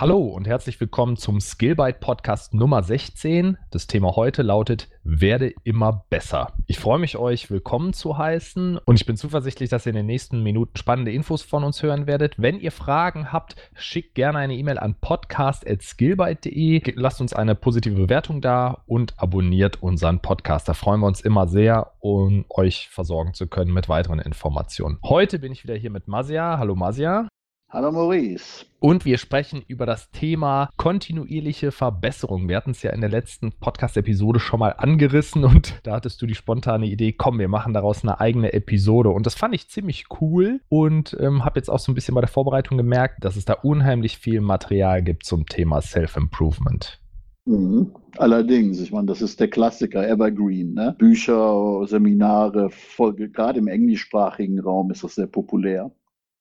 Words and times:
Hallo 0.00 0.18
und 0.18 0.48
herzlich 0.48 0.80
willkommen 0.80 1.16
zum 1.16 1.38
Skillbyte 1.40 2.00
Podcast 2.00 2.54
Nummer 2.54 2.82
16. 2.82 3.58
Das 3.70 3.86
Thema 3.86 4.16
heute 4.16 4.42
lautet 4.42 4.88
Werde 5.04 5.52
immer 5.62 6.06
besser. 6.08 6.54
Ich 6.66 6.80
freue 6.80 6.98
mich, 6.98 7.18
euch 7.18 7.50
willkommen 7.50 7.92
zu 7.92 8.16
heißen 8.18 8.78
und 8.78 8.96
ich 8.96 9.06
bin 9.06 9.16
zuversichtlich, 9.16 9.70
dass 9.70 9.86
ihr 9.86 9.90
in 9.90 9.96
den 9.96 10.06
nächsten 10.06 10.42
Minuten 10.42 10.76
spannende 10.76 11.12
Infos 11.12 11.42
von 11.42 11.62
uns 11.62 11.82
hören 11.84 12.08
werdet. 12.08 12.34
Wenn 12.36 12.58
ihr 12.58 12.72
Fragen 12.72 13.32
habt, 13.32 13.54
schickt 13.74 14.16
gerne 14.16 14.38
eine 14.38 14.56
E-Mail 14.56 14.78
an 14.78 14.96
podcast.skillbyte.de. 15.00 16.94
Lasst 16.96 17.20
uns 17.20 17.32
eine 17.34 17.54
positive 17.54 17.94
Bewertung 17.94 18.40
da 18.40 18.82
und 18.86 19.14
abonniert 19.18 19.82
unseren 19.82 20.20
Podcast. 20.20 20.68
Da 20.68 20.74
freuen 20.74 21.00
wir 21.00 21.06
uns 21.06 21.20
immer 21.20 21.46
sehr, 21.46 21.92
um 22.00 22.46
euch 22.48 22.88
versorgen 22.88 23.34
zu 23.34 23.46
können 23.46 23.72
mit 23.72 23.88
weiteren 23.88 24.18
Informationen. 24.18 24.98
Heute 25.04 25.38
bin 25.38 25.52
ich 25.52 25.62
wieder 25.62 25.76
hier 25.76 25.90
mit 25.90 26.08
Masia. 26.08 26.58
Hallo 26.58 26.74
Masia. 26.74 27.28
Hallo 27.72 27.90
Maurice. 27.90 28.66
Und 28.80 29.06
wir 29.06 29.16
sprechen 29.16 29.62
über 29.66 29.86
das 29.86 30.10
Thema 30.10 30.68
kontinuierliche 30.76 31.72
Verbesserung. 31.72 32.46
Wir 32.46 32.58
hatten 32.58 32.72
es 32.72 32.82
ja 32.82 32.90
in 32.90 33.00
der 33.00 33.08
letzten 33.08 33.52
Podcast-Episode 33.52 34.40
schon 34.40 34.60
mal 34.60 34.74
angerissen 34.76 35.42
und 35.46 35.80
da 35.82 35.94
hattest 35.94 36.20
du 36.20 36.26
die 36.26 36.34
spontane 36.34 36.84
Idee, 36.84 37.14
komm, 37.14 37.38
wir 37.38 37.48
machen 37.48 37.72
daraus 37.72 38.02
eine 38.02 38.20
eigene 38.20 38.52
Episode. 38.52 39.08
Und 39.08 39.24
das 39.24 39.36
fand 39.36 39.54
ich 39.54 39.70
ziemlich 39.70 40.04
cool 40.20 40.60
und 40.68 41.16
ähm, 41.18 41.46
habe 41.46 41.60
jetzt 41.60 41.70
auch 41.70 41.78
so 41.78 41.90
ein 41.90 41.94
bisschen 41.94 42.14
bei 42.14 42.20
der 42.20 42.28
Vorbereitung 42.28 42.76
gemerkt, 42.76 43.24
dass 43.24 43.36
es 43.36 43.46
da 43.46 43.54
unheimlich 43.54 44.18
viel 44.18 44.42
Material 44.42 45.02
gibt 45.02 45.24
zum 45.24 45.46
Thema 45.46 45.80
Self-Improvement. 45.80 47.00
Mhm. 47.46 47.94
Allerdings, 48.18 48.80
ich 48.80 48.92
meine, 48.92 49.06
das 49.06 49.22
ist 49.22 49.40
der 49.40 49.48
Klassiker, 49.48 50.06
Evergreen. 50.06 50.74
Ne? 50.74 50.94
Bücher, 50.98 51.86
Seminare, 51.86 52.68
Folge, 52.68 53.30
gerade 53.30 53.60
im 53.60 53.68
englischsprachigen 53.68 54.60
Raum 54.60 54.90
ist 54.90 55.04
das 55.04 55.14
sehr 55.14 55.26
populär. 55.26 55.90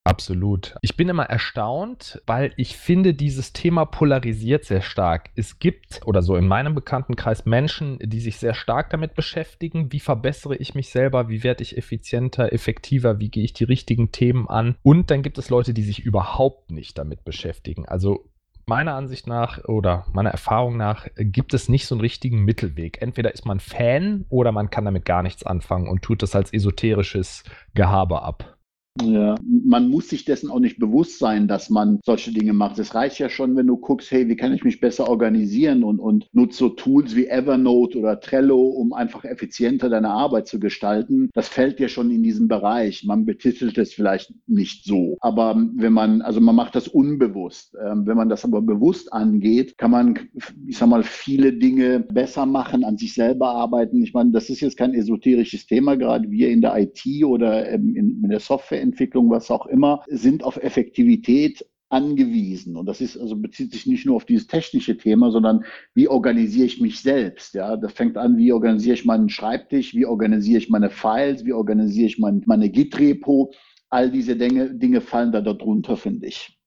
Absolut. 0.03 0.75
Ich 0.81 0.97
bin 0.97 1.09
immer 1.09 1.25
erstaunt, 1.25 2.21
weil 2.25 2.53
ich 2.57 2.75
finde, 2.75 3.13
dieses 3.13 3.53
Thema 3.53 3.85
polarisiert 3.85 4.65
sehr 4.65 4.81
stark. 4.81 5.29
Es 5.35 5.59
gibt 5.59 6.01
oder 6.05 6.23
so 6.23 6.35
in 6.35 6.47
meinem 6.47 6.73
Bekanntenkreis 6.73 7.45
Menschen, 7.45 7.99
die 8.01 8.19
sich 8.19 8.37
sehr 8.37 8.55
stark 8.55 8.89
damit 8.89 9.13
beschäftigen. 9.13 9.91
Wie 9.91 9.99
verbessere 9.99 10.55
ich 10.55 10.73
mich 10.73 10.89
selber? 10.89 11.29
Wie 11.29 11.43
werde 11.43 11.61
ich 11.61 11.77
effizienter, 11.77 12.51
effektiver? 12.51 13.19
Wie 13.19 13.29
gehe 13.29 13.43
ich 13.43 13.53
die 13.53 13.63
richtigen 13.63 14.11
Themen 14.11 14.49
an? 14.49 14.75
Und 14.81 15.11
dann 15.11 15.21
gibt 15.21 15.37
es 15.37 15.51
Leute, 15.51 15.73
die 15.75 15.83
sich 15.83 15.99
überhaupt 15.99 16.71
nicht 16.71 16.97
damit 16.97 17.23
beschäftigen. 17.23 17.87
Also 17.87 18.31
meiner 18.65 18.95
Ansicht 18.95 19.27
nach 19.27 19.63
oder 19.65 20.07
meiner 20.13 20.31
Erfahrung 20.31 20.77
nach 20.77 21.07
gibt 21.15 21.53
es 21.53 21.69
nicht 21.69 21.85
so 21.85 21.93
einen 21.93 22.01
richtigen 22.01 22.43
Mittelweg. 22.43 23.03
Entweder 23.03 23.33
ist 23.33 23.45
man 23.45 23.59
Fan 23.59 24.25
oder 24.29 24.51
man 24.51 24.71
kann 24.71 24.85
damit 24.85 25.05
gar 25.05 25.21
nichts 25.21 25.45
anfangen 25.45 25.87
und 25.87 26.01
tut 26.01 26.23
das 26.23 26.35
als 26.35 26.51
esoterisches 26.51 27.43
Gehabe 27.75 28.23
ab. 28.23 28.57
Ja, 28.99 29.35
man 29.41 29.89
muss 29.89 30.09
sich 30.09 30.25
dessen 30.25 30.51
auch 30.51 30.59
nicht 30.59 30.77
bewusst 30.77 31.17
sein, 31.17 31.47
dass 31.47 31.69
man 31.69 32.01
solche 32.05 32.33
Dinge 32.33 32.51
macht. 32.51 32.77
Es 32.77 32.93
reicht 32.93 33.19
ja 33.19 33.29
schon, 33.29 33.55
wenn 33.55 33.67
du 33.67 33.77
guckst, 33.77 34.11
hey, 34.11 34.27
wie 34.27 34.35
kann 34.35 34.53
ich 34.53 34.65
mich 34.65 34.81
besser 34.81 35.07
organisieren 35.07 35.85
und, 35.85 35.99
und 35.99 36.27
nutze 36.33 36.57
so 36.57 36.69
Tools 36.69 37.15
wie 37.15 37.27
Evernote 37.27 37.97
oder 37.97 38.19
Trello, 38.19 38.61
um 38.61 38.91
einfach 38.91 39.23
effizienter 39.23 39.89
deine 39.89 40.09
Arbeit 40.09 40.47
zu 40.47 40.59
gestalten. 40.59 41.29
Das 41.33 41.47
fällt 41.47 41.79
ja 41.79 41.87
schon 41.87 42.11
in 42.11 42.21
diesen 42.21 42.49
Bereich. 42.49 43.05
Man 43.05 43.25
betitelt 43.25 43.77
es 43.77 43.93
vielleicht 43.93 44.33
nicht 44.45 44.83
so. 44.83 45.17
Aber 45.21 45.55
wenn 45.75 45.93
man, 45.93 46.21
also 46.21 46.41
man 46.41 46.55
macht 46.55 46.75
das 46.75 46.89
unbewusst. 46.89 47.77
Ähm, 47.81 48.05
wenn 48.05 48.17
man 48.17 48.27
das 48.27 48.43
aber 48.43 48.61
bewusst 48.61 49.13
angeht, 49.13 49.77
kann 49.77 49.91
man, 49.91 50.19
ich 50.67 50.77
sag 50.77 50.89
mal, 50.89 51.03
viele 51.03 51.53
Dinge 51.53 52.01
besser 52.01 52.45
machen, 52.45 52.83
an 52.83 52.97
sich 52.97 53.13
selber 53.13 53.51
arbeiten. 53.51 54.03
Ich 54.03 54.13
meine, 54.13 54.31
das 54.31 54.49
ist 54.49 54.59
jetzt 54.59 54.75
kein 54.75 54.93
esoterisches 54.93 55.65
Thema, 55.65 55.95
gerade 55.95 56.29
wir 56.29 56.49
in 56.49 56.59
der 56.59 56.77
IT 56.77 57.23
oder 57.23 57.69
in, 57.69 57.95
in 57.95 58.29
der 58.29 58.41
Software 58.41 58.80
Softwareentwicklung, 58.81 59.29
was 59.29 59.51
auch 59.51 59.65
immer, 59.67 60.03
sind 60.07 60.43
auf 60.43 60.57
Effektivität 60.57 61.65
angewiesen. 61.89 62.77
Und 62.77 62.85
das 62.85 63.01
ist 63.01 63.17
also 63.17 63.35
bezieht 63.35 63.73
sich 63.73 63.85
nicht 63.85 64.05
nur 64.05 64.15
auf 64.15 64.25
dieses 64.25 64.47
technische 64.47 64.97
Thema, 64.97 65.29
sondern 65.31 65.65
wie 65.93 66.07
organisiere 66.07 66.65
ich 66.65 66.79
mich 66.79 67.01
selbst? 67.01 67.53
Ja, 67.53 67.75
das 67.75 67.91
fängt 67.93 68.17
an, 68.17 68.37
wie 68.37 68.53
organisiere 68.53 68.95
ich 68.95 69.05
meinen 69.05 69.29
Schreibtisch, 69.29 69.93
wie 69.93 70.05
organisiere 70.05 70.59
ich 70.59 70.69
meine 70.69 70.89
Files, 70.89 71.45
wie 71.45 71.53
organisiere 71.53 72.07
ich 72.07 72.17
mein, 72.17 72.43
meine 72.45 72.69
Git-Repo. 72.69 73.51
All 73.89 74.09
diese 74.09 74.37
Dinge, 74.37 74.73
Dinge 74.73 75.01
fallen 75.01 75.33
da 75.33 75.41
darunter, 75.41 75.97
finde 75.97 76.27
ich 76.27 76.57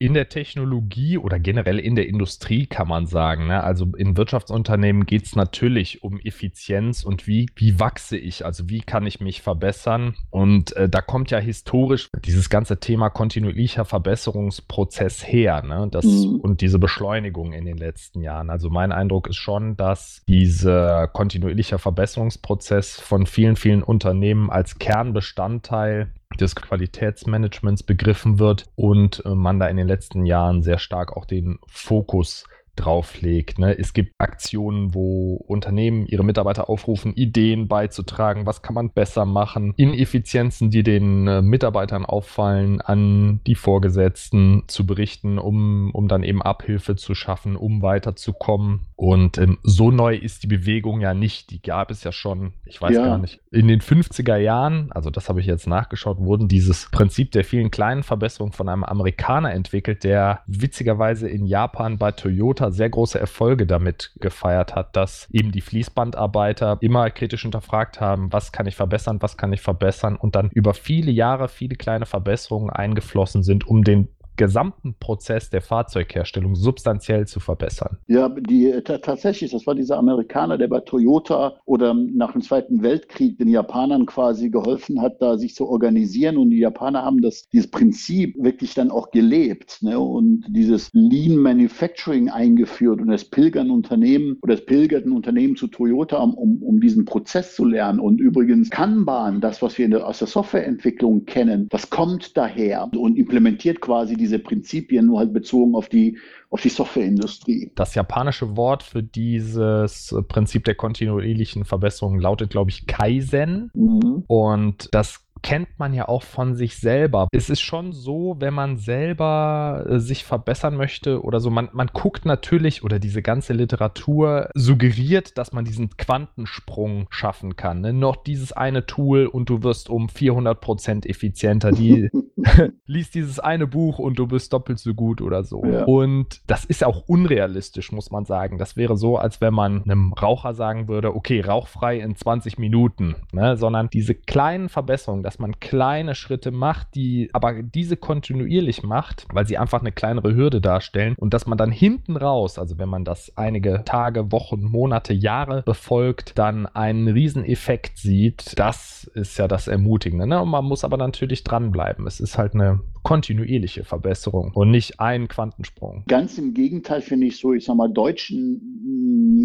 in 0.00 0.14
der 0.14 0.28
Technologie 0.28 1.18
oder 1.18 1.40
generell 1.40 1.80
in 1.80 1.96
der 1.96 2.06
Industrie 2.06 2.66
kann 2.66 2.86
man 2.86 3.06
sagen. 3.06 3.48
Ne? 3.48 3.62
Also 3.64 3.86
in 3.96 4.16
Wirtschaftsunternehmen 4.16 5.06
geht 5.06 5.24
es 5.24 5.34
natürlich 5.34 6.04
um 6.04 6.20
Effizienz 6.20 7.02
und 7.02 7.26
wie, 7.26 7.48
wie 7.56 7.80
wachse 7.80 8.16
ich, 8.16 8.44
also 8.44 8.68
wie 8.68 8.80
kann 8.80 9.06
ich 9.06 9.20
mich 9.20 9.42
verbessern. 9.42 10.14
Und 10.30 10.74
äh, 10.76 10.88
da 10.88 11.00
kommt 11.00 11.32
ja 11.32 11.38
historisch 11.38 12.10
dieses 12.24 12.48
ganze 12.48 12.78
Thema 12.78 13.10
kontinuierlicher 13.10 13.84
Verbesserungsprozess 13.84 15.26
her 15.26 15.62
ne? 15.62 15.88
das, 15.90 16.04
mhm. 16.04 16.40
und 16.42 16.60
diese 16.60 16.78
Beschleunigung 16.78 17.52
in 17.52 17.64
den 17.64 17.76
letzten 17.76 18.22
Jahren. 18.22 18.50
Also 18.50 18.70
mein 18.70 18.92
Eindruck 18.92 19.26
ist 19.26 19.36
schon, 19.36 19.76
dass 19.76 20.22
dieser 20.28 21.08
kontinuierliche 21.08 21.78
Verbesserungsprozess 21.78 23.00
von 23.00 23.26
vielen, 23.26 23.56
vielen 23.56 23.82
Unternehmen 23.82 24.48
als 24.48 24.78
Kernbestandteil 24.78 26.12
des 26.38 26.54
Qualitätsmanagements 26.54 27.82
begriffen 27.82 28.38
wird 28.38 28.66
und 28.76 29.24
äh, 29.24 29.34
man 29.34 29.58
da 29.58 29.66
in 29.68 29.76
den 29.76 29.88
letzten 29.88 30.26
Jahren 30.26 30.62
sehr 30.62 30.78
stark 30.78 31.16
auch 31.16 31.24
den 31.24 31.58
Fokus 31.66 32.44
drauflegt. 32.78 33.58
Ne? 33.58 33.76
Es 33.78 33.92
gibt 33.92 34.14
Aktionen, 34.18 34.94
wo 34.94 35.34
Unternehmen 35.46 36.06
ihre 36.06 36.24
Mitarbeiter 36.24 36.68
aufrufen, 36.68 37.14
Ideen 37.14 37.68
beizutragen, 37.68 38.46
was 38.46 38.62
kann 38.62 38.74
man 38.74 38.90
besser 38.90 39.24
machen, 39.24 39.74
Ineffizienzen, 39.76 40.70
die 40.70 40.82
den 40.82 41.26
äh, 41.26 41.42
Mitarbeitern 41.42 42.04
auffallen, 42.04 42.80
an 42.80 43.40
die 43.46 43.54
Vorgesetzten 43.54 44.64
zu 44.68 44.86
berichten, 44.86 45.38
um, 45.38 45.90
um 45.92 46.08
dann 46.08 46.22
eben 46.22 46.42
Abhilfe 46.42 46.96
zu 46.96 47.14
schaffen, 47.14 47.56
um 47.56 47.82
weiterzukommen. 47.82 48.86
Und 48.96 49.38
ähm, 49.38 49.58
so 49.62 49.90
neu 49.90 50.16
ist 50.16 50.42
die 50.42 50.48
Bewegung 50.48 51.00
ja 51.00 51.14
nicht. 51.14 51.50
Die 51.50 51.60
gab 51.60 51.90
es 51.90 52.04
ja 52.04 52.12
schon, 52.12 52.52
ich 52.64 52.80
weiß 52.80 52.94
ja. 52.94 53.04
gar 53.04 53.18
nicht, 53.18 53.40
in 53.50 53.68
den 53.68 53.80
50er 53.80 54.36
Jahren, 54.36 54.92
also 54.92 55.10
das 55.10 55.28
habe 55.28 55.40
ich 55.40 55.46
jetzt 55.46 55.66
nachgeschaut, 55.66 56.18
wurden 56.18 56.48
dieses 56.48 56.88
Prinzip 56.90 57.32
der 57.32 57.44
vielen 57.44 57.70
kleinen 57.70 58.02
Verbesserungen 58.02 58.52
von 58.52 58.68
einem 58.68 58.84
Amerikaner 58.84 59.52
entwickelt, 59.52 60.04
der 60.04 60.42
witzigerweise 60.46 61.28
in 61.28 61.46
Japan 61.46 61.98
bei 61.98 62.12
Toyota 62.12 62.67
sehr 62.72 62.90
große 62.90 63.18
Erfolge 63.18 63.66
damit 63.66 64.12
gefeiert 64.20 64.74
hat, 64.74 64.96
dass 64.96 65.28
eben 65.32 65.52
die 65.52 65.60
Fließbandarbeiter 65.60 66.78
immer 66.80 67.10
kritisch 67.10 67.42
hinterfragt 67.42 68.00
haben, 68.00 68.32
was 68.32 68.52
kann 68.52 68.66
ich 68.66 68.76
verbessern, 68.76 69.20
was 69.20 69.36
kann 69.36 69.52
ich 69.52 69.60
verbessern 69.60 70.16
und 70.16 70.34
dann 70.34 70.50
über 70.50 70.74
viele 70.74 71.10
Jahre 71.10 71.48
viele 71.48 71.76
kleine 71.76 72.06
Verbesserungen 72.06 72.70
eingeflossen 72.70 73.42
sind, 73.42 73.66
um 73.66 73.84
den 73.84 74.08
gesamten 74.38 74.94
Prozess 74.98 75.50
der 75.50 75.60
Fahrzeugherstellung 75.60 76.54
substanziell 76.54 77.26
zu 77.26 77.40
verbessern. 77.40 77.98
Ja, 78.06 78.28
die, 78.30 78.72
tatsächlich, 78.84 79.50
das 79.50 79.66
war 79.66 79.74
dieser 79.74 79.98
Amerikaner, 79.98 80.56
der 80.56 80.68
bei 80.68 80.80
Toyota 80.80 81.56
oder 81.66 81.92
nach 81.92 82.32
dem 82.32 82.40
Zweiten 82.40 82.82
Weltkrieg 82.82 83.36
den 83.36 83.48
Japanern 83.48 84.06
quasi 84.06 84.48
geholfen 84.48 85.02
hat, 85.02 85.20
da 85.20 85.36
sich 85.36 85.54
zu 85.54 85.68
organisieren. 85.68 86.38
Und 86.38 86.50
die 86.50 86.58
Japaner 86.58 87.04
haben 87.04 87.20
das, 87.20 87.48
dieses 87.52 87.70
Prinzip 87.70 88.34
wirklich 88.38 88.74
dann 88.74 88.90
auch 88.90 89.10
gelebt 89.10 89.82
ne? 89.82 89.98
und 89.98 90.44
dieses 90.48 90.90
Lean 90.92 91.36
Manufacturing 91.36 92.30
eingeführt. 92.30 93.00
Und 93.00 93.10
es 93.10 93.24
pilgern 93.24 93.70
Unternehmen 93.70 94.38
oder 94.42 94.54
es 94.54 94.64
pilgerten 94.64 95.12
Unternehmen 95.12 95.56
zu 95.56 95.66
Toyota, 95.66 96.18
um, 96.18 96.62
um 96.62 96.80
diesen 96.80 97.04
Prozess 97.04 97.56
zu 97.56 97.64
lernen. 97.64 97.98
Und 97.98 98.20
übrigens 98.20 98.70
Kanban, 98.70 99.40
das, 99.40 99.60
was 99.62 99.76
wir 99.78 99.88
der, 99.88 100.06
aus 100.06 100.20
der 100.20 100.28
Softwareentwicklung 100.28 101.24
kennen, 101.24 101.68
das 101.70 101.90
kommt 101.90 102.36
daher 102.36 102.88
und 102.96 103.18
implementiert 103.18 103.80
quasi 103.80 104.16
diese 104.16 104.27
diese 104.28 104.38
Prinzipien, 104.38 105.06
nur 105.06 105.18
halt 105.18 105.32
bezogen 105.32 105.74
auf 105.74 105.88
die, 105.88 106.18
auf 106.50 106.60
die 106.60 106.68
Softwareindustrie. 106.68 107.72
Das 107.74 107.94
japanische 107.94 108.56
Wort 108.56 108.82
für 108.82 109.02
dieses 109.02 110.14
Prinzip 110.28 110.64
der 110.64 110.74
kontinuierlichen 110.74 111.64
Verbesserung 111.64 112.20
lautet, 112.20 112.50
glaube 112.50 112.70
ich, 112.70 112.86
Kaizen. 112.86 113.70
Mhm. 113.74 114.24
Und 114.26 114.88
das 114.92 115.27
kennt 115.42 115.78
man 115.78 115.94
ja 115.94 116.08
auch 116.08 116.22
von 116.22 116.54
sich 116.54 116.76
selber. 116.76 117.28
Es 117.32 117.50
ist 117.50 117.60
schon 117.60 117.92
so, 117.92 118.36
wenn 118.38 118.54
man 118.54 118.76
selber 118.76 119.84
äh, 119.88 119.98
sich 119.98 120.24
verbessern 120.24 120.76
möchte 120.76 121.22
oder 121.22 121.40
so, 121.40 121.50
man, 121.50 121.68
man 121.72 121.88
guckt 121.92 122.24
natürlich 122.24 122.84
oder 122.84 122.98
diese 122.98 123.22
ganze 123.22 123.52
Literatur 123.52 124.50
suggeriert, 124.54 125.38
dass 125.38 125.52
man 125.52 125.64
diesen 125.64 125.96
Quantensprung 125.96 127.06
schaffen 127.10 127.56
kann. 127.56 127.80
Ne? 127.80 127.92
Noch 127.92 128.16
dieses 128.16 128.52
eine 128.52 128.86
Tool 128.86 129.26
und 129.26 129.48
du 129.48 129.62
wirst 129.62 129.88
um 129.90 130.08
400 130.08 130.60
Prozent 130.60 131.06
effizienter. 131.06 131.72
Die 131.72 132.10
liest 132.86 133.14
dieses 133.14 133.38
eine 133.38 133.66
Buch 133.66 133.98
und 133.98 134.18
du 134.18 134.26
bist 134.26 134.52
doppelt 134.52 134.78
so 134.78 134.94
gut 134.94 135.20
oder 135.20 135.44
so. 135.44 135.64
Ja. 135.64 135.84
Und 135.84 136.40
das 136.46 136.64
ist 136.64 136.84
auch 136.84 137.04
unrealistisch, 137.06 137.92
muss 137.92 138.10
man 138.10 138.24
sagen. 138.24 138.58
Das 138.58 138.76
wäre 138.76 138.96
so, 138.96 139.16
als 139.16 139.40
wenn 139.40 139.54
man 139.54 139.82
einem 139.84 140.12
Raucher 140.12 140.54
sagen 140.54 140.88
würde, 140.88 141.14
okay, 141.14 141.40
rauchfrei 141.40 141.98
in 141.98 142.16
20 142.16 142.58
Minuten, 142.58 143.16
ne? 143.32 143.56
sondern 143.56 143.90
diese 143.90 144.14
kleinen 144.14 144.68
Verbesserungen, 144.68 145.22
dass 145.28 145.38
man 145.38 145.60
kleine 145.60 146.14
Schritte 146.14 146.50
macht, 146.50 146.94
die 146.94 147.28
aber 147.34 147.62
diese 147.62 147.98
kontinuierlich 147.98 148.82
macht, 148.82 149.26
weil 149.30 149.46
sie 149.46 149.58
einfach 149.58 149.80
eine 149.80 149.92
kleinere 149.92 150.34
Hürde 150.34 150.62
darstellen 150.62 151.14
und 151.18 151.34
dass 151.34 151.46
man 151.46 151.58
dann 151.58 151.70
hinten 151.70 152.16
raus, 152.16 152.58
also 152.58 152.78
wenn 152.78 152.88
man 152.88 153.04
das 153.04 153.36
einige 153.36 153.82
Tage, 153.84 154.32
Wochen, 154.32 154.62
Monate, 154.62 155.12
Jahre 155.12 155.64
befolgt, 155.66 156.38
dann 156.38 156.64
einen 156.64 157.08
Rieseneffekt 157.08 157.98
sieht, 157.98 158.58
das 158.58 159.04
ist 159.12 159.36
ja 159.36 159.48
das 159.48 159.68
Ermutigende. 159.68 160.26
Ne? 160.26 160.40
Und 160.40 160.48
man 160.48 160.64
muss 160.64 160.82
aber 160.82 160.96
natürlich 160.96 161.44
dranbleiben. 161.44 162.06
Es 162.06 162.20
ist 162.20 162.38
halt 162.38 162.54
eine 162.54 162.80
kontinuierliche 163.02 163.84
Verbesserung 163.84 164.52
und 164.54 164.70
nicht 164.70 165.00
ein 165.00 165.28
Quantensprung. 165.28 166.04
Ganz 166.08 166.38
im 166.38 166.54
Gegenteil 166.54 167.00
finde 167.00 167.26
ich 167.26 167.38
so, 167.38 167.52
ich 167.52 167.64
sag 167.64 167.76
mal, 167.76 167.88
deutschen 167.88 168.60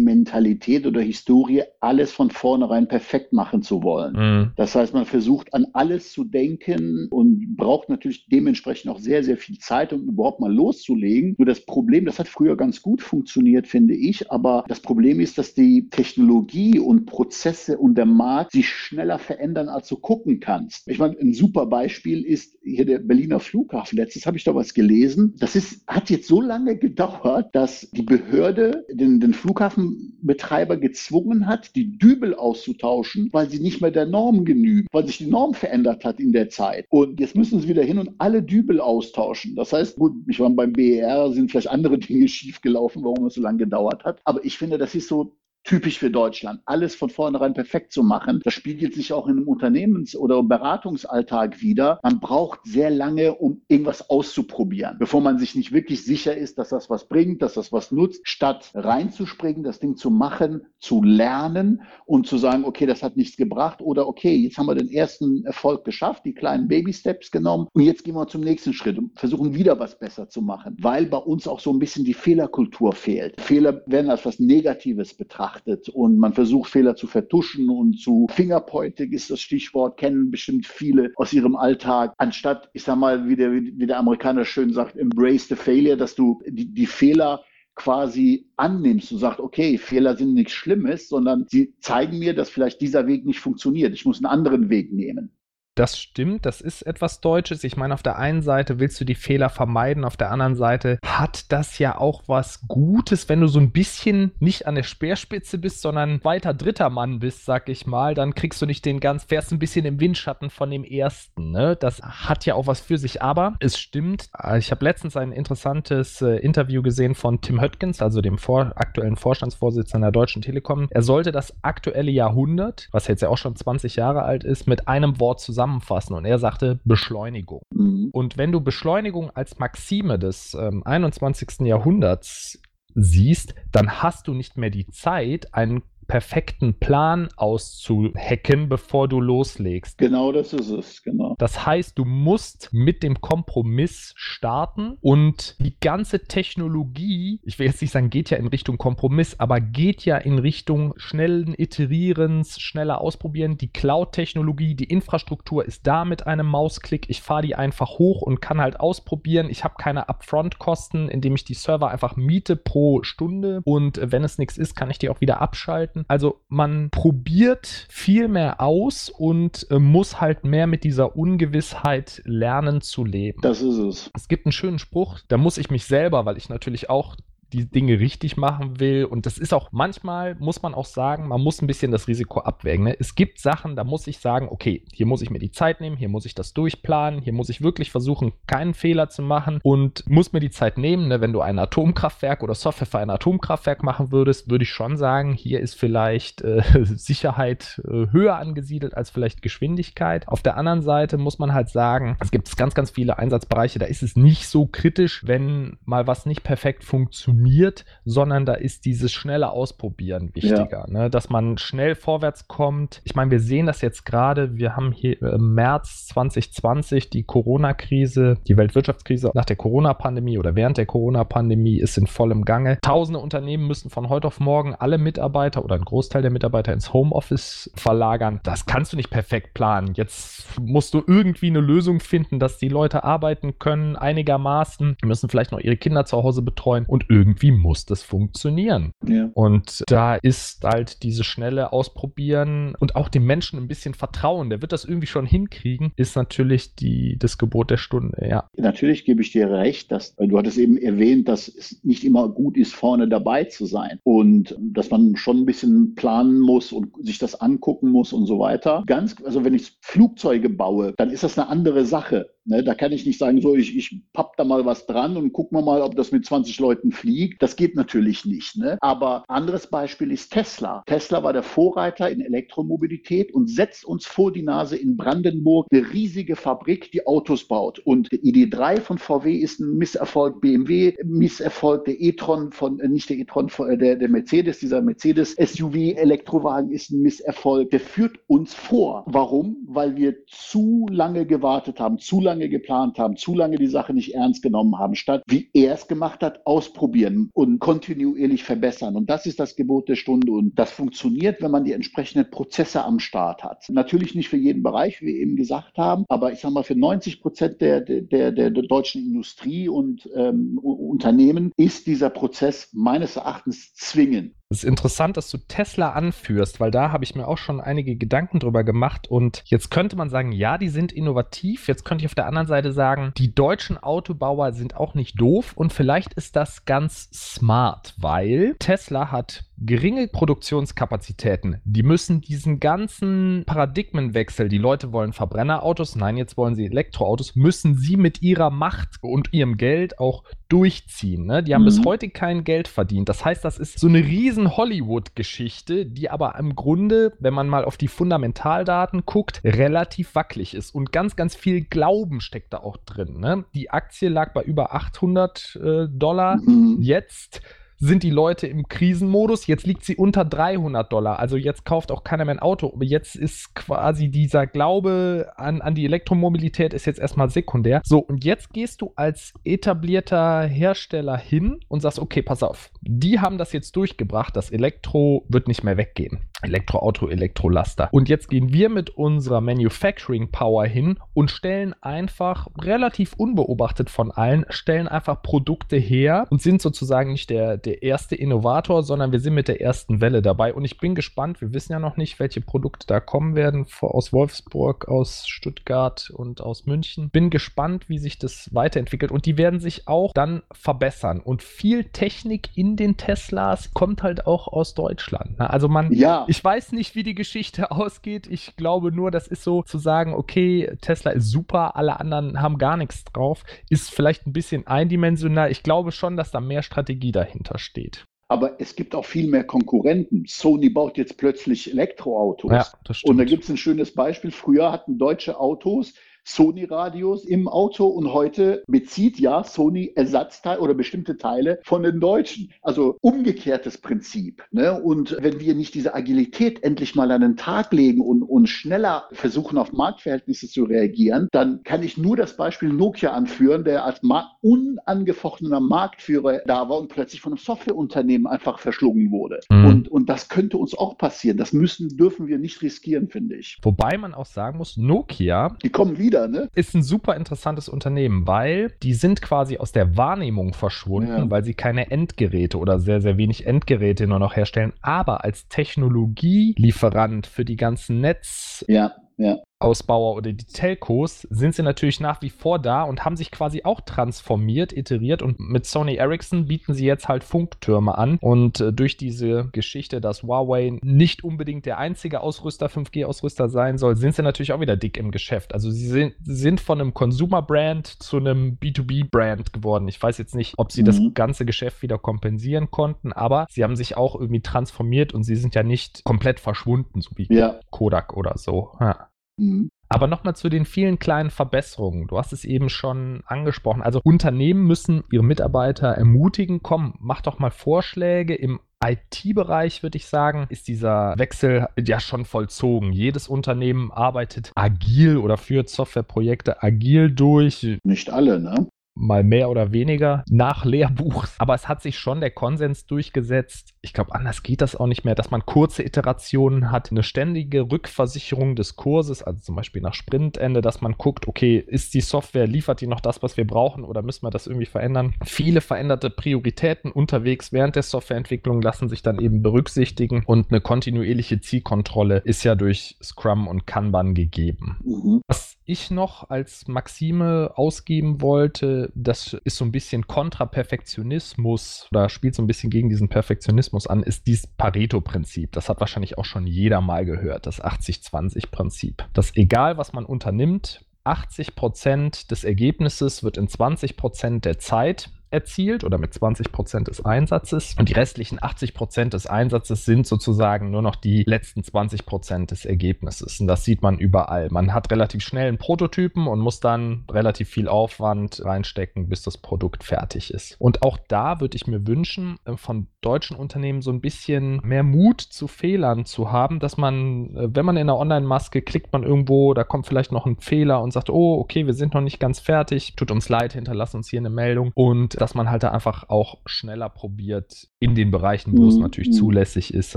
Mentalität 0.04 0.86
oder 0.86 1.00
Historie, 1.00 1.62
alles 1.80 2.12
von 2.12 2.30
vornherein 2.30 2.88
perfekt 2.88 3.32
machen 3.32 3.62
zu 3.62 3.82
wollen. 3.82 4.14
Mhm. 4.14 4.50
Das 4.56 4.74
heißt, 4.74 4.94
man 4.94 5.06
versucht 5.06 5.52
an 5.54 5.66
alles 5.72 6.12
zu 6.12 6.24
denken 6.24 7.08
und 7.10 7.56
braucht 7.56 7.88
natürlich 7.88 8.26
dementsprechend 8.26 8.90
auch 8.90 8.98
sehr, 8.98 9.24
sehr 9.24 9.36
viel 9.36 9.58
Zeit, 9.58 9.92
um 9.92 10.08
überhaupt 10.08 10.40
mal 10.40 10.52
loszulegen. 10.52 11.34
Nur 11.38 11.46
das 11.46 11.64
Problem, 11.64 12.04
das 12.04 12.18
hat 12.18 12.28
früher 12.28 12.56
ganz 12.56 12.82
gut 12.82 13.02
funktioniert, 13.02 13.66
finde 13.66 13.94
ich, 13.94 14.30
aber 14.30 14.64
das 14.68 14.80
Problem 14.80 15.20
ist, 15.20 15.38
dass 15.38 15.54
die 15.54 15.88
Technologie 15.90 16.78
und 16.78 17.06
Prozesse 17.06 17.78
und 17.78 17.96
der 17.96 18.06
Markt 18.06 18.52
sich 18.52 18.68
schneller 18.68 19.18
verändern, 19.18 19.68
als 19.68 19.88
du 19.88 19.96
gucken 19.96 20.40
kannst. 20.40 20.88
Ich 20.88 20.98
meine, 20.98 21.18
ein 21.18 21.32
super 21.32 21.66
Beispiel 21.66 22.24
ist 22.24 22.58
hier 22.62 22.84
der 22.84 22.98
Berliner 22.98 23.40
Flughafen. 23.44 23.96
Letztes 23.96 24.26
habe 24.26 24.36
ich 24.36 24.44
da 24.44 24.54
was 24.54 24.74
gelesen. 24.74 25.34
Das 25.38 25.56
ist, 25.56 25.86
hat 25.86 26.10
jetzt 26.10 26.28
so 26.28 26.40
lange 26.40 26.76
gedauert, 26.78 27.54
dass 27.54 27.90
die 27.92 28.02
Behörde 28.02 28.84
den, 28.90 29.20
den 29.20 29.34
Flughafenbetreiber 29.34 30.76
gezwungen 30.76 31.46
hat, 31.46 31.74
die 31.76 31.98
Dübel 31.98 32.34
auszutauschen, 32.34 33.28
weil 33.32 33.48
sie 33.48 33.60
nicht 33.60 33.80
mehr 33.80 33.90
der 33.90 34.06
Norm 34.06 34.44
genügen, 34.44 34.86
weil 34.92 35.06
sich 35.06 35.18
die 35.18 35.26
Norm 35.26 35.54
verändert 35.54 36.04
hat 36.04 36.20
in 36.20 36.32
der 36.32 36.48
Zeit. 36.48 36.86
Und 36.90 37.20
jetzt 37.20 37.36
müssen 37.36 37.60
sie 37.60 37.68
wieder 37.68 37.82
hin 37.82 37.98
und 37.98 38.10
alle 38.18 38.42
Dübel 38.42 38.80
austauschen. 38.80 39.54
Das 39.56 39.72
heißt, 39.72 39.96
gut, 39.96 40.12
ich 40.28 40.40
war 40.40 40.50
beim 40.50 40.72
BER, 40.72 41.32
sind 41.32 41.50
vielleicht 41.50 41.70
andere 41.70 41.98
Dinge 41.98 42.28
schiefgelaufen, 42.28 43.04
warum 43.04 43.26
es 43.26 43.34
so 43.34 43.40
lange 43.40 43.58
gedauert 43.58 44.04
hat. 44.04 44.20
Aber 44.24 44.44
ich 44.44 44.58
finde, 44.58 44.78
das 44.78 44.94
ist 44.94 45.08
so 45.08 45.36
typisch 45.64 45.98
für 45.98 46.10
Deutschland, 46.10 46.60
alles 46.66 46.94
von 46.94 47.08
vornherein 47.08 47.54
perfekt 47.54 47.92
zu 47.92 48.02
machen. 48.02 48.40
Das 48.44 48.52
spiegelt 48.52 48.94
sich 48.94 49.12
auch 49.12 49.26
in 49.26 49.38
einem 49.38 49.48
Unternehmens- 49.48 50.14
oder 50.14 50.42
Beratungsalltag 50.42 51.62
wieder. 51.62 51.98
Man 52.02 52.20
braucht 52.20 52.60
sehr 52.64 52.90
lange, 52.90 53.34
um 53.34 53.62
irgendwas 53.68 54.10
auszuprobieren, 54.10 54.98
bevor 54.98 55.22
man 55.22 55.38
sich 55.38 55.54
nicht 55.54 55.72
wirklich 55.72 56.04
sicher 56.04 56.36
ist, 56.36 56.58
dass 56.58 56.68
das 56.68 56.90
was 56.90 57.08
bringt, 57.08 57.40
dass 57.40 57.54
das 57.54 57.72
was 57.72 57.90
nutzt, 57.90 58.28
statt 58.28 58.70
reinzuspringen, 58.74 59.62
das 59.62 59.80
Ding 59.80 59.96
zu 59.96 60.10
machen, 60.10 60.66
zu 60.78 61.02
lernen 61.02 61.82
und 62.04 62.26
zu 62.26 62.36
sagen, 62.36 62.64
okay, 62.64 62.84
das 62.84 63.02
hat 63.02 63.16
nichts 63.16 63.36
gebracht 63.36 63.80
oder 63.80 64.06
okay, 64.06 64.36
jetzt 64.36 64.58
haben 64.58 64.66
wir 64.66 64.74
den 64.74 64.90
ersten 64.90 65.44
Erfolg 65.46 65.84
geschafft, 65.84 66.26
die 66.26 66.34
kleinen 66.34 66.68
Baby-Steps 66.68 67.30
genommen 67.30 67.68
und 67.72 67.82
jetzt 67.82 68.04
gehen 68.04 68.14
wir 68.14 68.26
zum 68.26 68.42
nächsten 68.42 68.74
Schritt 68.74 68.98
und 68.98 69.18
versuchen 69.18 69.54
wieder 69.54 69.78
was 69.78 69.98
besser 69.98 70.28
zu 70.28 70.42
machen, 70.42 70.76
weil 70.80 71.06
bei 71.06 71.16
uns 71.16 71.48
auch 71.48 71.60
so 71.60 71.72
ein 71.72 71.78
bisschen 71.78 72.04
die 72.04 72.12
Fehlerkultur 72.12 72.92
fehlt. 72.92 73.40
Fehler 73.40 73.82
werden 73.86 74.10
als 74.10 74.26
was 74.26 74.38
Negatives 74.38 75.14
betrachtet 75.14 75.53
betrachtet 75.54 75.88
und 75.88 76.18
man 76.18 76.32
versucht 76.32 76.70
Fehler 76.70 76.96
zu 76.96 77.06
vertuschen 77.06 77.68
und 77.68 77.98
zu 77.98 78.26
Fingerpointing 78.30 79.12
ist 79.12 79.30
das 79.30 79.40
Stichwort, 79.40 79.96
kennen 79.96 80.30
bestimmt 80.30 80.66
viele 80.66 81.12
aus 81.16 81.32
ihrem 81.32 81.56
Alltag, 81.56 82.14
anstatt, 82.18 82.70
ich 82.72 82.82
sag 82.82 82.96
mal, 82.96 83.28
wie 83.28 83.36
der, 83.36 83.52
wie 83.52 83.86
der 83.86 83.98
Amerikaner 83.98 84.44
schön 84.44 84.72
sagt, 84.72 84.96
embrace 84.96 85.48
the 85.48 85.56
failure, 85.56 85.96
dass 85.96 86.14
du 86.14 86.40
die, 86.46 86.72
die 86.72 86.86
Fehler 86.86 87.42
quasi 87.76 88.48
annimmst 88.56 89.10
und 89.12 89.18
sagst, 89.18 89.40
okay, 89.40 89.78
Fehler 89.78 90.16
sind 90.16 90.34
nichts 90.34 90.52
Schlimmes, 90.52 91.08
sondern 91.08 91.46
sie 91.48 91.74
zeigen 91.80 92.18
mir, 92.18 92.34
dass 92.34 92.48
vielleicht 92.48 92.80
dieser 92.80 93.06
Weg 93.06 93.26
nicht 93.26 93.40
funktioniert. 93.40 93.92
Ich 93.94 94.04
muss 94.04 94.18
einen 94.18 94.26
anderen 94.26 94.70
Weg 94.70 94.92
nehmen. 94.92 95.32
Das 95.76 95.98
stimmt, 95.98 96.46
das 96.46 96.60
ist 96.60 96.82
etwas 96.82 97.20
Deutsches. 97.20 97.64
Ich 97.64 97.76
meine, 97.76 97.94
auf 97.94 98.02
der 98.04 98.16
einen 98.16 98.42
Seite 98.42 98.78
willst 98.78 99.00
du 99.00 99.04
die 99.04 99.16
Fehler 99.16 99.48
vermeiden, 99.48 100.04
auf 100.04 100.16
der 100.16 100.30
anderen 100.30 100.54
Seite 100.54 101.00
hat 101.18 101.52
das 101.52 101.78
ja 101.78 101.98
auch 101.98 102.22
was 102.26 102.66
Gutes, 102.68 103.28
wenn 103.28 103.40
du 103.40 103.46
so 103.46 103.58
ein 103.58 103.72
bisschen 103.72 104.32
nicht 104.38 104.66
an 104.66 104.74
der 104.74 104.82
Speerspitze 104.82 105.58
bist, 105.58 105.80
sondern 105.80 106.22
weiter 106.24 106.54
dritter 106.54 106.90
Mann 106.90 107.18
bist, 107.18 107.44
sag 107.44 107.68
ich 107.68 107.86
mal, 107.86 108.14
dann 108.14 108.34
kriegst 108.34 108.62
du 108.62 108.66
nicht 108.66 108.84
den 108.84 109.00
ganz, 109.00 109.24
fährst 109.24 109.52
ein 109.52 109.58
bisschen 109.58 109.84
im 109.84 110.00
Windschatten 110.00 110.50
von 110.50 110.70
dem 110.70 110.84
ersten. 110.84 111.50
Ne? 111.50 111.76
Das 111.76 112.00
hat 112.02 112.46
ja 112.46 112.54
auch 112.54 112.66
was 112.66 112.80
für 112.80 112.98
sich, 112.98 113.22
aber 113.22 113.56
es 113.60 113.78
stimmt. 113.78 114.30
Ich 114.58 114.70
habe 114.70 114.84
letztens 114.84 115.16
ein 115.16 115.32
interessantes 115.32 116.22
äh, 116.22 116.36
Interview 116.36 116.82
gesehen 116.82 117.14
von 117.14 117.40
Tim 117.40 117.60
Höttgens, 117.60 118.00
also 118.00 118.20
dem 118.20 118.38
vor, 118.38 118.72
aktuellen 118.76 119.16
Vorstandsvorsitzenden 119.16 120.02
der 120.02 120.12
Deutschen 120.12 120.42
Telekom. 120.42 120.86
Er 120.90 121.02
sollte 121.02 121.32
das 121.32 121.54
aktuelle 121.62 122.10
Jahrhundert, 122.10 122.88
was 122.92 123.08
jetzt 123.08 123.22
ja 123.22 123.28
auch 123.28 123.38
schon 123.38 123.56
20 123.56 123.96
Jahre 123.96 124.22
alt 124.22 124.44
ist, 124.44 124.66
mit 124.66 124.88
einem 124.88 125.20
Wort 125.20 125.40
zusammen 125.40 125.64
zusammenfassen 125.64 126.14
und 126.14 126.24
er 126.24 126.38
sagte 126.38 126.80
Beschleunigung. 126.84 127.62
Mhm. 127.70 128.10
Und 128.12 128.36
wenn 128.36 128.52
du 128.52 128.60
Beschleunigung 128.60 129.30
als 129.34 129.58
Maxime 129.58 130.18
des 130.18 130.54
ähm, 130.54 130.82
21. 131.04 131.66
Jahrhunderts 131.66 132.60
siehst, 132.94 133.54
dann 133.72 134.02
hast 134.02 134.28
du 134.28 134.34
nicht 134.34 134.56
mehr 134.56 134.70
die 134.70 134.86
Zeit, 134.86 135.52
einen 135.52 135.82
perfekten 136.06 136.74
Plan 136.78 137.28
auszuhacken, 137.36 138.68
bevor 138.68 139.08
du 139.08 139.20
loslegst. 139.20 139.98
Genau 139.98 140.32
das 140.32 140.52
ist 140.52 140.70
es, 140.70 141.02
genau. 141.02 141.34
Das 141.38 141.66
heißt, 141.66 141.98
du 141.98 142.04
musst 142.04 142.70
mit 142.72 143.02
dem 143.02 143.20
Kompromiss 143.20 144.12
starten 144.16 144.96
und 145.00 145.56
die 145.58 145.78
ganze 145.80 146.24
Technologie, 146.24 147.40
ich 147.44 147.58
will 147.58 147.66
jetzt 147.66 147.80
nicht 147.80 147.92
sagen, 147.92 148.10
geht 148.10 148.30
ja 148.30 148.36
in 148.36 148.46
Richtung 148.46 148.78
Kompromiss, 148.78 149.38
aber 149.38 149.60
geht 149.60 150.04
ja 150.04 150.16
in 150.16 150.38
Richtung 150.38 150.94
schnellen 150.96 151.54
Iterierens, 151.56 152.60
schneller 152.60 153.00
ausprobieren. 153.00 153.56
Die 153.56 153.72
Cloud-Technologie, 153.72 154.74
die 154.74 154.84
Infrastruktur 154.84 155.64
ist 155.64 155.86
da 155.86 156.04
mit 156.04 156.26
einem 156.26 156.46
Mausklick. 156.46 157.08
Ich 157.08 157.22
fahre 157.22 157.42
die 157.42 157.54
einfach 157.54 157.98
hoch 157.98 158.22
und 158.22 158.40
kann 158.40 158.60
halt 158.60 158.80
ausprobieren. 158.80 159.48
Ich 159.50 159.64
habe 159.64 159.74
keine 159.78 160.08
Upfront-Kosten, 160.08 161.08
indem 161.08 161.34
ich 161.34 161.44
die 161.44 161.54
Server 161.54 161.90
einfach 161.90 162.16
miete 162.16 162.56
pro 162.56 163.02
Stunde 163.02 163.60
und 163.64 164.00
wenn 164.02 164.24
es 164.24 164.38
nichts 164.38 164.58
ist, 164.58 164.74
kann 164.74 164.90
ich 164.90 164.98
die 164.98 165.08
auch 165.08 165.20
wieder 165.20 165.40
abschalten 165.40 165.93
halten. 165.94 166.04
Also 166.08 166.40
man 166.48 166.90
probiert 166.90 167.86
viel 167.88 168.28
mehr 168.28 168.60
aus 168.60 169.08
und 169.10 169.66
äh, 169.70 169.78
muss 169.78 170.20
halt 170.20 170.44
mehr 170.44 170.66
mit 170.66 170.84
dieser 170.84 171.16
Ungewissheit 171.16 172.22
lernen 172.24 172.80
zu 172.80 173.04
leben. 173.04 173.40
Das 173.42 173.62
ist 173.62 173.78
es. 173.78 174.10
Es 174.14 174.28
gibt 174.28 174.46
einen 174.46 174.52
schönen 174.52 174.78
Spruch, 174.78 175.20
da 175.28 175.36
muss 175.36 175.58
ich 175.58 175.70
mich 175.70 175.84
selber, 175.84 176.26
weil 176.26 176.36
ich 176.36 176.48
natürlich 176.48 176.90
auch 176.90 177.16
die 177.54 177.66
Dinge 177.66 178.00
richtig 178.00 178.36
machen 178.36 178.80
will. 178.80 179.04
Und 179.04 179.26
das 179.26 179.38
ist 179.38 179.54
auch 179.54 179.70
manchmal, 179.70 180.34
muss 180.36 180.62
man 180.62 180.74
auch 180.74 180.84
sagen, 180.84 181.28
man 181.28 181.40
muss 181.40 181.62
ein 181.62 181.66
bisschen 181.66 181.92
das 181.92 182.08
Risiko 182.08 182.40
abwägen. 182.40 182.86
Ne? 182.86 182.96
Es 182.98 183.14
gibt 183.14 183.38
Sachen, 183.38 183.76
da 183.76 183.84
muss 183.84 184.06
ich 184.06 184.18
sagen, 184.18 184.48
okay, 184.50 184.82
hier 184.92 185.06
muss 185.06 185.22
ich 185.22 185.30
mir 185.30 185.38
die 185.38 185.52
Zeit 185.52 185.80
nehmen, 185.80 185.96
hier 185.96 186.08
muss 186.08 186.26
ich 186.26 186.34
das 186.34 186.52
durchplanen, 186.52 187.20
hier 187.20 187.32
muss 187.32 187.48
ich 187.48 187.62
wirklich 187.62 187.92
versuchen, 187.92 188.32
keinen 188.46 188.74
Fehler 188.74 189.08
zu 189.08 189.22
machen 189.22 189.60
und 189.62 190.08
muss 190.08 190.32
mir 190.32 190.40
die 190.40 190.50
Zeit 190.50 190.78
nehmen. 190.78 191.08
Ne? 191.08 191.20
Wenn 191.20 191.32
du 191.32 191.40
ein 191.40 191.58
Atomkraftwerk 191.58 192.42
oder 192.42 192.54
Software 192.54 192.86
für 192.86 192.98
ein 192.98 193.10
Atomkraftwerk 193.10 193.84
machen 193.84 194.10
würdest, 194.10 194.50
würde 194.50 194.64
ich 194.64 194.70
schon 194.70 194.96
sagen, 194.96 195.32
hier 195.32 195.60
ist 195.60 195.74
vielleicht 195.74 196.42
äh, 196.42 196.62
Sicherheit 196.82 197.80
äh, 197.84 198.10
höher 198.10 198.36
angesiedelt 198.36 198.96
als 198.96 199.10
vielleicht 199.10 199.42
Geschwindigkeit. 199.42 200.26
Auf 200.26 200.42
der 200.42 200.56
anderen 200.56 200.82
Seite 200.82 201.18
muss 201.18 201.38
man 201.38 201.54
halt 201.54 201.68
sagen, 201.68 202.16
es 202.18 202.32
gibt 202.32 202.56
ganz, 202.56 202.74
ganz 202.74 202.90
viele 202.90 203.18
Einsatzbereiche, 203.18 203.78
da 203.78 203.86
ist 203.86 204.02
es 204.02 204.16
nicht 204.16 204.48
so 204.48 204.66
kritisch, 204.66 205.22
wenn 205.24 205.76
mal 205.84 206.08
was 206.08 206.26
nicht 206.26 206.42
perfekt 206.42 206.82
funktioniert 206.82 207.43
optimiert, 207.44 207.84
sondern 208.04 208.46
da 208.46 208.54
ist 208.54 208.84
dieses 208.84 209.12
schnelle 209.12 209.50
Ausprobieren 209.50 210.34
wichtiger, 210.34 210.86
ja. 210.88 211.02
ne? 211.02 211.10
dass 211.10 211.30
man 211.30 211.58
schnell 211.58 211.94
vorwärts 211.94 212.48
kommt. 212.48 213.00
Ich 213.04 213.14
meine, 213.14 213.30
wir 213.30 213.40
sehen 213.40 213.66
das 213.66 213.80
jetzt 213.80 214.04
gerade, 214.04 214.56
wir 214.56 214.76
haben 214.76 214.92
hier 214.92 215.20
im 215.20 215.54
März 215.54 216.06
2020 216.08 217.10
die 217.10 217.24
Corona-Krise, 217.24 218.38
die 218.46 218.56
Weltwirtschaftskrise 218.56 219.30
nach 219.34 219.44
der 219.44 219.56
Corona-Pandemie 219.56 220.38
oder 220.38 220.56
während 220.56 220.78
der 220.78 220.86
Corona-Pandemie 220.86 221.78
ist 221.78 221.98
in 221.98 222.06
vollem 222.06 222.44
Gange. 222.44 222.78
Tausende 222.82 223.20
Unternehmen 223.20 223.66
müssen 223.66 223.90
von 223.90 224.08
heute 224.08 224.26
auf 224.26 224.40
morgen 224.40 224.74
alle 224.74 224.98
Mitarbeiter 224.98 225.64
oder 225.64 225.74
einen 225.74 225.84
Großteil 225.84 226.22
der 226.22 226.30
Mitarbeiter 226.30 226.72
ins 226.72 226.92
Homeoffice 226.92 227.70
verlagern. 227.74 228.40
Das 228.42 228.66
kannst 228.66 228.92
du 228.92 228.96
nicht 228.96 229.10
perfekt 229.10 229.54
planen. 229.54 229.92
Jetzt 229.94 230.58
musst 230.60 230.94
du 230.94 231.02
irgendwie 231.06 231.48
eine 231.48 231.60
Lösung 231.60 232.00
finden, 232.00 232.38
dass 232.38 232.58
die 232.58 232.68
Leute 232.68 233.04
arbeiten 233.04 233.58
können 233.58 233.96
einigermaßen, 233.96 234.96
die 235.02 235.06
müssen 235.06 235.28
vielleicht 235.28 235.52
noch 235.52 235.60
ihre 235.60 235.76
Kinder 235.76 236.04
zu 236.04 236.22
Hause 236.22 236.42
betreuen 236.42 236.84
und 236.86 237.06
irgendwie 237.08 237.33
irgendwie 237.34 237.50
muss 237.50 237.84
das 237.84 238.02
funktionieren. 238.02 238.92
Ja. 239.06 239.30
Und 239.34 239.82
da 239.88 240.14
ist 240.16 240.62
halt 240.64 241.02
dieses 241.02 241.26
schnelle 241.26 241.72
Ausprobieren 241.72 242.76
und 242.78 242.94
auch 242.96 243.08
dem 243.08 243.26
Menschen 243.26 243.58
ein 243.58 243.68
bisschen 243.68 243.94
Vertrauen, 243.94 244.50
der 244.50 244.62
wird 244.62 244.72
das 244.72 244.84
irgendwie 244.84 245.06
schon 245.06 245.26
hinkriegen, 245.26 245.92
ist 245.96 246.16
natürlich 246.16 246.74
die, 246.76 247.16
das 247.18 247.38
Gebot 247.38 247.70
der 247.70 247.76
Stunde, 247.76 248.26
ja. 248.28 248.48
Natürlich 248.56 249.04
gebe 249.04 249.22
ich 249.22 249.32
dir 249.32 249.50
recht, 249.50 249.90
dass 249.90 250.14
du 250.16 250.38
hattest 250.38 250.58
eben 250.58 250.76
erwähnt, 250.76 251.28
dass 251.28 251.48
es 251.48 251.80
nicht 251.84 252.04
immer 252.04 252.28
gut 252.28 252.56
ist, 252.56 252.74
vorne 252.74 253.08
dabei 253.08 253.44
zu 253.44 253.66
sein 253.66 253.98
und 254.04 254.56
dass 254.60 254.90
man 254.90 255.16
schon 255.16 255.38
ein 255.38 255.46
bisschen 255.46 255.94
planen 255.94 256.40
muss 256.40 256.72
und 256.72 256.92
sich 257.04 257.18
das 257.18 257.40
angucken 257.40 257.90
muss 257.90 258.12
und 258.12 258.26
so 258.26 258.38
weiter. 258.38 258.84
Ganz, 258.86 259.16
also 259.24 259.44
wenn 259.44 259.54
ich 259.54 259.76
Flugzeuge 259.80 260.48
baue, 260.48 260.94
dann 260.96 261.10
ist 261.10 261.24
das 261.24 261.38
eine 261.38 261.48
andere 261.48 261.84
Sache. 261.84 262.30
Ne, 262.46 262.62
da 262.62 262.74
kann 262.74 262.92
ich 262.92 263.06
nicht 263.06 263.18
sagen, 263.18 263.40
so 263.40 263.54
ich, 263.54 263.74
ich 263.74 264.02
papp 264.12 264.36
da 264.36 264.44
mal 264.44 264.66
was 264.66 264.86
dran 264.86 265.16
und 265.16 265.32
gucken 265.32 265.56
wir 265.56 265.62
mal, 265.62 265.80
ob 265.80 265.96
das 265.96 266.12
mit 266.12 266.26
20 266.26 266.60
Leuten 266.60 266.92
fliegt. 266.92 267.42
Das 267.42 267.56
geht 267.56 267.74
natürlich 267.74 268.26
nicht. 268.26 268.58
Ne? 268.58 268.76
Aber 268.82 269.24
anderes 269.28 269.66
Beispiel 269.66 270.12
ist 270.12 270.30
Tesla. 270.30 270.82
Tesla 270.86 271.22
war 271.22 271.32
der 271.32 271.42
Vorreiter 271.42 272.10
in 272.10 272.20
Elektromobilität 272.20 273.32
und 273.32 273.48
setzt 273.48 273.86
uns 273.86 274.04
vor 274.04 274.30
die 274.30 274.42
Nase 274.42 274.76
in 274.76 274.98
Brandenburg 274.98 275.68
eine 275.72 275.90
riesige 275.90 276.36
Fabrik, 276.36 276.90
die 276.92 277.06
Autos 277.06 277.48
baut. 277.48 277.78
Und 277.78 278.12
der 278.12 278.18
ID3 278.18 278.80
von 278.80 278.98
VW 278.98 279.36
ist 279.36 279.60
ein 279.60 279.78
Misserfolg, 279.78 280.42
BMW 280.42 280.94
Misserfolg, 281.02 281.86
der 281.86 281.98
e-tron 281.98 282.52
von, 282.52 282.78
äh, 282.80 282.88
nicht 282.88 283.08
der 283.08 283.16
e-tron, 283.16 283.48
äh, 283.70 283.78
der, 283.78 283.96
der 283.96 284.08
Mercedes, 284.10 284.58
dieser 284.58 284.82
Mercedes 284.82 285.34
SUV 285.36 285.96
Elektrowagen 285.96 286.70
ist 286.70 286.90
ein 286.90 287.00
Misserfolg. 287.00 287.70
Der 287.70 287.80
führt 287.80 288.18
uns 288.26 288.52
vor. 288.52 289.04
Warum? 289.06 289.56
Weil 289.66 289.96
wir 289.96 290.26
zu 290.26 290.86
lange 290.90 291.24
gewartet 291.24 291.80
haben, 291.80 291.98
zu 291.98 292.20
lange 292.20 292.33
lange 292.34 292.48
geplant 292.48 292.98
haben, 292.98 293.16
zu 293.16 293.34
lange 293.34 293.56
die 293.58 293.68
Sache 293.68 293.94
nicht 293.94 294.14
ernst 294.14 294.42
genommen 294.42 294.78
haben, 294.78 294.96
statt 294.96 295.22
wie 295.28 295.50
er 295.54 295.74
es 295.74 295.86
gemacht 295.86 296.22
hat, 296.22 296.44
ausprobieren 296.46 297.30
und 297.32 297.60
kontinuierlich 297.60 298.42
verbessern. 298.42 298.96
Und 298.96 299.08
das 299.08 299.26
ist 299.26 299.38
das 299.38 299.54
Gebot 299.54 299.88
der 299.88 299.94
Stunde. 299.94 300.32
Und 300.32 300.58
das 300.58 300.72
funktioniert, 300.72 301.40
wenn 301.40 301.52
man 301.52 301.64
die 301.64 301.72
entsprechenden 301.72 302.28
Prozesse 302.30 302.84
am 302.84 302.98
Start 302.98 303.44
hat. 303.44 303.64
Natürlich 303.70 304.16
nicht 304.16 304.28
für 304.28 304.36
jeden 304.36 304.64
Bereich, 304.64 305.00
wie 305.00 305.06
wir 305.06 305.14
eben 305.14 305.36
gesagt 305.36 305.78
haben, 305.78 306.04
aber 306.08 306.32
ich 306.32 306.40
sage 306.40 306.54
mal, 306.54 306.64
für 306.64 306.74
90 306.74 307.20
Prozent 307.20 307.60
der, 307.60 307.80
der, 307.80 308.32
der, 308.32 308.32
der 308.32 308.50
deutschen 308.50 309.06
Industrie 309.06 309.68
und 309.68 310.08
ähm, 310.16 310.58
Unternehmen 310.58 311.52
ist 311.56 311.86
dieser 311.86 312.10
Prozess 312.10 312.70
meines 312.72 313.16
Erachtens 313.16 313.74
zwingend. 313.74 314.34
Es 314.54 314.62
ist 314.62 314.68
interessant, 314.68 315.16
dass 315.16 315.30
du 315.30 315.38
Tesla 315.38 315.94
anführst, 315.94 316.60
weil 316.60 316.70
da 316.70 316.92
habe 316.92 317.02
ich 317.02 317.16
mir 317.16 317.26
auch 317.26 317.38
schon 317.38 317.60
einige 317.60 317.96
Gedanken 317.96 318.38
drüber 318.38 318.62
gemacht. 318.62 319.08
Und 319.08 319.42
jetzt 319.46 319.68
könnte 319.68 319.96
man 319.96 320.10
sagen, 320.10 320.30
ja, 320.30 320.58
die 320.58 320.68
sind 320.68 320.92
innovativ. 320.92 321.66
Jetzt 321.66 321.84
könnte 321.84 322.04
ich 322.04 322.06
auf 322.08 322.14
der 322.14 322.26
anderen 322.26 322.46
Seite 322.46 322.72
sagen, 322.72 323.12
die 323.18 323.34
deutschen 323.34 323.76
Autobauer 323.82 324.52
sind 324.52 324.76
auch 324.76 324.94
nicht 324.94 325.20
doof. 325.20 325.54
Und 325.56 325.72
vielleicht 325.72 326.14
ist 326.14 326.36
das 326.36 326.66
ganz 326.66 327.10
smart, 327.12 327.94
weil 327.98 328.54
Tesla 328.60 329.10
hat 329.10 329.44
geringe 329.58 330.08
Produktionskapazitäten. 330.08 331.60
Die 331.64 331.82
müssen 331.82 332.20
diesen 332.20 332.60
ganzen 332.60 333.44
Paradigmenwechsel, 333.46 334.48
die 334.48 334.58
Leute 334.58 334.92
wollen 334.92 335.12
Verbrennerautos, 335.12 335.96
nein, 335.96 336.16
jetzt 336.16 336.36
wollen 336.36 336.54
sie 336.54 336.66
Elektroautos, 336.66 337.36
müssen 337.36 337.76
sie 337.76 337.96
mit 337.96 338.22
ihrer 338.22 338.50
Macht 338.50 338.96
und 339.02 339.32
ihrem 339.32 339.56
Geld 339.56 339.98
auch 339.98 340.24
durchziehen. 340.48 341.26
Ne? 341.26 341.42
Die 341.42 341.54
haben 341.54 341.62
mhm. 341.62 341.66
bis 341.66 341.84
heute 341.84 342.10
kein 342.10 342.44
Geld 342.44 342.68
verdient. 342.68 343.08
Das 343.08 343.24
heißt, 343.24 343.44
das 343.44 343.58
ist 343.58 343.78
so 343.78 343.88
eine 343.88 343.98
riesen 343.98 344.56
Hollywood-Geschichte, 344.56 345.86
die 345.86 346.10
aber 346.10 346.36
im 346.38 346.54
Grunde, 346.54 347.12
wenn 347.18 347.34
man 347.34 347.48
mal 347.48 347.64
auf 347.64 347.76
die 347.76 347.88
Fundamentaldaten 347.88 349.04
guckt, 349.04 349.40
relativ 349.44 350.14
wackelig 350.14 350.54
ist. 350.54 350.74
Und 350.74 350.92
ganz, 350.92 351.16
ganz 351.16 351.34
viel 351.34 351.64
Glauben 351.64 352.20
steckt 352.20 352.52
da 352.52 352.58
auch 352.58 352.76
drin. 352.76 353.18
Ne? 353.18 353.44
Die 353.54 353.70
Aktie 353.70 354.08
lag 354.08 354.32
bei 354.32 354.42
über 354.42 354.74
800 354.74 355.56
äh, 355.56 355.86
Dollar. 355.88 356.36
Mhm. 356.36 356.78
Jetzt 356.80 357.40
sind 357.84 358.02
die 358.02 358.10
Leute 358.10 358.46
im 358.46 358.66
Krisenmodus. 358.66 359.46
Jetzt 359.46 359.66
liegt 359.66 359.84
sie 359.84 359.96
unter 359.96 360.24
300 360.24 360.90
Dollar. 360.90 361.18
Also 361.18 361.36
jetzt 361.36 361.66
kauft 361.66 361.92
auch 361.92 362.02
keiner 362.02 362.24
mehr 362.24 362.36
ein 362.36 362.38
Auto. 362.38 362.72
Aber 362.74 362.84
jetzt 362.84 363.14
ist 363.14 363.54
quasi 363.54 364.08
dieser 364.08 364.46
Glaube 364.46 365.32
an, 365.36 365.60
an 365.60 365.74
die 365.74 365.84
Elektromobilität 365.84 366.72
ist 366.72 366.86
jetzt 366.86 366.98
erstmal 366.98 367.28
sekundär. 367.28 367.82
So, 367.84 367.98
und 367.98 368.24
jetzt 368.24 368.54
gehst 368.54 368.80
du 368.80 368.92
als 368.96 369.34
etablierter 369.44 370.42
Hersteller 370.44 371.18
hin 371.18 371.60
und 371.68 371.80
sagst, 371.80 371.98
okay, 371.98 372.22
pass 372.22 372.42
auf. 372.42 372.70
Die 372.80 373.20
haben 373.20 373.36
das 373.36 373.52
jetzt 373.52 373.76
durchgebracht. 373.76 374.34
Das 374.34 374.50
Elektro 374.50 375.26
wird 375.28 375.46
nicht 375.46 375.62
mehr 375.62 375.76
weggehen. 375.76 376.20
Elektroauto, 376.44 377.08
Elektrolaster. 377.08 377.88
Und 377.92 378.08
jetzt 378.08 378.28
gehen 378.28 378.52
wir 378.52 378.68
mit 378.68 378.90
unserer 378.90 379.40
Manufacturing 379.40 380.30
Power 380.30 380.66
hin 380.66 380.98
und 381.12 381.30
stellen 381.30 381.74
einfach 381.80 382.48
relativ 382.60 383.14
unbeobachtet 383.14 383.90
von 383.90 384.10
allen, 384.10 384.44
stellen 384.50 384.88
einfach 384.88 385.22
Produkte 385.22 385.76
her 385.76 386.26
und 386.30 386.42
sind 386.42 386.62
sozusagen 386.62 387.12
nicht 387.12 387.30
der, 387.30 387.56
der 387.56 387.82
erste 387.82 388.14
Innovator, 388.14 388.82
sondern 388.82 389.12
wir 389.12 389.20
sind 389.20 389.34
mit 389.34 389.48
der 389.48 389.60
ersten 389.60 390.00
Welle 390.00 390.22
dabei. 390.22 390.54
Und 390.54 390.64
ich 390.64 390.78
bin 390.78 390.94
gespannt, 390.94 391.40
wir 391.40 391.52
wissen 391.52 391.72
ja 391.72 391.78
noch 391.78 391.96
nicht, 391.96 392.20
welche 392.20 392.40
Produkte 392.40 392.86
da 392.86 393.00
kommen 393.00 393.34
werden, 393.34 393.66
aus 393.80 394.12
Wolfsburg, 394.12 394.88
aus 394.88 395.26
Stuttgart 395.26 396.10
und 396.10 396.40
aus 396.40 396.66
München. 396.66 397.10
Bin 397.10 397.30
gespannt, 397.30 397.88
wie 397.88 397.98
sich 397.98 398.18
das 398.18 398.50
weiterentwickelt. 398.52 399.10
Und 399.12 399.26
die 399.26 399.36
werden 399.36 399.60
sich 399.60 399.88
auch 399.88 400.12
dann 400.12 400.42
verbessern. 400.52 401.20
Und 401.20 401.42
viel 401.42 401.84
Technik 401.84 402.50
in 402.54 402.76
den 402.76 402.96
Teslas 402.96 403.72
kommt 403.74 404.02
halt 404.02 404.26
auch 404.26 404.48
aus 404.48 404.74
Deutschland. 404.74 405.38
Ne? 405.38 405.50
Also 405.50 405.68
man, 405.68 405.92
ja. 405.92 406.24
Ich 406.34 406.42
weiß 406.42 406.72
nicht, 406.72 406.96
wie 406.96 407.04
die 407.04 407.14
Geschichte 407.14 407.70
ausgeht. 407.70 408.26
Ich 408.26 408.56
glaube 408.56 408.90
nur, 408.90 409.12
das 409.12 409.28
ist 409.28 409.44
so 409.44 409.62
zu 409.62 409.78
sagen, 409.78 410.14
okay, 410.14 410.76
Tesla 410.80 411.12
ist 411.12 411.30
super, 411.30 411.76
alle 411.76 412.00
anderen 412.00 412.42
haben 412.42 412.58
gar 412.58 412.76
nichts 412.76 413.04
drauf, 413.04 413.44
ist 413.70 413.94
vielleicht 413.94 414.26
ein 414.26 414.32
bisschen 414.32 414.66
eindimensional. 414.66 415.52
Ich 415.52 415.62
glaube 415.62 415.92
schon, 415.92 416.16
dass 416.16 416.32
da 416.32 416.40
mehr 416.40 416.64
Strategie 416.64 417.12
dahinter 417.12 417.58
steht. 417.58 418.06
Aber 418.26 418.60
es 418.60 418.74
gibt 418.74 418.96
auch 418.96 419.04
viel 419.04 419.28
mehr 419.28 419.44
Konkurrenten. 419.44 420.24
Sony 420.26 420.70
baut 420.70 420.98
jetzt 420.98 421.18
plötzlich 421.18 421.70
Elektroautos. 421.70 422.50
Ja, 422.50 422.66
und 423.04 423.18
da 423.18 423.24
gibt 423.24 423.44
es 423.44 423.50
ein 423.50 423.56
schönes 423.56 423.94
Beispiel. 423.94 424.32
Früher 424.32 424.72
hatten 424.72 424.98
deutsche 424.98 425.38
Autos 425.38 425.94
Sony-Radios 426.24 427.24
im 427.24 427.48
Auto 427.48 427.86
und 427.86 428.12
heute 428.12 428.64
bezieht 428.66 429.20
ja 429.20 429.44
Sony 429.44 429.92
Ersatzteile 429.94 430.60
oder 430.60 430.74
bestimmte 430.74 431.16
Teile 431.16 431.60
von 431.64 431.82
den 431.82 432.00
Deutschen. 432.00 432.50
Also 432.62 432.96
umgekehrtes 433.00 433.78
Prinzip. 433.78 434.42
Ne? 434.50 434.80
Und 434.80 435.16
wenn 435.20 435.40
wir 435.40 435.54
nicht 435.54 435.74
diese 435.74 435.94
Agilität 435.94 436.62
endlich 436.64 436.94
mal 436.94 437.10
an 437.10 437.20
den 437.20 437.36
Tag 437.36 437.72
legen 437.72 438.00
und, 438.00 438.22
und 438.22 438.48
schneller 438.48 439.04
versuchen, 439.12 439.58
auf 439.58 439.72
Marktverhältnisse 439.72 440.48
zu 440.48 440.64
reagieren, 440.64 441.28
dann 441.32 441.62
kann 441.62 441.82
ich 441.82 441.98
nur 441.98 442.16
das 442.16 442.36
Beispiel 442.36 442.70
Nokia 442.70 443.12
anführen, 443.12 443.64
der 443.64 443.84
als 443.84 444.02
Mar 444.02 444.38
unangefochtener 444.40 445.60
Marktführer 445.60 446.40
da 446.46 446.68
war 446.68 446.78
und 446.78 446.88
plötzlich 446.88 447.20
von 447.20 447.32
einem 447.32 447.38
Softwareunternehmen 447.38 448.26
einfach 448.26 448.58
verschlungen 448.58 449.10
wurde. 449.10 449.40
Mhm. 449.50 449.66
Und, 449.66 449.88
und 449.88 450.08
das 450.08 450.28
könnte 450.28 450.56
uns 450.56 450.76
auch 450.76 450.96
passieren. 450.96 451.36
Das 451.36 451.52
müssen, 451.52 451.96
dürfen 451.96 452.26
wir 452.26 452.38
nicht 452.38 452.62
riskieren, 452.62 453.08
finde 453.08 453.36
ich. 453.36 453.58
Wobei 453.62 453.98
man 453.98 454.14
auch 454.14 454.26
sagen 454.26 454.58
muss, 454.58 454.76
Nokia. 454.76 455.56
Die 455.62 455.70
kommen 455.70 455.98
wieder 455.98 456.13
wieder, 456.14 456.28
ne? 456.28 456.48
Ist 456.54 456.74
ein 456.74 456.82
super 456.82 457.16
interessantes 457.16 457.68
Unternehmen, 457.68 458.26
weil 458.26 458.72
die 458.82 458.94
sind 458.94 459.22
quasi 459.22 459.58
aus 459.58 459.72
der 459.72 459.96
Wahrnehmung 459.96 460.54
verschwunden, 460.54 461.10
ja. 461.10 461.30
weil 461.30 461.44
sie 461.44 461.54
keine 461.54 461.90
Endgeräte 461.90 462.58
oder 462.58 462.78
sehr, 462.78 463.00
sehr 463.00 463.16
wenig 463.16 463.46
Endgeräte 463.46 464.06
nur 464.06 464.18
noch 464.18 464.36
herstellen, 464.36 464.72
aber 464.80 465.24
als 465.24 465.48
Technologielieferant 465.48 467.26
für 467.26 467.44
die 467.44 467.56
ganzen 467.56 468.00
Netz. 468.00 468.64
Ja, 468.68 468.92
ja. 469.16 469.38
Ausbauer 469.64 470.14
oder 470.16 470.32
die 470.32 470.44
Telcos 470.44 471.22
sind 471.30 471.54
sie 471.54 471.62
natürlich 471.62 472.00
nach 472.00 472.22
wie 472.22 472.30
vor 472.30 472.58
da 472.58 472.82
und 472.82 473.04
haben 473.04 473.16
sich 473.16 473.30
quasi 473.30 473.62
auch 473.64 473.80
transformiert, 473.80 474.72
iteriert 474.72 475.22
und 475.22 475.40
mit 475.40 475.66
Sony 475.66 475.96
Ericsson 475.96 476.46
bieten 476.46 476.74
sie 476.74 476.86
jetzt 476.86 477.08
halt 477.08 477.24
Funktürme 477.24 477.96
an 477.96 478.18
und 478.20 478.60
äh, 478.60 478.72
durch 478.72 478.96
diese 478.96 479.48
Geschichte, 479.52 480.00
dass 480.00 480.22
Huawei 480.22 480.78
nicht 480.82 481.24
unbedingt 481.24 481.66
der 481.66 481.78
einzige 481.78 482.20
Ausrüster, 482.20 482.66
5G-Ausrüster 482.66 483.48
sein 483.48 483.78
soll, 483.78 483.96
sind 483.96 484.14
sie 484.14 484.22
natürlich 484.22 484.52
auch 484.52 484.60
wieder 484.60 484.76
dick 484.76 484.96
im 484.96 485.10
Geschäft. 485.10 485.54
Also 485.54 485.70
sie 485.70 485.86
sind, 485.86 486.14
sind 486.22 486.60
von 486.60 486.80
einem 486.80 486.94
Consumer-Brand 486.94 487.86
zu 487.86 488.16
einem 488.16 488.58
B2B-Brand 488.60 489.52
geworden. 489.52 489.88
Ich 489.88 490.02
weiß 490.02 490.18
jetzt 490.18 490.34
nicht, 490.34 490.54
ob 490.58 490.72
sie 490.72 490.82
mhm. 490.82 490.86
das 490.86 491.00
ganze 491.14 491.44
Geschäft 491.44 491.82
wieder 491.82 491.98
kompensieren 491.98 492.70
konnten, 492.70 493.12
aber 493.12 493.46
sie 493.50 493.64
haben 493.64 493.76
sich 493.76 493.96
auch 493.96 494.14
irgendwie 494.14 494.40
transformiert 494.40 495.14
und 495.14 495.24
sie 495.24 495.36
sind 495.36 495.54
ja 495.54 495.62
nicht 495.62 496.04
komplett 496.04 496.40
verschwunden, 496.40 497.00
so 497.00 497.10
wie 497.16 497.26
ja. 497.30 497.60
Kodak 497.70 498.16
oder 498.16 498.36
so. 498.36 498.72
Ja. 498.80 499.08
Mhm. 499.36 499.70
Aber 499.88 500.06
nochmal 500.08 500.34
zu 500.34 500.48
den 500.48 500.64
vielen 500.64 500.98
kleinen 500.98 501.30
Verbesserungen. 501.30 502.08
Du 502.08 502.18
hast 502.18 502.32
es 502.32 502.44
eben 502.44 502.68
schon 502.68 503.22
angesprochen. 503.26 503.82
Also 503.82 504.00
Unternehmen 504.02 504.66
müssen 504.66 505.04
ihre 505.12 505.22
Mitarbeiter 505.22 505.88
ermutigen, 505.88 506.62
komm, 506.62 506.94
mach 506.98 507.20
doch 507.20 507.38
mal 507.38 507.50
Vorschläge. 507.50 508.34
Im 508.34 508.60
IT-Bereich 508.84 509.82
würde 509.82 509.96
ich 509.96 510.06
sagen, 510.06 510.46
ist 510.50 510.68
dieser 510.68 511.14
Wechsel 511.16 511.68
ja 511.78 512.00
schon 512.00 512.24
vollzogen. 512.24 512.92
Jedes 512.92 513.28
Unternehmen 513.28 513.92
arbeitet 513.92 514.52
agil 514.56 515.16
oder 515.16 515.36
führt 515.36 515.68
Softwareprojekte 515.68 516.62
agil 516.62 517.10
durch. 517.10 517.78
Nicht 517.84 518.10
alle, 518.10 518.40
ne? 518.40 518.68
Mal 518.94 519.24
mehr 519.24 519.50
oder 519.50 519.72
weniger 519.72 520.24
nach 520.28 520.64
Lehrbuch. 520.64 521.26
Aber 521.38 521.54
es 521.54 521.68
hat 521.68 521.82
sich 521.82 521.98
schon 521.98 522.20
der 522.20 522.30
Konsens 522.30 522.86
durchgesetzt. 522.86 523.74
Ich 523.82 523.92
glaube, 523.92 524.14
anders 524.14 524.42
geht 524.42 524.60
das 524.60 524.76
auch 524.76 524.86
nicht 524.86 525.04
mehr, 525.04 525.14
dass 525.14 525.30
man 525.30 525.44
kurze 525.44 525.82
Iterationen 525.82 526.70
hat, 526.70 526.90
eine 526.90 527.02
ständige 527.02 527.70
Rückversicherung 527.70 528.56
des 528.56 528.76
Kurses, 528.76 529.22
also 529.22 529.40
zum 529.40 529.56
Beispiel 529.56 529.82
nach 529.82 529.94
Sprintende, 529.94 530.60
dass 530.60 530.80
man 530.80 530.94
guckt, 530.96 531.28
okay, 531.28 531.58
ist 531.58 531.94
die 531.94 532.00
Software, 532.00 532.46
liefert 532.46 532.80
die 532.80 532.86
noch 532.86 533.00
das, 533.00 533.22
was 533.22 533.36
wir 533.36 533.46
brauchen 533.46 533.84
oder 533.84 534.02
müssen 534.02 534.24
wir 534.24 534.30
das 534.30 534.46
irgendwie 534.46 534.66
verändern? 534.66 535.14
Viele 535.24 535.60
veränderte 535.60 536.10
Prioritäten 536.10 536.90
unterwegs 536.90 537.52
während 537.52 537.76
der 537.76 537.82
Softwareentwicklung 537.82 538.62
lassen 538.62 538.88
sich 538.88 539.02
dann 539.02 539.18
eben 539.18 539.42
berücksichtigen 539.42 540.22
und 540.24 540.50
eine 540.50 540.60
kontinuierliche 540.60 541.40
Zielkontrolle 541.40 542.18
ist 542.24 542.44
ja 542.44 542.54
durch 542.54 542.96
Scrum 543.02 543.48
und 543.48 543.66
Kanban 543.66 544.14
gegeben. 544.14 544.78
Mhm. 544.84 545.20
Was 545.26 545.56
ich 545.64 545.90
noch 545.90 546.30
als 546.30 546.68
Maxime 546.68 547.52
ausgeben 547.54 548.20
wollte, 548.20 548.83
das 548.94 549.34
ist 549.44 549.56
so 549.56 549.64
ein 549.64 549.72
bisschen 549.72 550.06
Kontraperfektionismus 550.06 551.88
oder 551.90 552.08
spielt 552.08 552.34
so 552.34 552.42
ein 552.42 552.46
bisschen 552.46 552.70
gegen 552.70 552.88
diesen 552.88 553.08
Perfektionismus 553.08 553.86
an, 553.86 554.02
ist 554.02 554.26
dieses 554.26 554.46
Pareto-Prinzip. 554.46 555.52
Das 555.52 555.68
hat 555.68 555.80
wahrscheinlich 555.80 556.18
auch 556.18 556.24
schon 556.24 556.46
jeder 556.46 556.80
mal 556.80 557.04
gehört, 557.04 557.46
das 557.46 557.62
80-20-Prinzip. 557.62 559.04
Dass 559.12 559.36
egal, 559.36 559.78
was 559.78 559.92
man 559.92 560.04
unternimmt, 560.04 560.84
80% 561.04 562.28
des 562.28 562.44
Ergebnisses 562.44 563.22
wird 563.22 563.36
in 563.36 563.48
20% 563.48 564.40
der 564.40 564.58
Zeit 564.58 565.10
erzielt 565.34 565.84
oder 565.84 565.98
mit 565.98 566.14
20 566.14 566.52
Prozent 566.52 566.88
des 566.88 567.04
Einsatzes. 567.04 567.74
Und 567.78 567.88
die 567.88 567.92
restlichen 567.92 568.42
80 568.42 568.72
Prozent 568.72 569.12
des 569.12 569.26
Einsatzes 569.26 569.84
sind 569.84 570.06
sozusagen 570.06 570.70
nur 570.70 570.82
noch 570.82 570.96
die 570.96 571.24
letzten 571.26 571.62
20 571.62 572.06
Prozent 572.06 572.50
des 572.50 572.64
Ergebnisses. 572.64 573.40
Und 573.40 573.48
das 573.48 573.64
sieht 573.64 573.82
man 573.82 573.98
überall. 573.98 574.48
Man 574.50 574.72
hat 574.72 574.90
relativ 574.90 575.22
schnell 575.22 575.48
einen 575.48 575.58
Prototypen 575.58 576.26
und 576.26 576.40
muss 576.40 576.60
dann 576.60 577.04
relativ 577.10 577.50
viel 577.50 577.68
Aufwand 577.68 578.42
reinstecken, 578.44 579.08
bis 579.08 579.22
das 579.22 579.36
Produkt 579.38 579.84
fertig 579.84 580.32
ist. 580.32 580.56
Und 580.58 580.82
auch 580.82 580.98
da 581.08 581.40
würde 581.40 581.56
ich 581.56 581.66
mir 581.66 581.86
wünschen, 581.86 582.38
äh, 582.44 582.56
von 582.56 582.86
deutschen 583.00 583.36
Unternehmen 583.36 583.82
so 583.82 583.90
ein 583.90 584.00
bisschen 584.00 584.60
mehr 584.64 584.82
Mut 584.82 585.20
zu 585.20 585.48
Fehlern 585.48 586.04
zu 586.04 586.32
haben, 586.32 586.60
dass 586.60 586.76
man, 586.76 587.36
äh, 587.36 587.48
wenn 587.54 587.66
man 587.66 587.76
in 587.76 587.82
einer 587.82 587.98
Online-Maske 587.98 588.62
klickt, 588.62 588.92
man 588.92 589.02
irgendwo, 589.02 589.54
da 589.54 589.64
kommt 589.64 589.86
vielleicht 589.86 590.12
noch 590.12 590.26
ein 590.26 590.38
Fehler 590.38 590.80
und 590.82 590.92
sagt, 590.92 591.10
oh, 591.10 591.38
okay, 591.38 591.66
wir 591.66 591.74
sind 591.74 591.94
noch 591.94 592.00
nicht 592.00 592.20
ganz 592.20 592.40
fertig, 592.40 592.94
tut 592.96 593.10
uns 593.10 593.28
leid, 593.28 593.52
hinterlass 593.52 593.94
uns 593.94 594.08
hier 594.08 594.20
eine 594.20 594.30
Meldung 594.30 594.70
und 594.74 595.20
dass 595.24 595.34
man 595.34 595.50
halt 595.50 595.62
da 595.62 595.70
einfach 595.70 596.10
auch 596.10 596.36
schneller 596.44 596.90
probiert 596.90 597.68
in 597.78 597.94
den 597.94 598.10
Bereichen, 598.10 598.58
wo 598.58 598.64
mhm. 598.64 598.68
es 598.68 598.76
natürlich 598.76 599.14
zulässig 599.14 599.72
ist. 599.72 599.96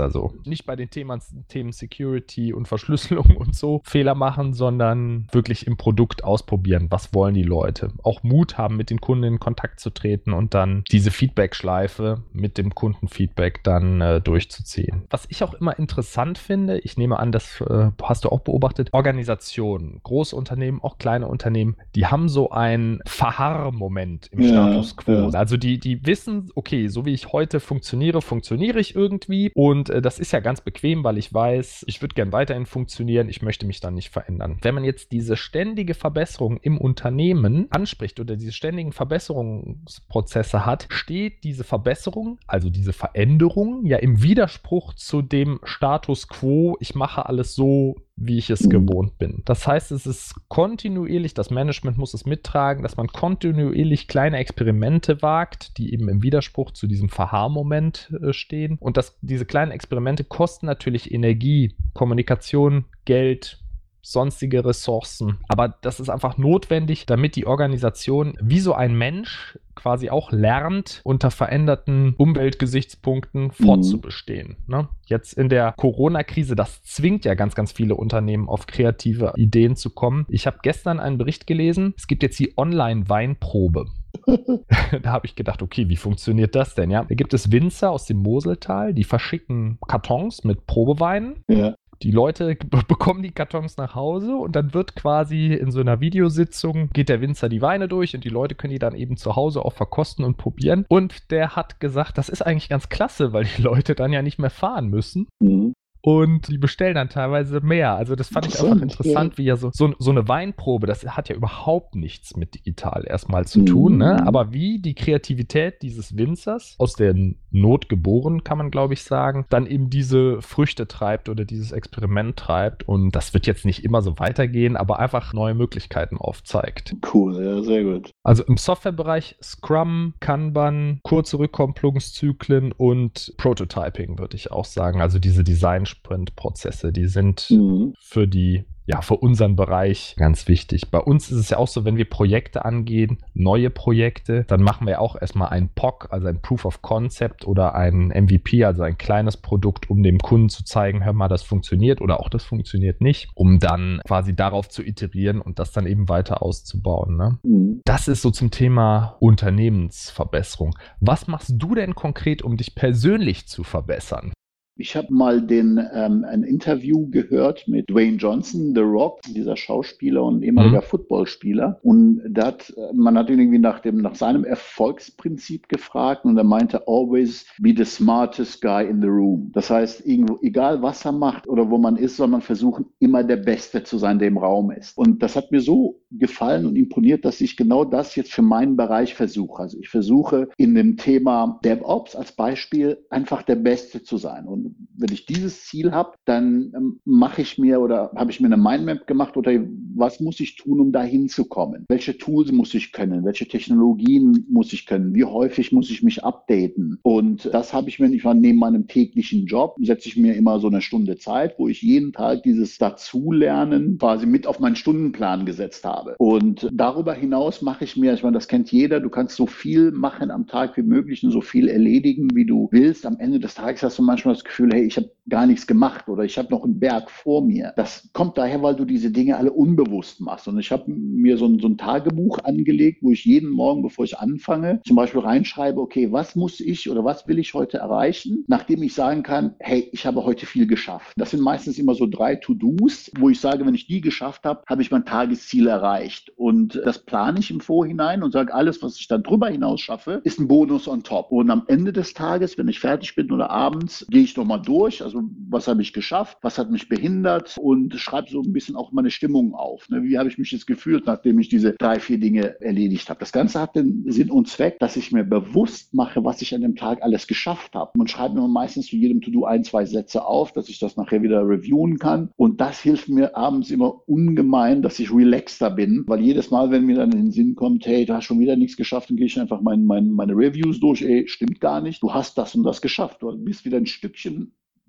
Also 0.00 0.32
nicht 0.46 0.64
bei 0.64 0.74
den 0.74 0.88
Themen, 0.88 1.20
Themen 1.48 1.72
Security 1.72 2.54
und 2.54 2.66
Verschlüsselung 2.66 3.36
und 3.36 3.54
so 3.54 3.82
Fehler 3.84 4.14
machen, 4.14 4.54
sondern 4.54 5.26
wirklich 5.30 5.66
im 5.66 5.76
Produkt 5.76 6.24
ausprobieren. 6.24 6.86
Was 6.88 7.12
wollen 7.12 7.34
die 7.34 7.42
Leute? 7.42 7.92
Auch 8.02 8.22
Mut 8.22 8.56
haben, 8.56 8.78
mit 8.78 8.88
den 8.88 9.02
Kunden 9.02 9.24
in 9.24 9.38
Kontakt 9.38 9.80
zu 9.80 9.90
treten 9.90 10.32
und 10.32 10.54
dann 10.54 10.82
diese 10.90 11.10
Feedback-Schleife 11.10 12.22
mit 12.32 12.56
dem 12.56 12.74
Kundenfeedback 12.74 13.62
dann 13.64 14.00
äh, 14.00 14.22
durchzuziehen. 14.22 15.02
Was 15.10 15.26
ich 15.28 15.44
auch 15.44 15.52
immer 15.52 15.78
interessant 15.78 16.38
finde, 16.38 16.78
ich 16.78 16.96
nehme 16.96 17.18
an, 17.18 17.32
das 17.32 17.60
äh, 17.60 17.90
hast 18.02 18.24
du 18.24 18.30
auch 18.30 18.40
beobachtet, 18.40 18.88
Organisationen, 18.94 20.00
große 20.04 20.34
Unternehmen, 20.34 20.80
auch 20.80 20.96
kleine 20.96 21.28
Unternehmen, 21.28 21.76
die 21.94 22.06
haben 22.06 22.30
so 22.30 22.48
einen 22.48 23.00
Verharr-Moment 23.04 24.28
im 24.28 24.40
ja, 24.40 24.48
Status 24.48 24.96
quo. 24.96 25.12
Ja. 25.12 25.17
Also 25.34 25.56
die, 25.56 25.78
die 25.78 26.04
wissen, 26.06 26.50
okay, 26.54 26.88
so 26.88 27.04
wie 27.04 27.14
ich 27.14 27.32
heute 27.32 27.60
funktioniere, 27.60 28.22
funktioniere 28.22 28.80
ich 28.80 28.94
irgendwie. 28.94 29.50
Und 29.54 29.90
äh, 29.90 30.02
das 30.02 30.18
ist 30.18 30.32
ja 30.32 30.40
ganz 30.40 30.60
bequem, 30.60 31.04
weil 31.04 31.18
ich 31.18 31.32
weiß, 31.32 31.84
ich 31.86 32.00
würde 32.02 32.14
gern 32.14 32.32
weiterhin 32.32 32.66
funktionieren, 32.66 33.28
ich 33.28 33.42
möchte 33.42 33.66
mich 33.66 33.80
dann 33.80 33.94
nicht 33.94 34.10
verändern. 34.10 34.58
Wenn 34.62 34.74
man 34.74 34.84
jetzt 34.84 35.12
diese 35.12 35.36
ständige 35.36 35.94
Verbesserung 35.94 36.58
im 36.58 36.78
Unternehmen 36.78 37.66
anspricht 37.70 38.20
oder 38.20 38.36
diese 38.36 38.52
ständigen 38.52 38.92
Verbesserungsprozesse 38.92 40.64
hat, 40.64 40.86
steht 40.90 41.44
diese 41.44 41.64
Verbesserung, 41.64 42.38
also 42.46 42.70
diese 42.70 42.92
Veränderung 42.92 43.84
ja 43.84 43.98
im 43.98 44.22
Widerspruch 44.22 44.94
zu 44.94 45.22
dem 45.22 45.60
Status 45.64 46.28
quo, 46.28 46.76
ich 46.80 46.94
mache 46.94 47.26
alles 47.26 47.54
so, 47.54 47.96
wie 48.20 48.38
ich 48.38 48.50
es 48.50 48.62
mhm. 48.62 48.70
gewohnt 48.70 49.18
bin. 49.18 49.42
Das 49.44 49.66
heißt, 49.66 49.92
es 49.92 50.06
ist 50.06 50.34
kontinuierlich, 50.48 51.34
das 51.34 51.50
Management 51.50 51.98
muss 51.98 52.14
es 52.14 52.26
mittragen, 52.26 52.82
dass 52.82 52.96
man 52.96 53.06
kontinuierlich 53.08 54.08
kleine 54.08 54.38
Experimente 54.38 55.22
wagt, 55.22 55.78
die 55.78 55.92
eben 55.92 56.08
im 56.08 56.22
Widerspruch 56.22 56.72
zu 56.72 56.86
diesem 56.86 57.08
Verharrmoment 57.08 58.12
äh, 58.22 58.32
stehen. 58.32 58.76
Und 58.80 58.96
dass 58.96 59.16
diese 59.20 59.44
kleinen 59.44 59.72
Experimente 59.72 60.24
kosten 60.24 60.66
natürlich 60.66 61.12
Energie, 61.12 61.74
Kommunikation, 61.94 62.86
Geld, 63.04 63.60
sonstige 64.02 64.64
Ressourcen. 64.64 65.38
Aber 65.48 65.68
das 65.68 66.00
ist 66.00 66.08
einfach 66.08 66.38
notwendig, 66.38 67.06
damit 67.06 67.36
die 67.36 67.46
Organisation 67.46 68.36
wie 68.40 68.60
so 68.60 68.74
ein 68.74 68.96
Mensch 68.96 69.58
quasi 69.74 70.10
auch 70.10 70.32
lernt, 70.32 71.00
unter 71.04 71.30
veränderten 71.30 72.14
Umweltgesichtspunkten 72.16 73.44
mhm. 73.44 73.50
fortzubestehen. 73.50 74.56
Mhm. 74.66 74.74
Ne? 74.74 74.88
Jetzt 75.06 75.34
in 75.34 75.48
der 75.48 75.72
Corona-Krise, 75.76 76.56
das 76.56 76.82
zwingt 76.82 77.24
ja 77.24 77.34
ganz, 77.34 77.54
ganz 77.54 77.72
viele 77.72 77.94
Unternehmen 77.94 78.48
auf 78.48 78.66
kreative 78.66 79.32
Ideen 79.36 79.76
zu 79.76 79.90
kommen. 79.90 80.26
Ich 80.28 80.46
habe 80.46 80.58
gestern 80.62 80.98
einen 80.98 81.16
Bericht 81.16 81.46
gelesen, 81.46 81.94
es 81.96 82.08
gibt 82.08 82.22
jetzt 82.22 82.38
die 82.40 82.54
Online-Weinprobe. 82.56 83.86
da 85.02 85.12
habe 85.12 85.26
ich 85.26 85.36
gedacht, 85.36 85.62
okay, 85.62 85.88
wie 85.88 85.96
funktioniert 85.96 86.54
das 86.54 86.74
denn? 86.74 86.90
Ja, 86.90 87.04
da 87.04 87.14
gibt 87.14 87.34
es 87.34 87.52
Winzer 87.52 87.90
aus 87.90 88.06
dem 88.06 88.18
Moseltal, 88.18 88.94
die 88.94 89.04
verschicken 89.04 89.78
Kartons 89.86 90.44
mit 90.44 90.66
Probeweinen. 90.66 91.44
Ja. 91.48 91.74
Die 92.02 92.10
Leute 92.10 92.56
bekommen 92.88 93.22
die 93.22 93.30
Kartons 93.30 93.76
nach 93.76 93.94
Hause 93.94 94.36
und 94.36 94.54
dann 94.54 94.74
wird 94.74 94.94
quasi 94.94 95.54
in 95.54 95.70
so 95.70 95.80
einer 95.80 96.00
Videositzung 96.00 96.90
geht 96.90 97.08
der 97.08 97.20
Winzer 97.20 97.48
die 97.48 97.62
Weine 97.62 97.88
durch 97.88 98.14
und 98.14 98.24
die 98.24 98.28
Leute 98.28 98.54
können 98.54 98.72
die 98.72 98.78
dann 98.78 98.94
eben 98.94 99.16
zu 99.16 99.36
Hause 99.36 99.64
auch 99.64 99.72
verkosten 99.72 100.24
und 100.24 100.36
probieren. 100.36 100.84
Und 100.88 101.30
der 101.30 101.56
hat 101.56 101.80
gesagt, 101.80 102.18
das 102.18 102.28
ist 102.28 102.42
eigentlich 102.42 102.68
ganz 102.68 102.88
klasse, 102.88 103.32
weil 103.32 103.44
die 103.44 103.62
Leute 103.62 103.94
dann 103.94 104.12
ja 104.12 104.22
nicht 104.22 104.38
mehr 104.38 104.50
fahren 104.50 104.88
müssen. 104.88 105.28
Mhm 105.40 105.74
und 106.08 106.48
die 106.48 106.56
bestellen 106.56 106.94
dann 106.94 107.10
teilweise 107.10 107.60
mehr. 107.60 107.94
Also 107.94 108.16
das 108.16 108.28
fand 108.28 108.46
ich 108.46 108.58
einfach 108.58 108.80
interessant, 108.80 109.36
wie 109.36 109.44
ja 109.44 109.56
so, 109.56 109.68
so, 109.74 109.92
so, 109.98 110.10
eine 110.10 110.26
Weinprobe, 110.26 110.86
das 110.86 111.04
hat 111.04 111.28
ja 111.28 111.36
überhaupt 111.36 111.96
nichts 111.96 112.34
mit 112.34 112.54
digital 112.54 113.04
erstmal 113.06 113.44
zu 113.44 113.62
tun, 113.66 113.98
ne? 113.98 114.12
mhm. 114.12 114.20
ne? 114.20 114.26
aber 114.26 114.54
wie 114.54 114.78
die 114.78 114.94
Kreativität 114.94 115.82
dieses 115.82 116.16
Winzers, 116.16 116.76
aus 116.78 116.94
der 116.94 117.14
Not 117.50 117.90
geboren, 117.90 118.42
kann 118.42 118.56
man 118.56 118.70
glaube 118.70 118.94
ich 118.94 119.02
sagen, 119.02 119.44
dann 119.50 119.66
eben 119.66 119.90
diese 119.90 120.40
Früchte 120.40 120.88
treibt 120.88 121.28
oder 121.28 121.44
dieses 121.44 121.72
Experiment 121.72 122.38
treibt 122.38 122.88
und 122.88 123.14
das 123.14 123.34
wird 123.34 123.46
jetzt 123.46 123.66
nicht 123.66 123.84
immer 123.84 124.00
so 124.00 124.18
weitergehen, 124.18 124.78
aber 124.78 125.00
einfach 125.00 125.34
neue 125.34 125.52
Möglichkeiten 125.52 126.16
aufzeigt. 126.16 126.96
Cool, 127.12 127.44
ja, 127.44 127.60
sehr 127.60 127.84
gut. 127.84 128.12
Also 128.22 128.44
im 128.44 128.56
Softwarebereich 128.56 129.36
Scrum, 129.42 130.14
Kanban, 130.20 131.00
kurze 131.02 131.38
Rückkopplungszyklen 131.38 132.72
und 132.72 133.34
Prototyping 133.36 134.18
würde 134.18 134.36
ich 134.36 134.50
auch 134.50 134.64
sagen, 134.64 135.02
also 135.02 135.18
diese 135.18 135.44
Design 135.44 135.84
Sprint-Prozesse, 135.98 136.92
die 136.92 137.06
sind 137.06 137.48
mhm. 137.50 137.94
für 137.98 138.26
die 138.26 138.64
ja, 138.88 139.02
für 139.02 139.18
unseren 139.18 139.54
Bereich 139.54 140.14
ganz 140.16 140.48
wichtig. 140.48 140.90
Bei 140.90 140.98
uns 140.98 141.30
ist 141.30 141.36
es 141.36 141.50
ja 141.50 141.58
auch 141.58 141.68
so, 141.68 141.84
wenn 141.84 141.98
wir 141.98 142.08
Projekte 142.08 142.64
angehen, 142.64 143.18
neue 143.34 143.68
Projekte, 143.68 144.44
dann 144.48 144.62
machen 144.62 144.86
wir 144.86 145.02
auch 145.02 145.14
erstmal 145.20 145.50
ein 145.50 145.68
POC, 145.68 146.08
also 146.10 146.26
ein 146.26 146.40
Proof 146.40 146.64
of 146.64 146.80
Concept 146.80 147.46
oder 147.46 147.74
ein 147.74 148.08
MVP, 148.08 148.64
also 148.64 148.82
ein 148.82 148.96
kleines 148.96 149.36
Produkt, 149.36 149.90
um 149.90 150.02
dem 150.02 150.18
Kunden 150.18 150.48
zu 150.48 150.64
zeigen, 150.64 151.04
hör 151.04 151.12
mal, 151.12 151.28
das 151.28 151.42
funktioniert 151.42 152.00
oder 152.00 152.18
auch 152.18 152.30
das 152.30 152.44
funktioniert 152.44 153.02
nicht, 153.02 153.28
um 153.34 153.58
dann 153.58 154.00
quasi 154.06 154.34
darauf 154.34 154.70
zu 154.70 154.82
iterieren 154.82 155.42
und 155.42 155.58
das 155.58 155.70
dann 155.70 155.86
eben 155.86 156.08
weiter 156.08 156.40
auszubauen. 156.40 157.18
Ne? 157.18 157.38
Mhm. 157.42 157.82
Das 157.84 158.08
ist 158.08 158.22
so 158.22 158.30
zum 158.30 158.50
Thema 158.50 159.18
Unternehmensverbesserung. 159.20 160.74
Was 161.00 161.26
machst 161.28 161.52
du 161.58 161.74
denn 161.74 161.94
konkret, 161.94 162.40
um 162.40 162.56
dich 162.56 162.74
persönlich 162.74 163.48
zu 163.48 163.64
verbessern? 163.64 164.32
Ich 164.80 164.94
habe 164.94 165.12
mal 165.12 165.42
den, 165.42 165.80
ähm, 165.92 166.24
ein 166.24 166.44
Interview 166.44 167.10
gehört 167.10 167.66
mit 167.66 167.90
Dwayne 167.90 168.16
Johnson, 168.16 168.74
The 168.76 168.82
Rock, 168.82 169.22
dieser 169.22 169.56
Schauspieler 169.56 170.22
und 170.22 170.44
ehemaliger 170.44 170.78
mhm. 170.78 170.84
Footballspieler. 170.84 171.80
Und 171.82 172.22
da 172.28 172.46
hat, 172.46 172.72
man 172.94 173.18
hat 173.18 173.28
ihn 173.28 173.40
irgendwie 173.40 173.58
nach, 173.58 173.80
dem, 173.80 173.98
nach 173.98 174.14
seinem 174.14 174.44
Erfolgsprinzip 174.44 175.68
gefragt 175.68 176.24
und 176.24 176.38
er 176.38 176.44
meinte, 176.44 176.86
always 176.86 177.44
be 177.58 177.74
the 177.76 177.84
smartest 177.84 178.62
guy 178.62 178.86
in 178.86 179.00
the 179.00 179.08
room. 179.08 179.50
Das 179.52 179.68
heißt, 179.68 180.06
irgendwo, 180.06 180.38
egal 180.42 180.80
was 180.80 181.04
er 181.04 181.12
macht 181.12 181.48
oder 181.48 181.68
wo 181.68 181.78
man 181.78 181.96
ist, 181.96 182.16
soll 182.16 182.28
man 182.28 182.40
versuchen, 182.40 182.86
immer 183.00 183.24
der 183.24 183.36
Beste 183.36 183.82
zu 183.82 183.98
sein, 183.98 184.20
der 184.20 184.28
im 184.28 184.38
Raum 184.38 184.70
ist. 184.70 184.96
Und 184.96 185.24
das 185.24 185.34
hat 185.34 185.50
mir 185.50 185.60
so 185.60 186.00
gefallen 186.12 186.66
und 186.66 186.76
imponiert, 186.76 187.24
dass 187.24 187.40
ich 187.40 187.56
genau 187.56 187.84
das 187.84 188.14
jetzt 188.14 188.32
für 188.32 188.42
meinen 188.42 188.76
Bereich 188.76 189.14
versuche. 189.14 189.60
Also 189.60 189.78
ich 189.80 189.88
versuche 189.88 190.48
in 190.56 190.76
dem 190.76 190.96
Thema 190.96 191.58
DevOps 191.64 192.14
als 192.14 192.30
Beispiel 192.30 192.98
einfach 193.10 193.42
der 193.42 193.56
Beste 193.56 194.04
zu 194.04 194.18
sein. 194.18 194.46
Und 194.46 194.67
wenn 194.96 195.12
ich 195.12 195.26
dieses 195.26 195.64
Ziel 195.64 195.92
habe, 195.92 196.12
dann 196.24 196.72
ähm, 196.76 197.00
mache 197.04 197.42
ich 197.42 197.58
mir 197.58 197.80
oder 197.80 198.10
habe 198.14 198.30
ich 198.30 198.40
mir 198.40 198.46
eine 198.46 198.56
Mindmap 198.56 199.06
gemacht 199.06 199.36
oder 199.36 199.52
was 199.94 200.20
muss 200.20 200.40
ich 200.40 200.56
tun, 200.56 200.80
um 200.80 200.92
da 200.92 201.02
hinzukommen? 201.02 201.86
Welche 201.88 202.18
Tools 202.18 202.52
muss 202.52 202.74
ich 202.74 202.92
können? 202.92 203.24
Welche 203.24 203.46
Technologien 203.46 204.46
muss 204.50 204.72
ich 204.72 204.86
können? 204.86 205.14
Wie 205.14 205.24
häufig 205.24 205.72
muss 205.72 205.90
ich 205.90 206.02
mich 206.02 206.24
updaten? 206.24 206.98
Und 207.02 207.50
das 207.52 207.72
habe 207.72 207.88
ich 207.88 207.98
mir 207.98 208.08
nicht 208.08 208.24
neben 208.24 208.58
meinem 208.58 208.86
täglichen 208.86 209.46
Job 209.46 209.76
setze 209.80 210.08
ich 210.08 210.16
mir 210.16 210.34
immer 210.34 210.60
so 210.60 210.68
eine 210.68 210.80
Stunde 210.80 211.16
Zeit, 211.16 211.58
wo 211.58 211.68
ich 211.68 211.82
jeden 211.82 212.12
Tag 212.12 212.42
dieses 212.42 212.78
Dazulernen 212.78 213.98
quasi 213.98 214.26
mit 214.26 214.46
auf 214.46 214.60
meinen 214.60 214.76
Stundenplan 214.76 215.46
gesetzt 215.46 215.84
habe. 215.84 216.14
Und 216.18 216.68
darüber 216.72 217.14
hinaus 217.14 217.62
mache 217.62 217.84
ich 217.84 217.96
mir, 217.96 218.12
ich 218.14 218.22
meine, 218.22 218.34
das 218.34 218.48
kennt 218.48 218.70
jeder, 218.70 219.00
du 219.00 219.08
kannst 219.08 219.36
so 219.36 219.46
viel 219.46 219.90
machen 219.90 220.30
am 220.30 220.46
Tag 220.46 220.76
wie 220.76 220.82
möglich 220.82 221.24
und 221.24 221.30
so 221.30 221.40
viel 221.40 221.68
erledigen, 221.68 222.28
wie 222.34 222.44
du 222.44 222.68
willst. 222.70 223.06
Am 223.06 223.18
Ende 223.18 223.40
des 223.40 223.54
Tages 223.54 223.82
hast 223.82 223.98
du 223.98 224.02
manchmal 224.02 224.34
das 224.34 224.44
Gefühl, 224.44 224.57
Gefühl, 224.58 224.74
hey, 224.74 224.84
ich 224.86 224.96
habe 224.96 225.10
gar 225.28 225.46
nichts 225.46 225.66
gemacht 225.66 226.08
oder 226.08 226.24
ich 226.24 226.36
habe 226.38 226.50
noch 226.50 226.64
einen 226.64 226.80
Berg 226.80 227.10
vor 227.10 227.44
mir. 227.44 227.72
Das 227.76 228.08
kommt 228.12 228.38
daher, 228.38 228.62
weil 228.62 228.74
du 228.74 228.84
diese 228.84 229.10
Dinge 229.10 229.36
alle 229.36 229.52
unbewusst 229.52 230.20
machst. 230.20 230.48
Und 230.48 230.58
ich 230.58 230.72
habe 230.72 230.90
mir 230.90 231.36
so 231.36 231.46
ein, 231.46 231.60
so 231.60 231.68
ein 231.68 231.76
Tagebuch 231.76 232.38
angelegt, 232.44 233.02
wo 233.02 233.12
ich 233.12 233.24
jeden 233.24 233.50
Morgen, 233.50 233.82
bevor 233.82 234.04
ich 234.04 234.18
anfange, 234.18 234.80
zum 234.84 234.96
Beispiel 234.96 235.20
reinschreibe, 235.20 235.80
okay, 235.80 236.10
was 236.10 236.34
muss 236.34 236.58
ich 236.58 236.90
oder 236.90 237.04
was 237.04 237.28
will 237.28 237.38
ich 237.38 237.54
heute 237.54 237.78
erreichen, 237.78 238.44
nachdem 238.48 238.82
ich 238.82 238.94
sagen 238.94 239.22
kann, 239.22 239.54
hey, 239.60 239.88
ich 239.92 240.06
habe 240.06 240.24
heute 240.24 240.46
viel 240.46 240.66
geschafft. 240.66 241.12
Das 241.16 241.30
sind 241.30 241.40
meistens 241.40 241.78
immer 241.78 241.94
so 241.94 242.06
drei 242.06 242.36
To-Dos, 242.36 243.10
wo 243.18 243.28
ich 243.28 243.40
sage, 243.40 243.64
wenn 243.66 243.74
ich 243.74 243.86
die 243.86 244.00
geschafft 244.00 244.44
habe, 244.44 244.62
habe 244.66 244.82
ich 244.82 244.90
mein 244.90 245.04
Tagesziel 245.04 245.68
erreicht. 245.68 246.32
Und 246.36 246.80
das 246.84 246.98
plane 246.98 247.38
ich 247.38 247.50
im 247.50 247.60
Vorhinein 247.60 248.22
und 248.22 248.32
sage, 248.32 248.54
alles, 248.54 248.82
was 248.82 248.98
ich 248.98 249.08
dann 249.08 249.22
drüber 249.22 249.48
hinaus 249.48 249.80
schaffe, 249.80 250.20
ist 250.24 250.40
ein 250.40 250.48
Bonus 250.48 250.88
on 250.88 251.02
top. 251.02 251.30
Und 251.30 251.50
am 251.50 251.64
Ende 251.68 251.92
des 251.92 252.14
Tages, 252.14 252.58
wenn 252.58 252.68
ich 252.68 252.80
fertig 252.80 253.14
bin 253.14 253.30
oder 253.30 253.50
abends, 253.50 254.06
gehe 254.10 254.22
ich 254.22 254.36
noch 254.36 254.47
mal 254.48 254.58
durch. 254.58 255.02
Also 255.02 255.22
was 255.48 255.68
habe 255.68 255.82
ich 255.82 255.92
geschafft, 255.92 256.38
was 256.42 256.58
hat 256.58 256.70
mich 256.70 256.88
behindert 256.88 257.56
und 257.58 257.94
schreibe 257.94 258.30
so 258.30 258.40
ein 258.40 258.52
bisschen 258.52 258.76
auch 258.76 258.92
meine 258.92 259.10
Stimmung 259.10 259.54
auf. 259.54 259.88
Ne? 259.88 260.02
Wie 260.02 260.18
habe 260.18 260.28
ich 260.28 260.38
mich 260.38 260.50
jetzt 260.52 260.66
gefühlt, 260.66 261.06
nachdem 261.06 261.38
ich 261.38 261.48
diese 261.48 261.74
drei, 261.74 262.00
vier 262.00 262.18
Dinge 262.18 262.60
erledigt 262.60 263.08
habe. 263.08 263.20
Das 263.20 263.32
Ganze 263.32 263.60
hat 263.60 263.76
den 263.76 264.04
Sinn 264.10 264.30
und 264.30 264.48
Zweck, 264.48 264.78
dass 264.78 264.96
ich 264.96 265.12
mir 265.12 265.24
bewusst 265.24 265.94
mache, 265.94 266.24
was 266.24 266.42
ich 266.42 266.54
an 266.54 266.62
dem 266.62 266.76
Tag 266.76 267.02
alles 267.02 267.26
geschafft 267.26 267.74
habe. 267.74 267.92
Man 267.96 268.08
schreibt 268.08 268.34
mir 268.34 268.46
meistens 268.48 268.86
zu 268.86 268.96
jedem 268.96 269.20
To-Do 269.20 269.44
ein, 269.44 269.64
zwei 269.64 269.84
Sätze 269.84 270.24
auf, 270.24 270.52
dass 270.52 270.68
ich 270.68 270.78
das 270.78 270.96
nachher 270.96 271.22
wieder 271.22 271.46
reviewen 271.46 271.98
kann. 271.98 272.30
Und 272.36 272.60
das 272.60 272.80
hilft 272.80 273.08
mir 273.08 273.36
abends 273.36 273.70
immer 273.70 274.08
ungemein, 274.08 274.82
dass 274.82 274.98
ich 274.98 275.12
relaxter 275.12 275.70
bin, 275.70 276.04
weil 276.06 276.20
jedes 276.20 276.50
Mal, 276.50 276.70
wenn 276.70 276.86
mir 276.86 276.96
dann 276.96 277.12
in 277.12 277.18
den 277.18 277.30
Sinn 277.30 277.54
kommt, 277.54 277.86
hey, 277.86 278.04
du 278.04 278.14
hast 278.14 278.24
schon 278.24 278.40
wieder 278.40 278.56
nichts 278.56 278.76
geschafft, 278.76 279.10
dann 279.10 279.16
gehe 279.16 279.26
ich 279.26 279.40
einfach 279.40 279.60
mein, 279.60 279.84
mein, 279.84 280.10
meine 280.10 280.32
Reviews 280.34 280.80
durch, 280.80 281.02
ey, 281.02 281.26
stimmt 281.28 281.60
gar 281.60 281.80
nicht, 281.80 282.02
du 282.02 282.12
hast 282.12 282.38
das 282.38 282.54
und 282.54 282.64
das 282.64 282.80
geschafft, 282.80 283.22
du 283.22 283.36
bist 283.36 283.64
wieder 283.64 283.76
ein 283.76 283.86
Stückchen 283.86 284.27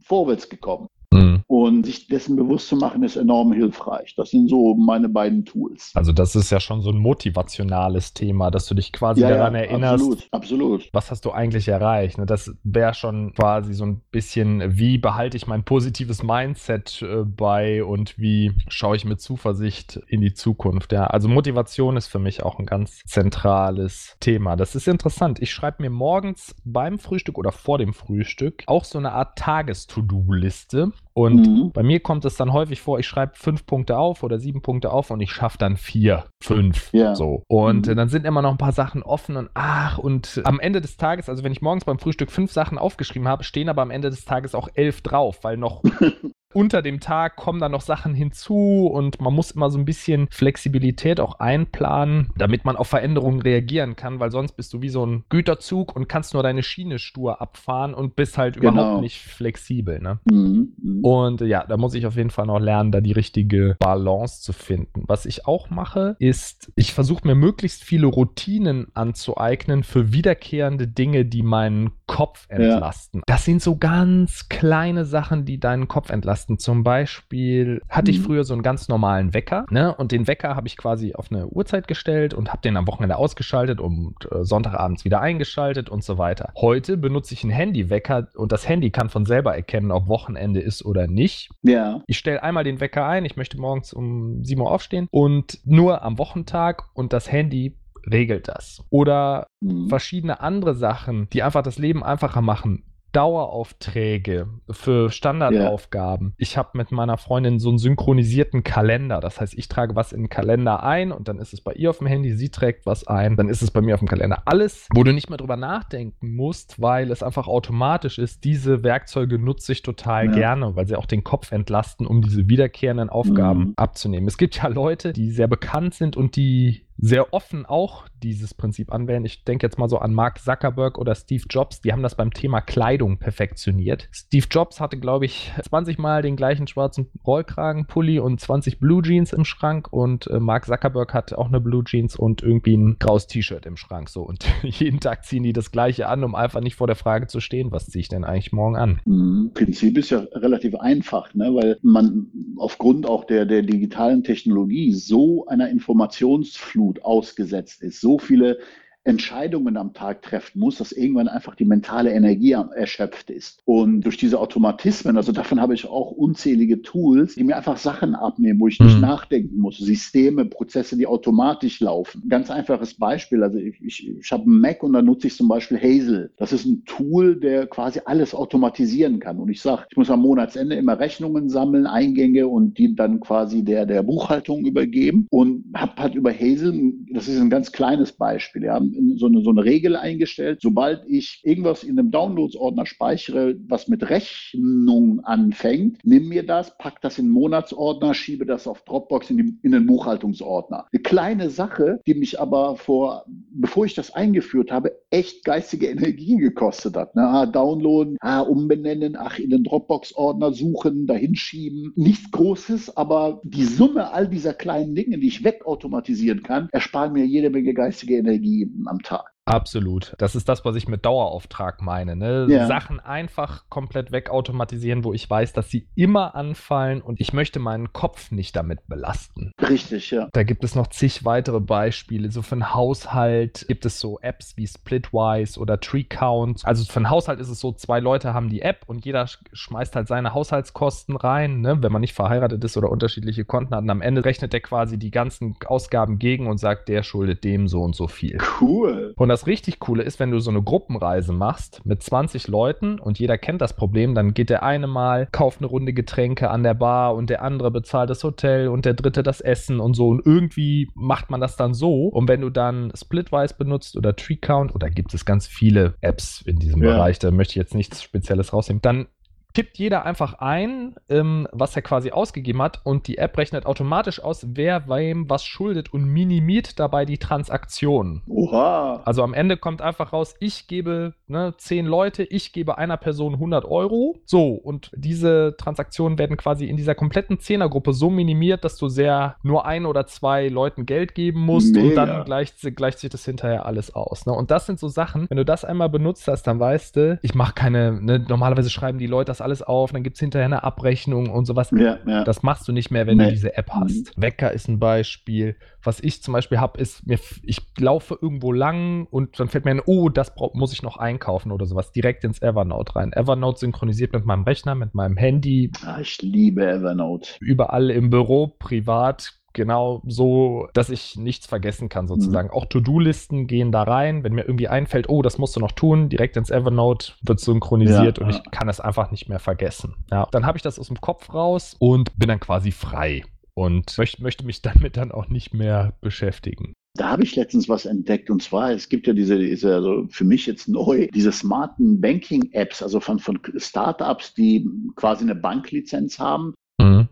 vorwärts 0.03 0.49
gekommen. 0.49 0.87
Mhm. 1.11 1.38
Und 1.51 1.87
sich 1.87 2.07
dessen 2.07 2.35
bewusst 2.35 2.67
zu 2.67 2.75
machen, 2.75 3.01
ist 3.01 3.15
enorm 3.15 3.51
hilfreich. 3.53 4.13
Das 4.15 4.29
sind 4.29 4.51
so 4.51 4.75
meine 4.75 5.09
beiden 5.09 5.45
Tools. 5.45 5.91
Also 5.95 6.11
das 6.11 6.35
ist 6.35 6.51
ja 6.51 6.59
schon 6.59 6.81
so 6.81 6.91
ein 6.91 6.99
motivationales 6.99 8.13
Thema, 8.13 8.51
dass 8.51 8.67
du 8.67 8.75
dich 8.75 8.93
quasi 8.93 9.21
ja, 9.21 9.29
daran 9.29 9.55
ja, 9.55 9.61
erinnerst. 9.61 10.03
Absolut, 10.03 10.27
absolut. 10.29 10.89
Was 10.93 11.09
hast 11.09 11.25
du 11.25 11.31
eigentlich 11.31 11.67
erreicht? 11.67 12.19
Ne, 12.19 12.27
das 12.27 12.53
wäre 12.63 12.93
schon 12.93 13.33
quasi 13.33 13.73
so 13.73 13.83
ein 13.83 14.01
bisschen, 14.11 14.77
wie 14.77 14.99
behalte 14.99 15.37
ich 15.37 15.47
mein 15.47 15.63
positives 15.63 16.21
Mindset 16.21 17.01
äh, 17.01 17.23
bei 17.25 17.83
und 17.83 18.19
wie 18.19 18.51
schaue 18.67 18.95
ich 18.95 19.03
mit 19.03 19.19
Zuversicht 19.19 19.99
in 20.07 20.21
die 20.21 20.35
Zukunft. 20.35 20.91
Ja, 20.91 21.07
also 21.07 21.29
Motivation 21.29 21.97
ist 21.97 22.09
für 22.09 22.19
mich 22.19 22.43
auch 22.43 22.59
ein 22.59 22.67
ganz 22.67 23.01
zentrales 23.07 24.17
Thema. 24.19 24.55
Das 24.55 24.75
ist 24.75 24.87
interessant. 24.87 25.39
Ich 25.41 25.51
schreibe 25.51 25.81
mir 25.81 25.89
morgens 25.89 26.53
beim 26.63 26.99
Frühstück 26.99 27.39
oder 27.39 27.51
vor 27.51 27.79
dem 27.79 27.93
Frühstück 27.93 28.61
auch 28.67 28.83
so 28.83 28.99
eine 28.99 29.13
Art 29.13 29.35
Tages-To-Do-Liste 29.39 30.93
und 31.19 31.41
mhm. 31.41 31.71
bei 31.73 31.83
mir 31.83 31.99
kommt 31.99 32.23
es 32.23 32.37
dann 32.37 32.53
häufig 32.53 32.79
vor, 32.79 32.97
ich 32.97 33.05
schreibe 33.05 33.33
fünf 33.35 33.65
Punkte 33.65 33.97
auf 33.97 34.23
oder 34.23 34.39
sieben 34.39 34.61
Punkte 34.61 34.89
auf 34.93 35.11
und 35.11 35.19
ich 35.19 35.33
schaffe 35.33 35.57
dann 35.57 35.75
vier, 35.75 36.23
fünf. 36.41 36.93
Ja. 36.93 37.13
So. 37.13 37.43
Und 37.49 37.87
mhm. 37.87 37.95
dann 37.97 38.07
sind 38.07 38.25
immer 38.25 38.41
noch 38.41 38.51
ein 38.51 38.57
paar 38.57 38.71
Sachen 38.71 39.03
offen 39.03 39.35
und 39.35 39.49
ach, 39.53 39.97
und 39.97 40.41
am 40.45 40.61
Ende 40.61 40.79
des 40.79 40.95
Tages, 40.95 41.27
also 41.27 41.43
wenn 41.43 41.51
ich 41.51 41.61
morgens 41.61 41.83
beim 41.83 41.99
Frühstück 41.99 42.31
fünf 42.31 42.53
Sachen 42.53 42.77
aufgeschrieben 42.77 43.27
habe, 43.27 43.43
stehen 43.43 43.67
aber 43.67 43.81
am 43.81 43.91
Ende 43.91 44.09
des 44.09 44.23
Tages 44.23 44.55
auch 44.55 44.69
elf 44.75 45.01
drauf, 45.01 45.39
weil 45.41 45.57
noch 45.57 45.83
unter 46.53 46.81
dem 46.81 46.99
Tag 46.99 47.35
kommen 47.35 47.59
dann 47.59 47.71
noch 47.71 47.81
Sachen 47.81 48.15
hinzu 48.15 48.87
und 48.91 49.21
man 49.21 49.33
muss 49.33 49.51
immer 49.51 49.69
so 49.69 49.77
ein 49.77 49.85
bisschen 49.85 50.27
Flexibilität 50.31 51.19
auch 51.19 51.39
einplanen, 51.39 52.31
damit 52.37 52.65
man 52.65 52.75
auf 52.75 52.87
Veränderungen 52.87 53.41
reagieren 53.41 53.95
kann, 53.95 54.19
weil 54.19 54.31
sonst 54.31 54.53
bist 54.53 54.73
du 54.73 54.81
wie 54.81 54.89
so 54.89 55.05
ein 55.05 55.25
Güterzug 55.29 55.95
und 55.95 56.09
kannst 56.09 56.33
nur 56.33 56.41
deine 56.41 56.63
Schiene 56.63 56.97
stur 56.97 57.39
abfahren 57.39 57.93
und 57.93 58.15
bist 58.15 58.39
halt 58.39 58.59
genau. 58.59 58.71
überhaupt 58.71 59.01
nicht 59.01 59.21
flexibel. 59.21 59.99
Ne? 59.99 60.19
Mhm, 60.25 60.73
mhm. 60.81 61.03
Und 61.03 61.41
ja, 61.41 61.65
da 61.67 61.77
muss 61.77 61.93
ich 61.93 62.07
auf 62.07 62.15
jeden 62.15 62.31
Fall 62.31 62.47
noch 62.47 62.59
lernen, 62.59 62.91
da 62.91 62.99
die 62.99 63.11
richtige 63.11 63.77
Balance 63.79 64.41
zu 64.41 64.51
finden. 64.51 65.03
Was 65.07 65.27
ich 65.27 65.45
auch 65.45 65.69
mache, 65.69 66.15
ist, 66.17 66.71
ich 66.75 66.93
versuche 66.93 67.27
mir 67.27 67.35
möglichst 67.35 67.83
viele 67.83 68.07
Routinen 68.07 68.87
anzueignen 68.95 69.83
für 69.83 70.13
wiederkehrende 70.13 70.87
Dinge, 70.87 71.25
die 71.25 71.43
meinen 71.43 71.91
Kopf 72.07 72.47
entlasten. 72.49 73.19
Ja. 73.19 73.23
Das 73.27 73.45
sind 73.45 73.61
so 73.61 73.77
ganz 73.77 74.49
kleine 74.49 75.05
Sachen, 75.05 75.45
die 75.45 75.59
deinen 75.59 75.87
Kopf 75.87 76.09
entlasten 76.09 76.38
Tasten. 76.39 76.57
Zum 76.57 76.83
Beispiel 76.83 77.81
hatte 77.89 78.11
ich 78.11 78.19
mhm. 78.19 78.23
früher 78.23 78.43
so 78.43 78.53
einen 78.53 78.63
ganz 78.63 78.87
normalen 78.87 79.33
Wecker, 79.33 79.65
ne? 79.69 79.93
Und 79.95 80.11
den 80.11 80.27
Wecker 80.27 80.55
habe 80.55 80.67
ich 80.67 80.77
quasi 80.77 81.13
auf 81.13 81.31
eine 81.31 81.47
Uhrzeit 81.47 81.87
gestellt 81.87 82.33
und 82.33 82.49
habe 82.49 82.61
den 82.61 82.77
am 82.77 82.87
Wochenende 82.87 83.17
ausgeschaltet 83.17 83.79
und 83.79 84.15
äh, 84.31 84.43
Sonntagabends 84.43 85.05
wieder 85.05 85.21
eingeschaltet 85.21 85.89
und 85.89 86.03
so 86.03 86.17
weiter. 86.17 86.51
Heute 86.55 86.97
benutze 86.97 87.33
ich 87.33 87.43
einen 87.43 87.51
Handywecker 87.51 88.29
und 88.35 88.51
das 88.51 88.67
Handy 88.67 88.89
kann 88.91 89.09
von 89.09 89.25
selber 89.25 89.55
erkennen, 89.55 89.91
ob 89.91 90.07
Wochenende 90.07 90.61
ist 90.61 90.85
oder 90.85 91.07
nicht. 91.07 91.49
Ja. 91.63 92.01
Ich 92.07 92.17
stelle 92.17 92.43
einmal 92.43 92.63
den 92.63 92.79
Wecker 92.79 93.05
ein, 93.05 93.25
ich 93.25 93.35
möchte 93.35 93.59
morgens 93.59 93.93
um 93.93 94.43
7 94.43 94.61
Uhr 94.61 94.71
aufstehen 94.71 95.07
und 95.11 95.59
nur 95.65 96.03
am 96.03 96.17
Wochentag 96.17 96.83
und 96.93 97.13
das 97.13 97.31
Handy 97.31 97.75
regelt 98.09 98.47
das. 98.47 98.83
Oder 98.89 99.47
mhm. 99.59 99.89
verschiedene 99.89 100.39
andere 100.39 100.73
Sachen, 100.75 101.27
die 101.31 101.43
einfach 101.43 101.63
das 101.63 101.77
Leben 101.77 102.03
einfacher 102.03 102.41
machen. 102.41 102.83
Daueraufträge 103.11 104.47
für 104.69 105.11
Standardaufgaben. 105.11 106.27
Yeah. 106.27 106.35
Ich 106.37 106.57
habe 106.57 106.69
mit 106.73 106.91
meiner 106.91 107.17
Freundin 107.17 107.59
so 107.59 107.69
einen 107.69 107.77
synchronisierten 107.77 108.63
Kalender. 108.63 109.19
Das 109.19 109.41
heißt, 109.41 109.53
ich 109.57 109.67
trage 109.67 109.95
was 109.95 110.13
in 110.13 110.23
den 110.23 110.29
Kalender 110.29 110.83
ein 110.83 111.11
und 111.11 111.27
dann 111.27 111.39
ist 111.39 111.53
es 111.53 111.61
bei 111.61 111.73
ihr 111.73 111.89
auf 111.89 111.99
dem 111.99 112.07
Handy, 112.07 112.33
sie 112.33 112.49
trägt 112.49 112.85
was 112.85 113.07
ein, 113.07 113.35
dann 113.35 113.49
ist 113.49 113.61
es 113.61 113.71
bei 113.71 113.81
mir 113.81 113.95
auf 113.95 113.99
dem 113.99 114.07
Kalender. 114.07 114.43
Alles, 114.45 114.87
wo 114.93 115.03
du 115.03 115.13
nicht 115.13 115.29
mehr 115.29 115.37
drüber 115.37 115.57
nachdenken 115.57 116.35
musst, 116.35 116.81
weil 116.81 117.11
es 117.11 117.23
einfach 117.23 117.47
automatisch 117.47 118.19
ist. 118.19 118.43
Diese 118.43 118.83
Werkzeuge 118.83 119.39
nutze 119.39 119.71
ich 119.71 119.81
total 119.81 120.25
ja. 120.25 120.31
gerne, 120.31 120.75
weil 120.75 120.87
sie 120.87 120.95
auch 120.95 121.05
den 121.05 121.23
Kopf 121.23 121.51
entlasten, 121.51 122.05
um 122.05 122.21
diese 122.21 122.47
wiederkehrenden 122.47 123.09
Aufgaben 123.09 123.59
mhm. 123.59 123.73
abzunehmen. 123.75 124.27
Es 124.27 124.37
gibt 124.37 124.57
ja 124.57 124.67
Leute, 124.67 125.13
die 125.13 125.31
sehr 125.31 125.47
bekannt 125.47 125.95
sind 125.95 126.15
und 126.15 126.35
die 126.35 126.85
sehr 127.01 127.33
offen 127.33 127.65
auch 127.65 128.07
dieses 128.21 128.53
Prinzip 128.53 128.91
anwenden. 128.91 129.25
Ich 129.25 129.43
denke 129.45 129.65
jetzt 129.65 129.77
mal 129.77 129.87
so 129.87 129.99
an 129.99 130.13
Mark 130.13 130.39
Zuckerberg 130.39 130.97
oder 130.97 131.15
Steve 131.15 131.43
Jobs, 131.49 131.81
die 131.81 131.91
haben 131.91 132.03
das 132.03 132.15
beim 132.15 132.33
Thema 132.33 132.61
Kleidung 132.61 133.17
perfektioniert. 133.17 134.09
Steve 134.11 134.45
Jobs 134.51 134.79
hatte, 134.79 134.97
glaube 134.97 135.25
ich, 135.25 135.51
20 135.67 135.97
Mal 135.97 136.21
den 136.21 136.35
gleichen 136.35 136.67
schwarzen 136.67 137.07
Rollkragenpulli 137.25 138.19
und 138.19 138.39
20 138.39 138.79
Blue 138.79 139.01
Jeans 139.01 139.33
im 139.33 139.45
Schrank 139.45 139.91
und 139.91 140.27
äh, 140.27 140.39
Mark 140.39 140.65
Zuckerberg 140.65 141.13
hat 141.13 141.33
auch 141.33 141.47
eine 141.47 141.61
Blue 141.61 141.83
Jeans 141.83 142.15
und 142.15 142.43
irgendwie 142.43 142.75
ein 142.75 142.97
graues 142.99 143.27
T-Shirt 143.27 143.65
im 143.65 143.77
Schrank 143.77 144.09
so 144.09 144.23
und 144.23 144.45
jeden 144.63 144.99
Tag 144.99 145.25
ziehen 145.25 145.43
die 145.43 145.53
das 145.53 145.71
gleiche 145.71 146.07
an, 146.07 146.23
um 146.23 146.35
einfach 146.35 146.61
nicht 146.61 146.75
vor 146.75 146.87
der 146.87 146.95
Frage 146.95 147.27
zu 147.27 147.39
stehen, 147.39 147.71
was 147.71 147.87
ziehe 147.87 148.01
ich 148.01 148.09
denn 148.09 148.23
eigentlich 148.23 148.51
morgen 148.51 148.75
an? 148.75 149.01
Mhm. 149.05 149.51
Prinzip 149.53 149.97
ist 149.97 150.09
ja 150.09 150.19
relativ 150.33 150.75
einfach, 150.75 151.33
ne? 151.33 151.53
weil 151.53 151.77
man 151.81 152.27
aufgrund 152.57 153.07
auch 153.07 153.23
der, 153.25 153.45
der 153.45 153.61
digitalen 153.61 154.23
Technologie 154.23 154.93
so 154.93 155.45
einer 155.47 155.69
Informationsflut 155.69 156.88
Armut 156.89 157.03
ausgesetzt 157.03 157.83
ist, 157.83 158.01
so 158.01 158.17
viele 158.17 158.59
Entscheidungen 159.05 159.77
am 159.77 159.93
Tag 159.93 160.21
treffen 160.21 160.59
muss, 160.59 160.77
dass 160.77 160.91
irgendwann 160.91 161.29
einfach 161.29 161.55
die 161.55 161.65
mentale 161.65 162.11
Energie 162.11 162.51
erschöpft 162.51 163.29
ist. 163.29 163.61
Und 163.65 164.01
durch 164.01 164.17
diese 164.17 164.39
Automatismen, 164.39 165.15
also 165.15 165.31
davon 165.31 165.61
habe 165.61 165.73
ich 165.73 165.87
auch 165.87 166.11
unzählige 166.11 166.81
Tools, 166.81 167.35
die 167.35 167.43
mir 167.43 167.55
einfach 167.55 167.77
Sachen 167.77 168.13
abnehmen, 168.13 168.59
wo 168.59 168.67
ich 168.67 168.79
nicht 168.79 168.95
mhm. 168.95 169.01
nachdenken 169.01 169.59
muss. 169.59 169.77
Systeme, 169.77 170.45
Prozesse, 170.45 170.97
die 170.97 171.07
automatisch 171.07 171.79
laufen. 171.79 172.27
Ganz 172.27 172.51
einfaches 172.51 172.93
Beispiel. 172.93 173.41
Also 173.43 173.57
ich, 173.57 173.81
ich, 173.81 174.09
ich 174.19 174.31
habe 174.31 174.43
einen 174.43 174.59
Mac 174.59 174.83
und 174.83 174.93
da 174.93 175.01
nutze 175.01 175.27
ich 175.27 175.35
zum 175.35 175.47
Beispiel 175.47 175.77
Hazel. 175.77 176.31
Das 176.37 176.51
ist 176.51 176.65
ein 176.65 176.83
Tool, 176.85 177.39
der 177.39 177.67
quasi 177.67 178.01
alles 178.05 178.35
automatisieren 178.35 179.19
kann. 179.19 179.39
Und 179.39 179.49
ich 179.49 179.61
sage, 179.61 179.85
ich 179.89 179.97
muss 179.97 180.11
am 180.11 180.21
Monatsende 180.21 180.75
immer 180.75 180.99
Rechnungen 180.99 181.49
sammeln, 181.49 181.87
Eingänge 181.87 182.47
und 182.47 182.77
die 182.77 182.95
dann 182.95 183.21
quasi 183.21 183.63
der, 183.63 183.85
der 183.85 184.03
Buchhaltung 184.03 184.65
übergeben. 184.65 185.27
Und 185.31 185.65
habe 185.73 186.01
halt 186.01 186.15
über 186.15 186.31
Hazel, 186.33 186.93
das 187.11 187.27
ist 187.27 187.39
ein 187.39 187.49
ganz 187.49 187.71
kleines 187.71 188.11
Beispiel, 188.11 188.63
ja, 188.63 188.79
so 189.17 189.27
eine, 189.27 189.41
so 189.41 189.49
eine 189.51 189.63
Regel 189.63 189.95
eingestellt. 189.95 190.59
Sobald 190.61 191.03
ich 191.07 191.41
irgendwas 191.43 191.83
in 191.83 191.97
einem 191.97 192.11
Downloads-Ordner 192.11 192.85
speichere, 192.85 193.55
was 193.67 193.87
mit 193.87 194.09
Rechnung 194.09 195.21
anfängt, 195.21 195.99
nimm 196.03 196.29
mir 196.29 196.45
das, 196.45 196.77
pack 196.77 197.01
das 197.01 197.19
in 197.19 197.25
den 197.25 197.31
Monatsordner, 197.31 198.13
schiebe 198.13 198.45
das 198.45 198.67
auf 198.67 198.83
Dropbox 198.83 199.29
in, 199.29 199.37
die, 199.37 199.59
in 199.63 199.71
den 199.71 199.85
Buchhaltungsordner. 199.85 200.87
Eine 200.91 201.01
kleine 201.01 201.49
Sache, 201.49 201.99
die 202.07 202.13
mich 202.13 202.39
aber 202.39 202.75
vor, 202.75 203.25
bevor 203.27 203.85
ich 203.85 203.95
das 203.95 204.13
eingeführt 204.13 204.71
habe, 204.71 204.91
echt 205.09 205.43
geistige 205.45 205.87
Energie 205.87 206.37
gekostet 206.37 206.95
hat. 206.95 207.15
Ne? 207.15 207.23
Ah, 207.23 207.45
downloaden, 207.45 208.17
ah, 208.19 208.41
umbenennen, 208.41 209.15
ach, 209.15 209.39
in 209.39 209.49
den 209.49 209.63
Dropbox-Ordner 209.63 210.53
suchen, 210.53 211.07
dahin 211.07 211.35
schieben. 211.35 211.93
Nichts 211.95 212.31
Großes, 212.31 212.95
aber 212.95 213.41
die 213.43 213.63
Summe 213.63 214.11
all 214.11 214.27
dieser 214.27 214.53
kleinen 214.53 214.95
Dinge, 214.95 215.17
die 215.19 215.27
ich 215.27 215.43
wegautomatisieren 215.43 216.43
kann, 216.43 216.69
ersparen 216.71 217.13
mir 217.13 217.25
jede 217.25 217.49
Menge 217.49 217.73
geistige 217.73 218.17
Energie 218.17 218.71
am 218.87 218.99
Tag. 218.99 219.25
Absolut. 219.49 220.13
Das 220.17 220.35
ist 220.35 220.47
das, 220.47 220.65
was 220.65 220.75
ich 220.75 220.87
mit 220.87 221.05
Dauerauftrag 221.05 221.81
meine. 221.81 222.15
Ne? 222.15 222.47
Ja. 222.49 222.67
Sachen 222.67 222.99
einfach 222.99 223.63
komplett 223.69 224.11
wegautomatisieren, 224.11 225.03
wo 225.03 225.13
ich 225.13 225.29
weiß, 225.29 225.53
dass 225.53 225.69
sie 225.69 225.87
immer 225.95 226.35
anfallen 226.35 227.01
und 227.01 227.19
ich 227.19 227.33
möchte 227.33 227.59
meinen 227.59 227.91
Kopf 227.93 228.31
nicht 228.31 228.55
damit 228.55 228.87
belasten. 228.87 229.51
Richtig, 229.61 230.11
ja. 230.11 230.27
Da 230.33 230.43
gibt 230.43 230.63
es 230.63 230.75
noch 230.75 230.87
zig 230.87 231.25
weitere 231.25 231.59
Beispiele. 231.59 232.31
So 232.31 232.41
für 232.41 232.55
einen 232.55 232.73
Haushalt 232.73 233.65
gibt 233.67 233.85
es 233.85 233.99
so 233.99 234.19
Apps 234.21 234.55
wie 234.57 234.67
Splitwise 234.67 235.59
oder 235.59 235.79
TreeCount. 235.79 236.65
Also 236.65 236.85
für 236.85 236.97
einen 236.97 237.09
Haushalt 237.09 237.39
ist 237.39 237.49
es 237.49 237.59
so, 237.59 237.71
zwei 237.71 237.99
Leute 237.99 238.33
haben 238.33 238.49
die 238.49 238.61
App 238.61 238.83
und 238.87 239.05
jeder 239.05 239.27
schmeißt 239.53 239.95
halt 239.95 240.07
seine 240.07 240.33
Haushaltskosten 240.33 241.15
rein, 241.15 241.61
ne? 241.61 241.81
wenn 241.81 241.91
man 241.91 242.01
nicht 242.01 242.13
verheiratet 242.13 242.63
ist 242.63 242.77
oder 242.77 242.89
unterschiedliche 242.89 243.45
Konten 243.45 243.75
hat. 243.75 243.83
Und 243.83 243.89
am 243.89 244.01
Ende 244.01 244.23
rechnet 244.23 244.53
der 244.53 244.61
quasi 244.61 244.97
die 244.97 245.11
ganzen 245.11 245.55
Ausgaben 245.65 246.19
gegen 246.19 246.47
und 246.47 246.59
sagt, 246.59 246.87
der 246.87 247.03
schuldet 247.03 247.43
dem 247.43 247.67
so 247.67 247.81
und 247.81 247.95
so 247.95 248.07
viel. 248.07 248.37
Cool. 248.59 249.13
Und 249.15 249.29
das 249.29 249.38
das 249.39 249.47
richtig 249.47 249.79
Coole 249.79 250.03
ist, 250.03 250.19
wenn 250.19 250.31
du 250.31 250.39
so 250.39 250.49
eine 250.49 250.61
Gruppenreise 250.61 251.31
machst 251.31 251.81
mit 251.85 252.03
20 252.03 252.47
Leuten 252.49 252.99
und 252.99 253.19
jeder 253.19 253.37
kennt 253.37 253.61
das 253.61 253.73
Problem, 253.73 254.13
dann 254.13 254.33
geht 254.33 254.49
der 254.49 254.63
eine 254.63 254.87
mal, 254.87 255.27
kauft 255.31 255.59
eine 255.59 255.67
Runde 255.67 255.93
Getränke 255.93 256.49
an 256.49 256.63
der 256.63 256.73
Bar 256.73 257.15
und 257.15 257.29
der 257.29 257.41
andere 257.41 257.71
bezahlt 257.71 258.09
das 258.09 258.23
Hotel 258.23 258.67
und 258.67 258.83
der 258.83 258.95
dritte 258.95 259.23
das 259.23 259.39
Essen 259.39 259.79
und 259.79 259.93
so. 259.93 260.09
Und 260.09 260.25
irgendwie 260.25 260.89
macht 260.93 261.29
man 261.29 261.39
das 261.39 261.55
dann 261.55 261.73
so. 261.73 262.07
Und 262.07 262.27
wenn 262.27 262.41
du 262.41 262.49
dann 262.49 262.91
Splitwise 262.95 263.55
benutzt 263.57 263.95
oder 263.95 264.15
TreeCount 264.15 264.75
oder 264.75 264.89
gibt 264.89 265.13
es 265.13 265.23
ganz 265.23 265.47
viele 265.47 265.93
Apps 266.01 266.41
in 266.41 266.57
diesem 266.57 266.83
ja. 266.83 266.91
Bereich, 266.91 267.19
da 267.19 267.31
möchte 267.31 267.53
ich 267.53 267.57
jetzt 267.57 267.75
nichts 267.75 268.03
Spezielles 268.03 268.51
rausnehmen, 268.51 268.81
dann 268.81 269.07
tippt 269.53 269.77
jeder 269.77 270.05
einfach 270.05 270.35
ein, 270.35 270.95
ähm, 271.09 271.47
was 271.51 271.75
er 271.75 271.81
quasi 271.81 272.11
ausgegeben 272.11 272.61
hat 272.61 272.81
und 272.83 273.07
die 273.07 273.17
App 273.17 273.37
rechnet 273.37 273.65
automatisch 273.65 274.21
aus, 274.23 274.45
wer 274.49 274.87
wem 274.87 275.29
was 275.29 275.43
schuldet 275.43 275.91
und 275.93 276.05
minimiert 276.05 276.79
dabei 276.79 277.05
die 277.05 277.17
Transaktion. 277.17 278.21
Oha. 278.27 279.01
Also 279.05 279.23
am 279.23 279.33
Ende 279.33 279.57
kommt 279.57 279.81
einfach 279.81 280.13
raus, 280.13 280.35
ich 280.39 280.67
gebe 280.67 281.13
ne, 281.27 281.53
10 281.57 281.85
Leute, 281.85 282.23
ich 282.23 282.53
gebe 282.53 282.77
einer 282.77 282.97
Person 282.97 283.33
100 283.33 283.65
Euro. 283.65 284.17
So, 284.25 284.53
und 284.53 284.91
diese 284.95 285.55
Transaktionen 285.57 286.19
werden 286.19 286.37
quasi 286.37 286.65
in 286.65 286.77
dieser 286.77 286.93
kompletten 286.93 287.39
Zehnergruppe 287.39 287.93
so 287.93 288.09
minimiert, 288.09 288.63
dass 288.63 288.77
du 288.77 288.87
sehr 288.87 289.35
nur 289.41 289.65
ein 289.65 289.85
oder 289.85 290.05
zwei 290.05 290.47
Leuten 290.47 290.85
Geld 290.85 291.15
geben 291.15 291.39
musst 291.39 291.73
Mega. 291.73 291.87
und 291.87 291.95
dann 291.95 292.25
gleicht, 292.25 292.75
gleicht 292.75 292.99
sich 292.99 293.09
das 293.09 293.25
hinterher 293.25 293.65
alles 293.65 293.95
aus. 293.95 294.27
Ne? 294.27 294.33
Und 294.33 294.51
das 294.51 294.67
sind 294.67 294.79
so 294.79 294.89
Sachen, 294.89 295.27
wenn 295.29 295.37
du 295.37 295.45
das 295.45 295.65
einmal 295.65 295.89
benutzt 295.89 296.27
hast, 296.27 296.43
dann 296.43 296.59
weißt 296.59 296.95
du, 296.95 297.19
ich 297.23 297.33
mache 297.33 297.53
keine, 297.53 297.99
ne, 297.99 298.19
normalerweise 298.19 298.69
schreiben 298.69 298.99
die 298.99 299.07
Leute 299.07 299.29
das 299.29 299.38
alles 299.41 299.61
auf, 299.61 299.91
dann 299.91 300.03
gibt 300.03 300.15
es 300.15 300.19
hinterher 300.19 300.45
eine 300.45 300.63
Abrechnung 300.63 301.29
und 301.29 301.45
sowas. 301.45 301.71
Ja, 301.71 301.97
ja. 302.05 302.23
Das 302.23 302.43
machst 302.43 302.67
du 302.67 302.71
nicht 302.71 302.91
mehr, 302.91 303.07
wenn 303.07 303.17
Nee. 303.17 303.25
du 303.25 303.31
diese 303.31 303.55
App 303.57 303.69
hast. 303.71 304.13
Wecker 304.19 304.51
ist 304.51 304.67
ein 304.67 304.79
Beispiel. 304.79 305.55
Was 305.83 305.99
ich 306.01 306.21
zum 306.21 306.33
Beispiel 306.33 306.59
habe, 306.59 306.79
ist, 306.79 307.07
mir, 307.07 307.19
ich 307.43 307.61
laufe 307.77 308.17
irgendwo 308.21 308.51
lang 308.51 309.07
und 309.09 309.39
dann 309.39 309.47
fällt 309.47 309.65
mir 309.65 309.71
ein, 309.71 309.81
oh, 309.85 310.09
das 310.09 310.33
muss 310.53 310.73
ich 310.73 310.83
noch 310.83 310.97
einkaufen 310.97 311.51
oder 311.51 311.65
sowas. 311.65 311.91
Direkt 311.91 312.23
ins 312.23 312.41
Evernote 312.41 312.95
rein. 312.95 313.13
Evernote 313.13 313.59
synchronisiert 313.59 314.13
mit 314.13 314.25
meinem 314.25 314.43
Rechner, 314.43 314.75
mit 314.75 314.93
meinem 314.93 315.15
Handy, 315.17 315.71
Ah, 315.85 315.99
ich 316.01 316.21
liebe 316.21 316.65
Evernote. 316.65 317.31
überall 317.39 317.89
im 317.89 318.09
Büro, 318.09 318.47
privat. 318.47 319.38
Genau 319.59 320.01
so, 320.07 320.69
dass 320.73 320.89
ich 320.89 321.17
nichts 321.17 321.45
vergessen 321.45 321.89
kann, 321.89 322.07
sozusagen. 322.07 322.49
Auch 322.49 322.65
To-Do-Listen 322.67 323.45
gehen 323.45 323.73
da 323.73 323.83
rein. 323.83 324.23
Wenn 324.23 324.31
mir 324.31 324.43
irgendwie 324.43 324.69
einfällt, 324.69 325.09
oh, 325.09 325.21
das 325.21 325.37
musst 325.37 325.57
du 325.57 325.59
noch 325.59 325.73
tun, 325.73 326.07
direkt 326.07 326.37
ins 326.37 326.49
Evernote 326.49 327.11
wird 327.23 327.41
synchronisiert 327.41 328.19
Ja, 328.19 328.23
und 328.23 328.31
ja. 328.31 328.37
ich 328.37 328.51
kann 328.51 328.69
es 328.69 328.79
einfach 328.79 329.11
nicht 329.11 329.27
mehr 329.27 329.39
vergessen. 329.39 329.95
Ja, 330.11 330.29
dann 330.31 330.45
habe 330.45 330.57
ich 330.57 330.61
das 330.61 330.79
aus 330.79 330.87
dem 330.87 331.01
Kopf 331.01 331.33
raus 331.33 331.75
und 331.77 332.17
bin 332.17 332.29
dann 332.29 332.39
quasi 332.39 332.71
frei 332.71 333.25
und 333.53 333.97
möchte, 333.97 334.23
möchte 334.23 334.45
mich 334.45 334.61
damit 334.61 334.95
dann 334.95 335.11
auch 335.11 335.27
nicht 335.27 335.53
mehr 335.53 335.93
beschäftigen. 335.99 336.71
Da 336.95 337.09
habe 337.09 337.23
ich 337.23 337.35
letztens 337.35 337.67
was 337.67 337.85
entdeckt 337.85 338.29
und 338.29 338.41
zwar, 338.41 338.71
es 338.71 338.87
gibt 338.87 339.07
ja 339.07 339.13
diese, 339.13 339.37
diese 339.37 339.75
also 339.75 340.07
für 340.09 340.23
mich 340.23 340.45
jetzt 340.45 340.69
neu, 340.69 341.09
diese 341.13 341.33
smarten 341.33 341.99
Banking-Apps, 341.99 342.81
also 342.81 343.01
von, 343.01 343.19
von 343.19 343.41
Startups, 343.57 344.33
die 344.35 344.65
quasi 344.95 345.25
eine 345.25 345.35
Banklizenz 345.35 346.17
haben. 346.17 346.53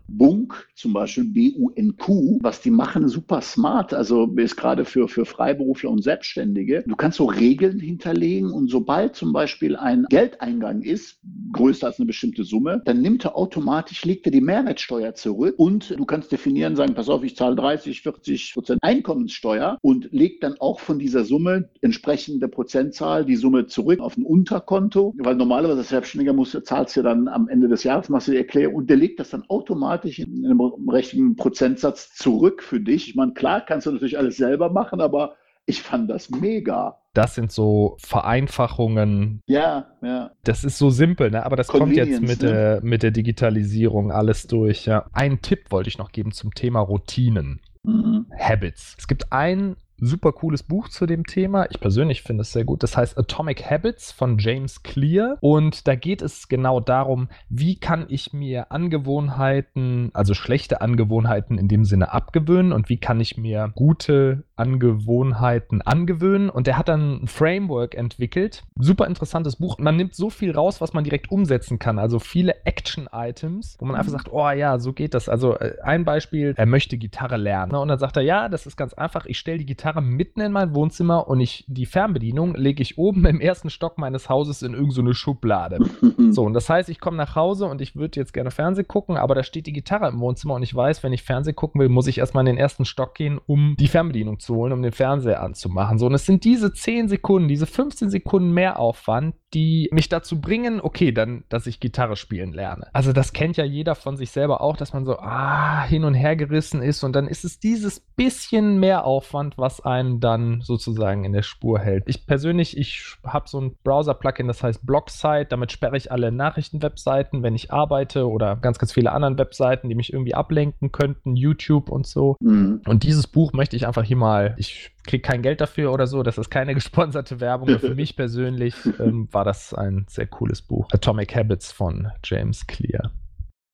Bunk, 0.08 0.68
zum 0.74 0.92
Beispiel 0.92 1.24
B-U-N-Q, 1.24 2.38
was 2.40 2.60
die 2.62 2.70
machen, 2.70 3.08
super 3.08 3.40
smart. 3.42 3.92
Also 3.92 4.26
ist 4.36 4.56
gerade 4.56 4.84
für, 4.84 5.06
für 5.08 5.24
Freiberufler 5.24 5.90
und 5.90 6.02
Selbstständige. 6.02 6.82
Du 6.86 6.96
kannst 6.96 7.18
so 7.18 7.26
Regeln 7.26 7.78
hinterlegen 7.78 8.50
und 8.50 8.68
sobald 8.68 9.14
zum 9.14 9.32
Beispiel 9.32 9.76
ein 9.76 10.06
Geldeingang 10.08 10.82
ist, 10.82 11.18
größer 11.52 11.86
als 11.86 11.98
eine 11.98 12.06
bestimmte 12.06 12.44
Summe, 12.44 12.82
dann 12.84 13.02
nimmt 13.02 13.24
er 13.26 13.36
automatisch, 13.36 14.04
legt 14.04 14.26
er 14.26 14.32
die 14.32 14.40
Mehrwertsteuer 14.40 15.14
zurück 15.14 15.54
und 15.58 15.90
du 15.90 16.04
kannst 16.06 16.32
definieren, 16.32 16.74
sagen, 16.74 16.94
pass 16.94 17.08
auf, 17.08 17.22
ich 17.22 17.36
zahle 17.36 17.56
30, 17.56 18.02
40 18.02 18.54
Prozent 18.54 18.82
Einkommenssteuer 18.82 19.78
und 19.82 20.08
legt 20.10 20.42
dann 20.42 20.54
auch 20.58 20.80
von 20.80 20.98
dieser 20.98 21.24
Summe 21.24 21.68
entsprechende 21.82 22.48
Prozentzahl 22.48 23.24
die 23.24 23.36
Summe 23.36 23.66
zurück 23.66 24.00
auf 24.00 24.16
ein 24.16 24.24
Unterkonto, 24.24 25.14
weil 25.18 25.34
normalerweise 25.34 25.78
als 25.78 25.90
Selbstständiger 25.90 26.32
musst, 26.32 26.58
zahlst 26.64 26.96
du 26.96 27.02
dann 27.02 27.28
am 27.28 27.48
Ende 27.48 27.68
des 27.68 27.84
Jahres, 27.84 28.08
machst 28.08 28.28
du 28.28 28.32
die 28.32 28.38
Erklärung 28.38 28.74
und 28.74 28.90
der 28.90 28.96
legt 28.96 29.20
das 29.20 29.30
dann 29.30 29.44
automatisch 29.48 29.97
in 30.04 30.44
einem 30.44 30.60
richtigen 30.88 31.36
Prozentsatz 31.36 32.14
zurück 32.14 32.62
für 32.62 32.80
dich. 32.80 33.08
Ich 33.08 33.14
meine, 33.14 33.32
klar 33.32 33.60
kannst 33.60 33.86
du 33.86 33.92
natürlich 33.92 34.18
alles 34.18 34.36
selber 34.36 34.70
machen, 34.70 35.00
aber 35.00 35.36
ich 35.66 35.82
fand 35.82 36.08
das 36.08 36.30
mega. 36.30 36.98
Das 37.12 37.34
sind 37.34 37.52
so 37.52 37.96
Vereinfachungen. 38.00 39.42
Ja, 39.46 39.86
ja. 40.02 40.30
Das 40.44 40.64
ist 40.64 40.78
so 40.78 40.88
simpel, 40.88 41.30
ne? 41.30 41.44
aber 41.44 41.56
das 41.56 41.68
kommt 41.68 41.94
jetzt 41.94 42.22
mit, 42.22 42.42
ne? 42.42 42.48
der, 42.48 42.80
mit 42.82 43.02
der 43.02 43.10
Digitalisierung 43.10 44.10
alles 44.10 44.46
durch. 44.46 44.86
Ja. 44.86 45.06
Einen 45.12 45.42
Tipp 45.42 45.70
wollte 45.70 45.88
ich 45.88 45.98
noch 45.98 46.10
geben 46.10 46.32
zum 46.32 46.54
Thema 46.54 46.80
Routinen. 46.80 47.60
Mhm. 47.82 48.26
Habits. 48.38 48.96
Es 48.98 49.08
gibt 49.08 49.32
ein 49.32 49.76
super 50.00 50.32
cooles 50.32 50.62
Buch 50.62 50.88
zu 50.88 51.06
dem 51.06 51.26
Thema. 51.26 51.66
Ich 51.70 51.80
persönlich 51.80 52.22
finde 52.22 52.42
es 52.42 52.52
sehr 52.52 52.64
gut. 52.64 52.82
Das 52.82 52.96
heißt 52.96 53.18
Atomic 53.18 53.68
Habits 53.68 54.12
von 54.12 54.38
James 54.38 54.82
Clear. 54.82 55.36
Und 55.40 55.86
da 55.88 55.94
geht 55.94 56.22
es 56.22 56.48
genau 56.48 56.80
darum, 56.80 57.28
wie 57.48 57.76
kann 57.76 58.06
ich 58.08 58.32
mir 58.32 58.70
Angewohnheiten, 58.72 60.10
also 60.14 60.34
schlechte 60.34 60.80
Angewohnheiten 60.80 61.58
in 61.58 61.68
dem 61.68 61.84
Sinne 61.84 62.12
abgewöhnen 62.12 62.72
und 62.72 62.88
wie 62.88 62.98
kann 62.98 63.20
ich 63.20 63.36
mir 63.36 63.72
gute 63.74 64.44
Angewohnheiten 64.56 65.82
angewöhnen. 65.82 66.50
Und 66.50 66.66
der 66.66 66.78
hat 66.78 66.88
dann 66.88 67.22
ein 67.22 67.28
Framework 67.28 67.94
entwickelt. 67.94 68.64
Super 68.78 69.06
interessantes 69.06 69.56
Buch. 69.56 69.78
Man 69.78 69.96
nimmt 69.96 70.14
so 70.14 70.30
viel 70.30 70.52
raus, 70.52 70.80
was 70.80 70.92
man 70.92 71.04
direkt 71.04 71.30
umsetzen 71.30 71.78
kann. 71.78 71.98
Also 71.98 72.18
viele 72.18 72.64
Action-Items, 72.64 73.76
wo 73.78 73.86
man 73.86 73.96
einfach 73.96 74.12
sagt, 74.12 74.32
oh 74.32 74.50
ja, 74.50 74.78
so 74.78 74.92
geht 74.92 75.14
das. 75.14 75.28
Also 75.28 75.56
äh, 75.58 75.76
ein 75.82 76.04
Beispiel, 76.04 76.54
er 76.56 76.66
möchte 76.66 76.98
Gitarre 76.98 77.36
lernen. 77.36 77.72
ne? 77.72 77.80
Und 77.80 77.88
dann 77.88 77.98
sagt 77.98 78.16
er, 78.16 78.22
ja, 78.22 78.48
das 78.48 78.66
ist 78.66 78.76
ganz 78.76 78.94
einfach. 78.94 79.26
Ich 79.26 79.38
stelle 79.38 79.58
die 79.58 79.66
Gitarre 79.66 79.87
mitten 79.94 80.40
in 80.40 80.52
mein 80.52 80.74
Wohnzimmer 80.74 81.28
und 81.28 81.40
ich 81.40 81.64
die 81.68 81.86
Fernbedienung 81.86 82.54
lege 82.54 82.82
ich 82.82 82.98
oben 82.98 83.24
im 83.26 83.40
ersten 83.40 83.70
Stock 83.70 83.98
meines 83.98 84.28
Hauses 84.28 84.62
in 84.62 84.74
irgendeine 84.74 85.10
so 85.10 85.14
Schublade. 85.14 85.78
So, 86.30 86.44
und 86.44 86.52
das 86.52 86.68
heißt, 86.68 86.90
ich 86.90 87.00
komme 87.00 87.16
nach 87.16 87.36
Hause 87.36 87.66
und 87.66 87.80
ich 87.80 87.96
würde 87.96 88.20
jetzt 88.20 88.34
gerne 88.34 88.50
Fernsehen 88.50 88.86
gucken, 88.86 89.16
aber 89.16 89.34
da 89.34 89.42
steht 89.42 89.66
die 89.66 89.72
Gitarre 89.72 90.08
im 90.08 90.20
Wohnzimmer 90.20 90.54
und 90.54 90.62
ich 90.62 90.74
weiß, 90.74 91.02
wenn 91.02 91.12
ich 91.12 91.22
Fernsehen 91.22 91.56
gucken 91.56 91.80
will, 91.80 91.88
muss 91.88 92.06
ich 92.06 92.18
erstmal 92.18 92.42
in 92.42 92.54
den 92.54 92.58
ersten 92.58 92.84
Stock 92.84 93.14
gehen, 93.14 93.40
um 93.46 93.76
die 93.78 93.88
Fernbedienung 93.88 94.38
zu 94.38 94.54
holen, 94.54 94.72
um 94.72 94.82
den 94.82 94.92
Fernseher 94.92 95.42
anzumachen. 95.42 95.98
So, 95.98 96.06
und 96.06 96.14
es 96.14 96.26
sind 96.26 96.44
diese 96.44 96.72
10 96.72 97.08
Sekunden, 97.08 97.48
diese 97.48 97.66
15 97.66 98.10
Sekunden 98.10 98.52
Mehraufwand, 98.52 99.34
die 99.54 99.88
mich 99.92 100.08
dazu 100.08 100.40
bringen, 100.40 100.80
okay, 100.80 101.12
dann, 101.12 101.44
dass 101.48 101.66
ich 101.66 101.80
Gitarre 101.80 102.16
spielen 102.16 102.52
lerne. 102.52 102.88
Also, 102.92 103.12
das 103.12 103.32
kennt 103.32 103.56
ja 103.56 103.64
jeder 103.64 103.94
von 103.94 104.16
sich 104.16 104.30
selber 104.30 104.60
auch, 104.60 104.76
dass 104.76 104.92
man 104.92 105.06
so, 105.06 105.18
ah, 105.18 105.84
hin 105.84 106.04
und 106.04 106.14
her 106.14 106.36
gerissen 106.36 106.82
ist 106.82 107.02
und 107.02 107.14
dann 107.14 107.26
ist 107.26 107.44
es 107.44 107.58
dieses 107.58 108.00
bisschen 108.00 108.78
Mehraufwand, 108.78 109.56
was 109.56 109.77
einen 109.80 110.20
dann 110.20 110.60
sozusagen 110.62 111.24
in 111.24 111.32
der 111.32 111.42
Spur 111.42 111.78
hält. 111.78 112.04
Ich 112.06 112.26
persönlich, 112.26 112.76
ich 112.76 113.16
habe 113.24 113.48
so 113.48 113.60
ein 113.60 113.76
Browser-Plugin, 113.84 114.48
das 114.48 114.62
heißt 114.62 114.84
Blocksite, 114.86 115.46
damit 115.48 115.72
sperre 115.72 115.96
ich 115.96 116.12
alle 116.12 116.32
Nachrichtenwebseiten, 116.32 117.42
wenn 117.42 117.54
ich 117.54 117.72
arbeite 117.72 118.28
oder 118.28 118.56
ganz, 118.56 118.78
ganz 118.78 118.92
viele 118.92 119.12
anderen 119.12 119.38
Webseiten, 119.38 119.88
die 119.88 119.94
mich 119.94 120.12
irgendwie 120.12 120.34
ablenken 120.34 120.92
könnten, 120.92 121.36
YouTube 121.36 121.90
und 121.90 122.06
so. 122.06 122.36
Mhm. 122.40 122.82
Und 122.86 123.02
dieses 123.02 123.26
Buch 123.26 123.52
möchte 123.52 123.76
ich 123.76 123.86
einfach 123.86 124.04
hier 124.04 124.16
mal, 124.16 124.54
ich 124.58 124.90
kriege 125.06 125.22
kein 125.22 125.42
Geld 125.42 125.60
dafür 125.60 125.92
oder 125.92 126.06
so, 126.06 126.22
das 126.22 126.38
ist 126.38 126.50
keine 126.50 126.74
gesponserte 126.78 127.40
Werbung. 127.40 127.78
Für 127.78 127.94
mich 127.94 128.16
persönlich 128.16 128.74
ähm, 129.00 129.28
war 129.32 129.44
das 129.44 129.74
ein 129.74 130.06
sehr 130.08 130.26
cooles 130.26 130.62
Buch. 130.62 130.88
Atomic 130.92 131.34
Habits 131.34 131.72
von 131.72 132.08
James 132.24 132.66
Clear. 132.66 133.10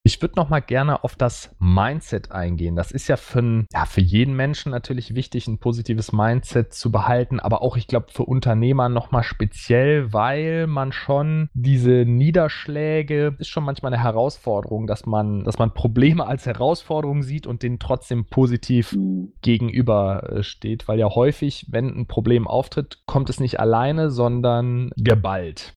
Ich 0.06 0.20
würde 0.20 0.34
noch 0.36 0.50
mal 0.50 0.60
gerne 0.60 1.02
auf 1.02 1.16
das 1.16 1.56
Mindset 1.58 2.30
eingehen. 2.30 2.76
Das 2.76 2.92
ist 2.92 3.08
ja 3.08 3.16
für, 3.16 3.64
ja 3.72 3.86
für 3.86 4.02
jeden 4.02 4.36
Menschen 4.36 4.70
natürlich 4.70 5.14
wichtig, 5.14 5.48
ein 5.48 5.56
positives 5.56 6.12
Mindset 6.12 6.74
zu 6.74 6.92
behalten, 6.92 7.40
aber 7.40 7.62
auch, 7.62 7.78
ich 7.78 7.86
glaube, 7.86 8.08
für 8.10 8.24
Unternehmer 8.24 8.90
noch 8.90 9.12
mal 9.12 9.22
speziell, 9.22 10.12
weil 10.12 10.66
man 10.66 10.92
schon 10.92 11.48
diese 11.54 12.04
Niederschläge 12.04 13.34
ist 13.38 13.48
schon 13.48 13.64
manchmal 13.64 13.94
eine 13.94 14.02
Herausforderung, 14.02 14.86
dass 14.86 15.06
man, 15.06 15.42
dass 15.44 15.58
man 15.58 15.72
Probleme 15.72 16.26
als 16.26 16.44
Herausforderung 16.44 17.22
sieht 17.22 17.46
und 17.46 17.62
denen 17.62 17.78
trotzdem 17.78 18.26
positiv 18.26 18.92
Mhm. 18.92 19.32
gegenüber 19.40 20.30
äh, 20.30 20.42
steht, 20.42 20.86
weil 20.86 20.98
ja 20.98 21.08
häufig, 21.14 21.66
wenn 21.70 21.88
ein 21.88 22.06
Problem 22.06 22.46
auftritt, 22.46 22.98
kommt 23.06 23.30
es 23.30 23.40
nicht 23.40 23.58
alleine, 23.58 24.10
sondern 24.10 24.90
geballt. 24.96 25.74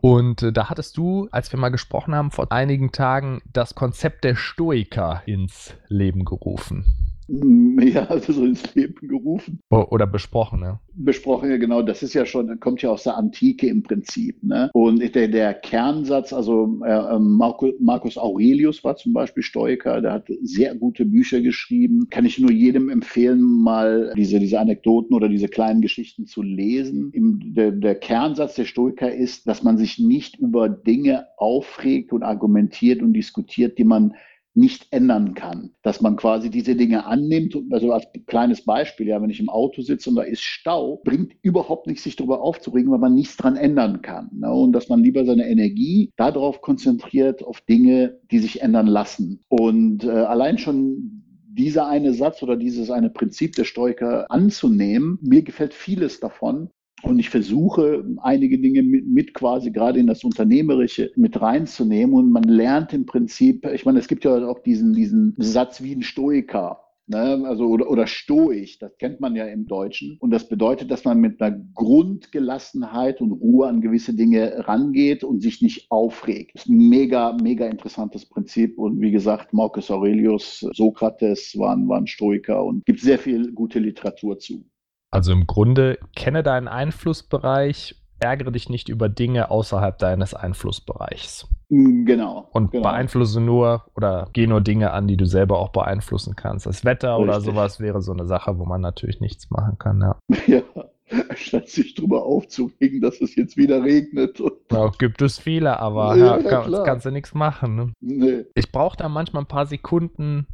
Und 0.00 0.42
äh, 0.42 0.52
da 0.52 0.70
hattest 0.70 0.96
du, 0.96 1.28
als 1.30 1.52
wir 1.52 1.58
mal 1.60 1.68
gesprochen 1.68 2.16
haben, 2.16 2.32
vor 2.32 2.50
einigen 2.50 2.90
Tagen 2.90 3.42
das 3.52 3.74
Konzept 3.74 4.24
der 4.24 4.36
Stoiker 4.36 5.22
ins 5.26 5.74
Leben 5.88 6.24
gerufen. 6.24 7.03
Mm, 7.28 7.64
Ja, 7.94 8.06
also 8.06 8.32
so 8.32 8.44
ins 8.44 8.74
Leben 8.74 9.08
gerufen. 9.08 9.60
Oder 9.70 10.06
besprochen, 10.06 10.60
ne? 10.60 10.80
Besprochen, 10.94 11.50
ja 11.50 11.56
genau, 11.56 11.82
das 11.82 12.02
ist 12.02 12.14
ja 12.14 12.24
schon, 12.24 12.58
kommt 12.60 12.82
ja 12.82 12.90
aus 12.90 13.04
der 13.04 13.16
Antike 13.16 13.66
im 13.66 13.82
Prinzip. 13.82 14.42
Ne? 14.42 14.70
Und 14.72 15.00
der, 15.14 15.28
der 15.28 15.54
Kernsatz, 15.54 16.32
also 16.32 16.80
äh, 16.84 17.18
Marco, 17.18 17.72
Marcus 17.80 18.16
Aurelius 18.16 18.82
war 18.84 18.96
zum 18.96 19.12
Beispiel 19.12 19.42
Stoiker, 19.42 20.00
der 20.00 20.12
hat 20.12 20.28
sehr 20.42 20.74
gute 20.74 21.04
Bücher 21.04 21.40
geschrieben. 21.40 22.08
Kann 22.10 22.24
ich 22.24 22.38
nur 22.38 22.50
jedem 22.50 22.88
empfehlen, 22.88 23.40
mal 23.42 24.12
diese, 24.16 24.38
diese 24.38 24.60
Anekdoten 24.60 25.14
oder 25.14 25.28
diese 25.28 25.48
kleinen 25.48 25.80
Geschichten 25.80 26.26
zu 26.26 26.42
lesen. 26.42 27.10
Im, 27.12 27.54
der, 27.54 27.72
der 27.72 27.94
Kernsatz 27.96 28.54
der 28.54 28.64
Stoiker 28.64 29.12
ist, 29.12 29.46
dass 29.48 29.62
man 29.62 29.78
sich 29.78 29.98
nicht 29.98 30.38
über 30.38 30.68
Dinge 30.68 31.26
aufregt 31.36 32.12
und 32.12 32.22
argumentiert 32.22 33.02
und 33.02 33.12
diskutiert, 33.12 33.78
die 33.78 33.84
man 33.84 34.14
nicht 34.54 34.86
ändern 34.90 35.34
kann. 35.34 35.70
Dass 35.82 36.00
man 36.00 36.16
quasi 36.16 36.50
diese 36.50 36.76
Dinge 36.76 37.06
annimmt. 37.06 37.56
Also 37.70 37.92
als 37.92 38.06
kleines 38.26 38.64
Beispiel, 38.64 39.08
ja, 39.08 39.20
wenn 39.20 39.30
ich 39.30 39.40
im 39.40 39.48
Auto 39.48 39.82
sitze 39.82 40.10
und 40.10 40.16
da 40.16 40.22
ist 40.22 40.42
Stau, 40.42 41.00
bringt 41.04 41.34
überhaupt 41.42 41.86
nichts, 41.86 42.04
sich 42.04 42.16
darüber 42.16 42.40
aufzuregen, 42.40 42.90
weil 42.90 42.98
man 42.98 43.14
nichts 43.14 43.36
dran 43.36 43.56
ändern 43.56 44.02
kann. 44.02 44.30
Ne? 44.32 44.52
Und 44.52 44.72
dass 44.72 44.88
man 44.88 45.02
lieber 45.02 45.24
seine 45.24 45.48
Energie 45.48 46.10
darauf 46.16 46.60
konzentriert, 46.60 47.42
auf 47.42 47.60
Dinge, 47.62 48.20
die 48.30 48.38
sich 48.38 48.62
ändern 48.62 48.86
lassen. 48.86 49.40
Und 49.48 50.04
äh, 50.04 50.10
allein 50.10 50.58
schon 50.58 51.22
dieser 51.54 51.86
eine 51.86 52.12
Satz 52.14 52.42
oder 52.42 52.56
dieses 52.56 52.90
eine 52.90 53.10
Prinzip 53.10 53.54
der 53.54 53.64
Stoiker 53.64 54.30
anzunehmen, 54.30 55.18
mir 55.22 55.42
gefällt 55.42 55.72
vieles 55.72 56.20
davon. 56.20 56.70
Und 57.04 57.18
ich 57.18 57.30
versuche, 57.30 58.04
einige 58.22 58.58
Dinge 58.58 58.82
mit, 58.82 59.06
mit, 59.06 59.34
quasi 59.34 59.70
gerade 59.70 60.00
in 60.00 60.06
das 60.06 60.24
Unternehmerische 60.24 61.12
mit 61.16 61.40
reinzunehmen. 61.40 62.14
Und 62.14 62.30
man 62.30 62.44
lernt 62.44 62.92
im 62.92 63.06
Prinzip, 63.06 63.66
ich 63.66 63.84
meine, 63.84 63.98
es 63.98 64.08
gibt 64.08 64.24
ja 64.24 64.46
auch 64.46 64.60
diesen, 64.60 64.94
diesen 64.94 65.34
Satz 65.38 65.82
wie 65.82 65.94
ein 65.94 66.02
Stoiker. 66.02 66.80
Ne, 67.06 67.44
also 67.44 67.66
oder, 67.66 67.90
oder 67.90 68.06
stoisch, 68.06 68.78
das 68.78 68.96
kennt 68.96 69.20
man 69.20 69.36
ja 69.36 69.44
im 69.44 69.66
Deutschen. 69.66 70.16
Und 70.20 70.30
das 70.30 70.48
bedeutet, 70.48 70.90
dass 70.90 71.04
man 71.04 71.20
mit 71.20 71.38
einer 71.42 71.62
Grundgelassenheit 71.74 73.20
und 73.20 73.32
Ruhe 73.32 73.68
an 73.68 73.82
gewisse 73.82 74.14
Dinge 74.14 74.66
rangeht 74.66 75.22
und 75.22 75.42
sich 75.42 75.60
nicht 75.60 75.90
aufregt. 75.90 76.52
Das 76.54 76.62
ist 76.62 76.70
ein 76.70 76.88
mega, 76.88 77.36
mega 77.42 77.66
interessantes 77.66 78.24
Prinzip. 78.24 78.78
Und 78.78 79.02
wie 79.02 79.10
gesagt, 79.10 79.52
Marcus 79.52 79.90
Aurelius, 79.90 80.60
Sokrates 80.72 81.58
waren, 81.58 81.86
waren 81.90 82.06
Stoiker 82.06 82.64
und 82.64 82.86
gibt 82.86 83.00
sehr 83.00 83.18
viel 83.18 83.52
gute 83.52 83.80
Literatur 83.80 84.38
zu. 84.38 84.64
Also 85.14 85.30
im 85.30 85.46
Grunde 85.46 86.00
kenne 86.16 86.42
deinen 86.42 86.66
Einflussbereich, 86.66 87.94
ärgere 88.18 88.50
dich 88.50 88.68
nicht 88.68 88.88
über 88.88 89.08
Dinge 89.08 89.48
außerhalb 89.48 89.96
deines 89.96 90.34
Einflussbereichs. 90.34 91.46
Genau. 91.68 92.48
Und 92.50 92.72
genau. 92.72 92.82
beeinflusse 92.82 93.40
nur 93.40 93.84
oder 93.94 94.28
geh 94.32 94.48
nur 94.48 94.60
Dinge 94.60 94.90
an, 94.90 95.06
die 95.06 95.16
du 95.16 95.24
selber 95.24 95.60
auch 95.60 95.68
beeinflussen 95.68 96.34
kannst. 96.34 96.66
Das 96.66 96.84
Wetter 96.84 97.16
Richtig. 97.16 97.28
oder 97.28 97.40
sowas 97.40 97.78
wäre 97.78 98.02
so 98.02 98.10
eine 98.10 98.26
Sache, 98.26 98.58
wo 98.58 98.64
man 98.64 98.80
natürlich 98.80 99.20
nichts 99.20 99.50
machen 99.50 99.78
kann, 99.78 100.00
ja. 100.00 100.16
Ja, 101.06 101.22
statt 101.36 101.68
sich 101.68 101.94
drüber 101.94 102.24
aufzuregen, 102.24 103.00
dass 103.00 103.20
es 103.20 103.36
jetzt 103.36 103.56
wieder 103.56 103.84
regnet. 103.84 104.42
Ja, 104.72 104.90
gibt 104.98 105.22
es 105.22 105.38
viele, 105.38 105.78
aber 105.78 106.16
ja, 106.16 106.38
ja, 106.38 106.42
kann, 106.42 106.72
kannst 106.84 107.06
du 107.06 107.10
nichts 107.10 107.34
machen. 107.34 107.76
Ne? 107.76 107.92
Nee. 108.00 108.44
Ich 108.54 108.72
brauche 108.72 108.96
da 108.96 109.08
manchmal 109.08 109.42
ein 109.42 109.48
paar 109.48 109.66
Sekunden, 109.66 110.48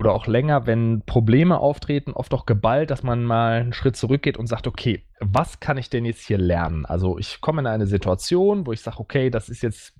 oder 0.00 0.12
auch 0.12 0.26
länger, 0.26 0.66
wenn 0.66 1.02
Probleme 1.04 1.58
auftreten, 1.58 2.12
oft 2.12 2.32
auch 2.32 2.46
geballt, 2.46 2.90
dass 2.90 3.02
man 3.02 3.24
mal 3.24 3.60
einen 3.60 3.72
Schritt 3.72 3.96
zurückgeht 3.96 4.36
und 4.36 4.46
sagt, 4.46 4.66
okay, 4.66 5.02
was 5.18 5.58
kann 5.58 5.76
ich 5.76 5.90
denn 5.90 6.04
jetzt 6.04 6.24
hier 6.24 6.38
lernen? 6.38 6.86
Also 6.86 7.18
ich 7.18 7.40
komme 7.40 7.60
in 7.60 7.66
eine 7.66 7.86
Situation, 7.86 8.66
wo 8.66 8.72
ich 8.72 8.80
sage, 8.80 9.00
okay, 9.00 9.28
das 9.28 9.48
ist 9.48 9.62
jetzt 9.62 9.94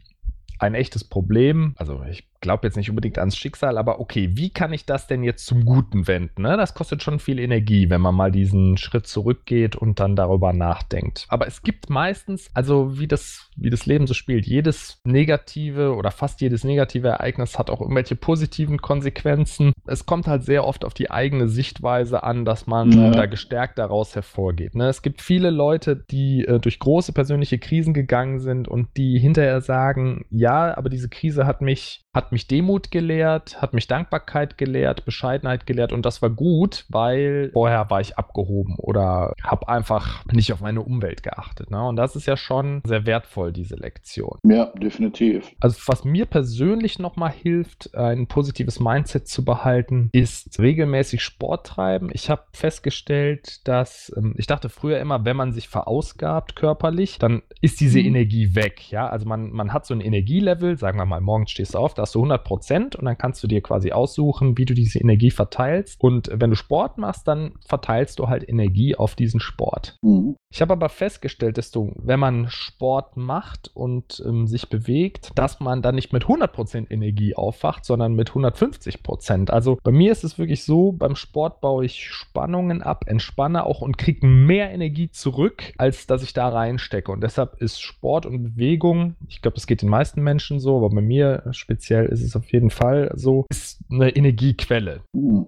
ein 0.61 0.75
echtes 0.75 1.03
Problem. 1.03 1.75
Also 1.79 2.03
ich 2.09 2.28
glaube 2.41 2.67
jetzt 2.67 2.77
nicht 2.77 2.91
unbedingt 2.91 3.19
ans 3.19 3.37
Schicksal, 3.37 3.79
aber 3.79 4.01
okay, 4.01 4.31
wie 4.35 4.51
kann 4.51 4.73
ich 4.73 4.87
das 4.87 5.07
denn 5.07 5.23
jetzt 5.23 5.47
zum 5.47 5.65
Guten 5.65 6.07
wenden? 6.07 6.43
Ne? 6.43 6.57
Das 6.57 6.75
kostet 6.75 7.03
schon 7.03 7.19
viel 7.19 7.39
Energie, 7.39 7.91
wenn 7.91 8.01
man 8.01 8.15
mal 8.15 8.31
diesen 8.31 8.77
Schritt 8.77 9.07
zurückgeht 9.07 9.77
und 9.77 10.01
dann 10.01 10.17
darüber 10.17 10.53
nachdenkt. 10.53 11.27
Aber 11.29 11.47
es 11.47 11.63
gibt 11.63 11.91
meistens, 11.91 12.51
also 12.55 12.99
wie 12.99 13.09
das, 13.09 13.51
wie 13.57 13.71
das 13.71 13.87
Leben 13.87 14.07
so 14.07 14.15
spielt, 14.15 14.47
jedes 14.47 15.01
negative 15.05 15.95
oder 15.95 16.11
fast 16.11 16.41
jedes 16.41 16.65
negative 16.65 17.09
Ereignis 17.09 17.59
hat 17.59 17.71
auch 17.71 17.81
irgendwelche 17.81 18.17
positiven 18.17 18.81
Konsequenzen. 18.81 19.73
Es 19.87 20.07
kommt 20.07 20.27
halt 20.27 20.45
sehr 20.45 20.65
oft 20.65 20.85
auf 20.85 20.95
die 20.95 21.11
eigene 21.11 21.49
Sichtweise 21.49 22.23
an, 22.23 22.45
dass 22.45 22.67
man 22.67 22.93
ja. 22.93 23.11
da 23.11 23.27
gestärkt 23.27 23.79
daraus 23.79 24.15
hervorgeht. 24.15 24.75
Ne? 24.75 24.89
Es 24.89 25.03
gibt 25.03 25.23
viele 25.23 25.51
Leute, 25.51 25.97
die 26.11 26.45
äh, 26.45 26.59
durch 26.61 26.79
große 26.79 27.13
persönliche 27.13 27.59
Krisen 27.59 27.95
gegangen 27.95 28.39
sind 28.39 28.69
und 28.69 28.97
die 28.97 29.19
hinterher 29.19 29.61
sagen, 29.61 30.25
ja, 30.31 30.77
aber 30.77 30.89
diese 30.89 31.09
Krise 31.09 31.47
hat 31.47 31.61
mich, 31.61 32.03
hat 32.15 32.28
hat 32.29 32.33
mich 32.33 32.47
Demut 32.47 32.91
gelehrt, 32.91 33.63
hat 33.63 33.73
mich 33.73 33.87
Dankbarkeit 33.87 34.59
gelehrt, 34.59 35.07
Bescheidenheit 35.07 35.67
gelehrt 35.67 35.95
und 35.95 36.05
das 36.05 36.21
war 36.21 36.29
gut, 36.29 36.85
weil 36.91 37.49
vorher 37.55 37.89
war 37.89 38.03
ich 38.03 38.19
abgehoben 38.19 38.75
oder 38.77 39.33
habe 39.43 39.67
einfach 39.67 40.27
nicht 40.31 40.53
auf 40.53 40.61
meine 40.61 40.83
Umwelt 40.83 41.23
geachtet. 41.23 41.71
Ne? 41.71 41.83
Und 41.83 41.97
das 41.97 42.17
ist 42.17 42.27
ja 42.27 42.37
schon 42.37 42.83
sehr 42.85 43.07
wertvoll, 43.07 43.51
diese 43.51 43.77
Lektion. 43.77 44.39
Ja, 44.43 44.67
definitiv. 44.77 45.51
Also 45.59 45.81
was 45.87 46.05
mir 46.05 46.27
persönlich 46.27 46.99
nochmal 46.99 47.33
hilft, 47.33 47.95
ein 47.95 48.27
positives 48.27 48.79
Mindset 48.79 49.27
zu 49.27 49.43
behalten, 49.43 50.11
ist 50.13 50.59
regelmäßig 50.59 51.23
Sport 51.23 51.67
treiben. 51.67 52.11
Ich 52.13 52.29
habe 52.29 52.43
festgestellt, 52.53 53.67
dass 53.67 54.13
ähm, 54.19 54.35
ich 54.37 54.47
dachte 54.47 54.69
früher 54.69 55.01
immer, 55.01 55.25
wenn 55.25 55.37
man 55.37 55.53
sich 55.53 55.69
verausgabt 55.69 56.57
körperlich, 56.57 57.19
dann 57.19 57.41
ist 57.63 57.81
diese 57.81 58.01
mhm. 58.01 58.07
Energie 58.07 58.55
weg. 58.55 58.91
Ja, 58.91 59.09
also 59.09 59.27
man, 59.27 59.51
man 59.51 59.73
hat 59.73 59.87
so 59.87 59.95
ein 59.95 60.03
Energielevel, 60.03 60.77
sagen 60.77 60.99
wir 60.99 61.07
mal, 61.07 61.23
morgens 61.23 61.53
stehst 61.53 61.73
du 61.73 61.79
auf, 61.79 61.95
da 61.95 62.03
hast 62.03 62.15
du 62.15 62.18
100 62.19 62.45
Prozent 62.45 62.97
und 62.97 63.05
dann 63.05 63.19
kannst 63.19 63.43
du 63.43 63.49
dir 63.49 63.63
quasi 63.63 63.93
aussuchen, 63.93 64.59
wie 64.59 64.65
du 64.65 64.75
diese 64.75 64.99
Energie 64.99 65.31
verteilst. 65.31 66.01
Und 66.01 66.31
wenn 66.33 66.51
du 66.51 66.57
Sport 66.57 66.99
machst, 66.99 67.27
dann 67.29 67.55
verteilst 67.67 68.19
du 68.19 68.29
halt 68.29 68.49
Energie 68.49 68.95
auf 68.95 69.15
diesen 69.15 69.41
Sport. 69.41 69.97
Mhm. 70.03 70.37
Ich 70.51 70.63
habe 70.63 70.73
aber 70.73 70.89
festgestellt, 70.89 71.59
dass 71.59 71.71
du, 71.71 71.93
wenn 71.97 72.19
man 72.19 72.49
Sport 72.49 73.17
macht 73.17 73.71
und 73.75 74.23
ähm, 74.27 74.47
sich 74.47 74.71
bewegt, 74.71 75.31
dass 75.35 75.61
man 75.61 75.83
dann 75.83 75.95
nicht 75.95 76.13
mit 76.13 76.23
100 76.23 76.53
Prozent 76.53 76.91
Energie 76.91 77.35
aufwacht, 77.35 77.85
sondern 77.85 78.15
mit 78.15 78.31
150 78.31 79.03
Prozent. 79.03 79.51
Also 79.51 79.79
bei 79.83 79.91
mir 79.91 80.11
ist 80.11 80.25
es 80.25 80.39
wirklich 80.39 80.65
so, 80.65 80.93
beim 80.93 81.17
Sport 81.17 81.61
baue 81.61 81.85
ich 81.85 82.09
Spannungen 82.09 82.83
ab, 82.83 83.05
entspanne 83.07 83.67
auch 83.67 83.83
und 83.83 83.99
kriege 83.99 84.27
mehr 84.27 84.71
Energie 84.71 85.11
zurück, 85.11 85.75
als 85.77 86.07
dass 86.07 86.23
ich 86.23 86.33
da 86.33 86.49
reinstecke. 86.49 87.13
Und 87.13 87.23
deshalb 87.23 87.61
ist 87.61 87.81
Sport 87.81 88.25
und 88.25 88.43
Bewegung, 88.43 89.17
ich 89.29 89.43
glaube, 89.43 89.57
das 89.57 89.67
geht 89.67 89.83
den 89.83 89.91
meisten 89.91 90.23
Menschen 90.23 90.61
so, 90.61 90.79
aber 90.79 90.89
bei 90.89 91.03
mir 91.03 91.45
speziell 91.51 92.07
ist 92.07 92.23
es 92.23 92.35
auf 92.37 92.51
jeden 92.53 92.71
Fall 92.71 93.13
so, 93.15 93.45
ist 93.51 93.81
eine 93.91 94.11
Energiequelle. 94.17 95.03
Mhm. 95.13 95.47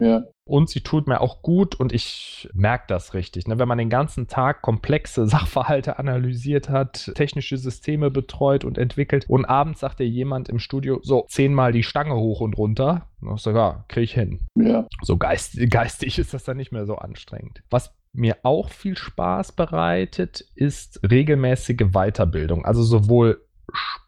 Ja. 0.00 0.24
Und 0.44 0.68
sie 0.68 0.80
tut 0.80 1.06
mir 1.06 1.20
auch 1.20 1.42
gut 1.42 1.76
und 1.76 1.92
ich 1.92 2.48
merke 2.52 2.84
das 2.88 3.14
richtig. 3.14 3.46
Ne? 3.46 3.58
Wenn 3.58 3.68
man 3.68 3.78
den 3.78 3.90
ganzen 3.90 4.26
Tag 4.26 4.60
komplexe 4.62 5.26
Sachverhalte 5.28 5.98
analysiert 5.98 6.68
hat, 6.68 7.12
technische 7.14 7.56
Systeme 7.56 8.10
betreut 8.10 8.64
und 8.64 8.78
entwickelt 8.78 9.26
und 9.28 9.44
abends 9.44 9.80
sagt 9.80 10.00
dir 10.00 10.08
jemand 10.08 10.48
im 10.48 10.58
Studio, 10.58 10.98
so 11.02 11.24
zehnmal 11.28 11.72
die 11.72 11.84
Stange 11.84 12.14
hoch 12.14 12.40
und 12.40 12.58
runter, 12.58 13.08
und 13.20 13.36
ich 13.36 13.42
sage, 13.42 13.58
ja, 13.58 13.84
kriege 13.88 14.04
ich 14.04 14.14
hin. 14.14 14.40
Ja. 14.56 14.86
So 15.02 15.16
geist, 15.16 15.56
geistig 15.70 16.18
ist 16.18 16.34
das 16.34 16.44
dann 16.44 16.56
nicht 16.56 16.72
mehr 16.72 16.86
so 16.86 16.96
anstrengend. 16.96 17.62
Was 17.70 17.94
mir 18.12 18.38
auch 18.42 18.68
viel 18.68 18.96
Spaß 18.96 19.52
bereitet, 19.52 20.44
ist 20.54 21.00
regelmäßige 21.08 21.92
Weiterbildung. 21.92 22.64
Also 22.64 22.82
sowohl 22.82 23.46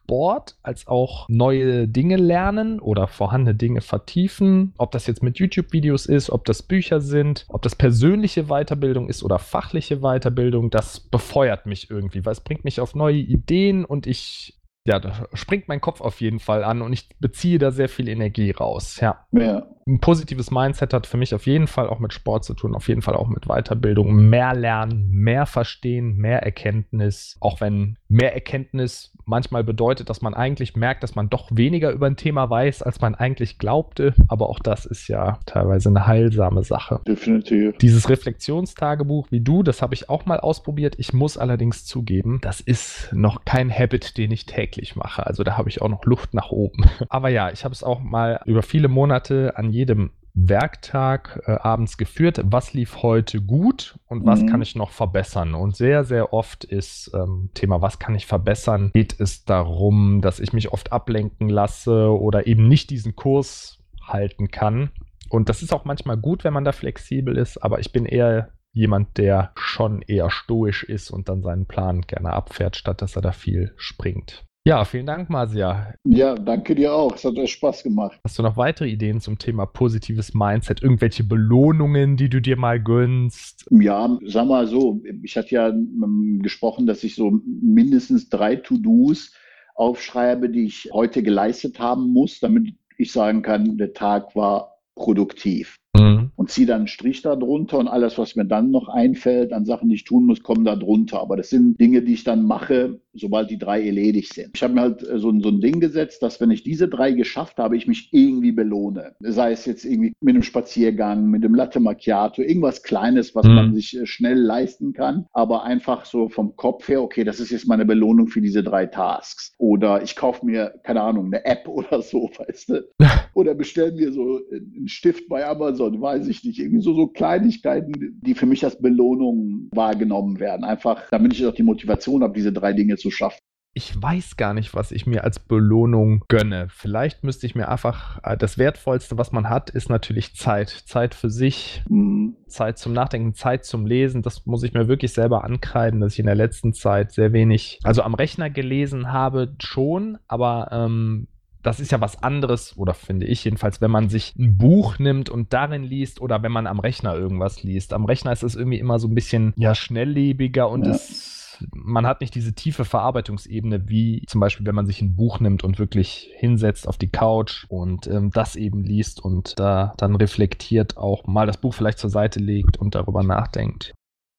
Sport 0.05 0.55
als 0.61 0.87
auch 0.87 1.27
neue 1.29 1.87
Dinge 1.87 2.17
lernen 2.17 2.79
oder 2.79 3.07
vorhandene 3.07 3.55
Dinge 3.55 3.81
vertiefen. 3.81 4.73
Ob 4.77 4.91
das 4.91 5.07
jetzt 5.07 5.23
mit 5.23 5.39
YouTube-Videos 5.39 6.05
ist, 6.05 6.29
ob 6.29 6.45
das 6.45 6.61
Bücher 6.61 7.01
sind, 7.01 7.45
ob 7.47 7.63
das 7.63 7.75
persönliche 7.75 8.45
Weiterbildung 8.45 9.09
ist 9.09 9.23
oder 9.23 9.39
fachliche 9.39 10.01
Weiterbildung, 10.01 10.69
das 10.69 10.99
befeuert 10.99 11.65
mich 11.65 11.89
irgendwie, 11.89 12.23
weil 12.23 12.33
es 12.33 12.41
bringt 12.41 12.65
mich 12.65 12.79
auf 12.79 12.93
neue 12.93 13.17
Ideen 13.17 13.83
und 13.83 14.05
ich 14.05 14.53
ja, 14.87 14.99
da 14.99 15.27
springt 15.33 15.67
mein 15.67 15.81
Kopf 15.81 15.99
auf 15.99 16.21
jeden 16.21 16.39
Fall 16.39 16.63
an 16.63 16.83
und 16.83 16.93
ich 16.93 17.09
beziehe 17.19 17.57
da 17.57 17.71
sehr 17.71 17.89
viel 17.89 18.07
Energie 18.07 18.51
raus. 18.51 18.99
Ja. 19.01 19.25
ja. 19.31 19.65
Ein 19.87 19.99
positives 19.99 20.51
Mindset 20.51 20.93
hat 20.93 21.05
für 21.05 21.17
mich 21.17 21.33
auf 21.33 21.45
jeden 21.45 21.67
Fall 21.67 21.87
auch 21.89 21.99
mit 21.99 22.13
Sport 22.13 22.43
zu 22.43 22.53
tun, 22.53 22.75
auf 22.75 22.87
jeden 22.87 23.01
Fall 23.01 23.15
auch 23.15 23.27
mit 23.27 23.45
Weiterbildung. 23.45 24.15
Mehr 24.29 24.55
lernen, 24.55 25.09
mehr 25.11 25.45
verstehen, 25.45 26.17
mehr 26.17 26.41
Erkenntnis. 26.41 27.37
Auch 27.39 27.61
wenn 27.61 27.97
mehr 28.07 28.33
Erkenntnis 28.33 29.13
manchmal 29.25 29.63
bedeutet, 29.63 30.09
dass 30.09 30.21
man 30.21 30.33
eigentlich 30.33 30.75
merkt, 30.75 31.03
dass 31.03 31.13
man 31.13 31.29
doch 31.29 31.49
weniger 31.51 31.91
über 31.91 32.07
ein 32.07 32.15
Thema 32.15 32.49
weiß, 32.49 32.81
als 32.81 32.99
man 32.99 33.13
eigentlich 33.13 33.59
glaubte. 33.59 34.15
Aber 34.27 34.49
auch 34.49 34.59
das 34.59 34.85
ist 34.87 35.07
ja 35.07 35.39
teilweise 35.45 35.89
eine 35.89 36.07
heilsame 36.07 36.63
Sache. 36.63 37.01
Definitiv. 37.07 37.77
Dieses 37.77 38.09
Reflexionstagebuch 38.09 39.27
wie 39.31 39.41
du, 39.41 39.61
das 39.61 39.83
habe 39.83 39.93
ich 39.93 40.09
auch 40.09 40.25
mal 40.25 40.39
ausprobiert. 40.39 40.95
Ich 40.97 41.13
muss 41.13 41.37
allerdings 41.37 41.85
zugeben, 41.85 42.39
das 42.41 42.59
ist 42.59 43.11
noch 43.13 43.45
kein 43.45 43.71
Habit, 43.71 44.17
den 44.17 44.31
ich 44.31 44.47
täglich 44.47 44.74
mache. 44.95 45.25
Also 45.25 45.43
da 45.43 45.57
habe 45.57 45.69
ich 45.69 45.81
auch 45.81 45.89
noch 45.89 46.05
Luft 46.05 46.33
nach 46.33 46.51
oben. 46.51 46.85
Aber 47.09 47.29
ja, 47.29 47.51
ich 47.51 47.63
habe 47.63 47.73
es 47.73 47.83
auch 47.83 47.99
mal 47.99 48.41
über 48.45 48.61
viele 48.61 48.87
Monate 48.87 49.53
an 49.57 49.69
jedem 49.71 50.11
Werktag 50.35 51.41
äh, 51.45 51.51
abends 51.51 51.97
geführt. 51.97 52.41
Was 52.43 52.73
lief 52.73 53.01
heute 53.01 53.41
gut 53.41 53.97
und 54.07 54.25
was 54.25 54.41
mhm. 54.41 54.47
kann 54.47 54.61
ich 54.61 54.75
noch 54.75 54.91
verbessern? 54.91 55.55
Und 55.55 55.77
sehr, 55.77 56.03
sehr 56.03 56.33
oft 56.33 56.65
ist 56.65 57.11
ähm, 57.13 57.49
Thema, 57.53 57.81
was 57.81 57.99
kann 57.99 58.15
ich 58.15 58.25
verbessern, 58.25 58.91
geht 58.93 59.19
es 59.19 59.45
darum, 59.45 60.21
dass 60.21 60.41
ich 60.41 60.51
mich 60.51 60.73
oft 60.73 60.91
ablenken 60.91 61.47
lasse 61.47 62.09
oder 62.09 62.47
eben 62.47 62.67
nicht 62.67 62.89
diesen 62.89 63.15
Kurs 63.15 63.79
halten 64.05 64.51
kann. 64.51 64.89
Und 65.29 65.49
das 65.49 65.61
ist 65.61 65.73
auch 65.73 65.85
manchmal 65.85 66.17
gut, 66.17 66.43
wenn 66.43 66.53
man 66.53 66.65
da 66.65 66.73
flexibel 66.73 67.37
ist, 67.37 67.57
aber 67.57 67.79
ich 67.79 67.91
bin 67.91 68.05
eher 68.05 68.49
jemand, 68.73 69.17
der 69.17 69.51
schon 69.55 70.01
eher 70.01 70.29
stoisch 70.29 70.83
ist 70.83 71.09
und 71.09 71.29
dann 71.29 71.41
seinen 71.41 71.65
Plan 71.65 72.01
gerne 72.01 72.33
abfährt, 72.33 72.75
statt 72.75 73.01
dass 73.01 73.15
er 73.15 73.21
da 73.21 73.31
viel 73.31 73.73
springt. 73.77 74.45
Ja, 74.67 74.83
vielen 74.83 75.05
Dank, 75.05 75.29
Marcia. 75.29 75.93
Ja, 76.05 76.33
danke 76.33 76.73
dir 76.73 76.91
auch. 76.91 77.13
Es 77.13 77.23
hat 77.23 77.37
euch 77.37 77.51
Spaß 77.51 77.83
gemacht. 77.83 78.19
Hast 78.23 78.39
du 78.39 78.41
noch 78.41 78.57
weitere 78.57 78.87
Ideen 78.87 79.21
zum 79.21 79.37
Thema 79.37 79.67
positives 79.67 80.33
Mindset? 80.33 80.81
Irgendwelche 80.81 81.23
Belohnungen, 81.23 82.17
die 82.17 82.29
du 82.29 82.41
dir 82.41 82.57
mal 82.57 82.81
gönnst? 82.81 83.67
Ja, 83.69 84.17
sag 84.25 84.47
mal 84.47 84.65
so. 84.65 85.03
Ich 85.21 85.37
hatte 85.37 85.51
ja 85.51 85.69
ähm, 85.69 86.39
gesprochen, 86.41 86.87
dass 86.87 87.03
ich 87.03 87.13
so 87.13 87.39
mindestens 87.45 88.27
drei 88.29 88.55
To-Dos 88.55 89.33
aufschreibe, 89.75 90.49
die 90.49 90.65
ich 90.65 90.89
heute 90.91 91.21
geleistet 91.21 91.79
haben 91.79 92.11
muss, 92.11 92.39
damit 92.39 92.73
ich 92.97 93.11
sagen 93.11 93.43
kann, 93.43 93.77
der 93.77 93.93
Tag 93.93 94.35
war 94.35 94.79
produktiv. 94.95 95.75
Mhm. 95.95 96.31
Und 96.35 96.49
ziehe 96.49 96.65
dann 96.65 96.79
einen 96.79 96.87
Strich 96.87 97.21
da 97.21 97.35
drunter 97.35 97.77
und 97.77 97.87
alles, 97.87 98.17
was 98.17 98.35
mir 98.35 98.45
dann 98.45 98.71
noch 98.71 98.87
einfällt 98.87 99.53
an 99.53 99.65
Sachen, 99.65 99.89
die 99.89 99.95
ich 99.95 100.05
tun 100.05 100.25
muss, 100.25 100.41
kommen 100.41 100.65
da 100.65 100.75
drunter. 100.75 101.21
Aber 101.21 101.37
das 101.37 101.51
sind 101.51 101.79
Dinge, 101.79 102.01
die 102.01 102.13
ich 102.13 102.23
dann 102.23 102.45
mache, 102.45 102.99
sobald 103.15 103.49
die 103.49 103.57
drei 103.57 103.85
erledigt 103.85 104.33
sind. 104.33 104.51
Ich 104.55 104.63
habe 104.63 104.73
mir 104.73 104.81
halt 104.81 105.03
äh, 105.03 105.17
so, 105.19 105.33
so 105.39 105.49
ein 105.49 105.61
Ding 105.61 105.79
gesetzt, 105.79 106.21
dass 106.23 106.39
wenn 106.41 106.51
ich 106.51 106.63
diese 106.63 106.87
drei 106.87 107.11
geschafft 107.11 107.57
habe, 107.57 107.77
ich 107.77 107.87
mich 107.87 108.09
irgendwie 108.11 108.51
belohne. 108.51 109.15
Sei 109.19 109.51
es 109.51 109.65
jetzt 109.65 109.85
irgendwie 109.85 110.13
mit 110.19 110.35
einem 110.35 110.43
Spaziergang, 110.43 111.29
mit 111.29 111.43
einem 111.43 111.55
Latte 111.55 111.79
Macchiato, 111.79 112.41
irgendwas 112.41 112.83
Kleines, 112.83 113.35
was 113.35 113.45
mhm. 113.45 113.55
man 113.55 113.73
sich 113.73 113.97
äh, 113.97 114.05
schnell 114.05 114.39
leisten 114.39 114.93
kann, 114.93 115.25
aber 115.33 115.63
einfach 115.63 116.05
so 116.05 116.29
vom 116.29 116.55
Kopf 116.55 116.87
her, 116.87 117.01
okay, 117.01 117.23
das 117.23 117.39
ist 117.39 117.51
jetzt 117.51 117.67
meine 117.67 117.85
Belohnung 117.85 118.27
für 118.27 118.41
diese 118.41 118.63
drei 118.63 118.85
Tasks. 118.85 119.53
Oder 119.57 120.03
ich 120.03 120.15
kaufe 120.15 120.45
mir, 120.45 120.73
keine 120.83 121.01
Ahnung, 121.01 121.27
eine 121.27 121.45
App 121.45 121.67
oder 121.67 122.01
so, 122.01 122.29
weißt 122.37 122.69
du? 122.69 122.87
oder 123.33 123.53
bestellen 123.53 123.95
mir 123.95 124.11
so 124.11 124.41
einen 124.51 124.87
Stift 124.87 125.27
bei 125.27 125.45
Amazon, 125.45 126.01
weiß 126.01 126.27
ich 126.27 126.43
nicht. 126.43 126.59
Irgendwie 126.59 126.81
so, 126.81 126.93
so 126.93 127.07
Kleinigkeiten, 127.07 128.19
die 128.21 128.33
für 128.33 128.45
mich 128.45 128.63
als 128.63 128.81
Belohnung 128.81 129.69
wahrgenommen 129.73 130.39
werden. 130.39 130.63
Einfach, 130.63 131.09
damit 131.11 131.33
ich 131.33 131.45
auch 131.45 131.53
die 131.53 131.63
Motivation 131.63 132.23
habe, 132.23 132.33
diese 132.33 132.53
drei 132.53 132.73
Dinge 132.73 132.97
zu 132.97 133.04
schaffen 133.11 133.39
ich 133.77 134.01
weiß 134.01 134.37
gar 134.37 134.53
nicht, 134.53 134.73
was 134.73 134.93
ich 134.93 135.05
mir 135.05 135.25
als 135.25 135.37
Belohnung 135.37 136.23
gönne. 136.29 136.67
Vielleicht 136.69 137.25
müsste 137.25 137.45
ich 137.45 137.55
mir 137.55 137.67
einfach, 137.67 138.19
äh, 138.23 138.37
das 138.37 138.57
Wertvollste, 138.57 139.17
was 139.17 139.33
man 139.33 139.49
hat, 139.49 139.69
ist 139.69 139.89
natürlich 139.89 140.33
Zeit. 140.33 140.69
Zeit 140.69 141.13
für 141.13 141.29
sich, 141.29 141.83
mhm. 141.89 142.37
Zeit 142.47 142.77
zum 142.77 142.93
Nachdenken, 142.93 143.33
Zeit 143.33 143.65
zum 143.65 143.85
Lesen. 143.85 144.21
Das 144.21 144.45
muss 144.45 144.63
ich 144.63 144.73
mir 144.73 144.87
wirklich 144.87 145.11
selber 145.11 145.43
ankreiden, 145.43 145.99
dass 145.99 146.13
ich 146.13 146.19
in 146.19 146.25
der 146.25 146.35
letzten 146.35 146.71
Zeit 146.71 147.11
sehr 147.11 147.33
wenig, 147.33 147.79
also 147.83 148.01
am 148.01 148.13
Rechner 148.13 148.49
gelesen 148.49 149.11
habe 149.11 149.53
schon, 149.59 150.19
aber 150.29 150.69
ähm, 150.71 151.27
das 151.61 151.81
ist 151.81 151.91
ja 151.91 151.99
was 151.99 152.23
anderes, 152.23 152.77
oder 152.77 152.93
finde 152.93 153.25
ich 153.25 153.43
jedenfalls, 153.43 153.81
wenn 153.81 153.91
man 153.91 154.07
sich 154.07 154.35
ein 154.37 154.57
Buch 154.57 154.99
nimmt 154.99 155.29
und 155.29 155.51
darin 155.51 155.83
liest 155.83 156.21
oder 156.21 156.43
wenn 156.43 156.51
man 156.51 156.67
am 156.67 156.79
Rechner 156.79 157.13
irgendwas 157.15 157.61
liest. 157.61 157.91
Am 157.91 158.05
Rechner 158.05 158.31
ist 158.31 158.43
es 158.43 158.55
irgendwie 158.55 158.79
immer 158.79 158.99
so 158.99 159.09
ein 159.09 159.15
bisschen 159.15 159.53
ja 159.57 159.75
schnelllebiger 159.75 160.69
und 160.69 160.85
ja. 160.85 160.91
es 160.91 161.44
man 161.73 162.05
hat 162.05 162.21
nicht 162.21 162.35
diese 162.35 162.53
tiefe 162.53 162.85
Verarbeitungsebene, 162.85 163.89
wie 163.89 164.23
zum 164.27 164.41
Beispiel, 164.41 164.65
wenn 164.65 164.75
man 164.75 164.85
sich 164.85 165.01
ein 165.01 165.15
Buch 165.15 165.39
nimmt 165.39 165.63
und 165.63 165.79
wirklich 165.79 166.31
hinsetzt 166.35 166.87
auf 166.87 166.97
die 166.97 167.09
Couch 167.09 167.65
und 167.69 168.07
ähm, 168.07 168.31
das 168.31 168.55
eben 168.55 168.83
liest 168.83 169.23
und 169.23 169.59
da 169.59 169.93
dann 169.97 170.15
reflektiert 170.15 170.97
auch 170.97 171.25
mal 171.27 171.47
das 171.47 171.57
Buch 171.57 171.73
vielleicht 171.73 171.99
zur 171.99 172.09
Seite 172.09 172.39
legt 172.39 172.77
und 172.77 172.95
darüber 172.95 173.23
nachdenkt. 173.23 173.93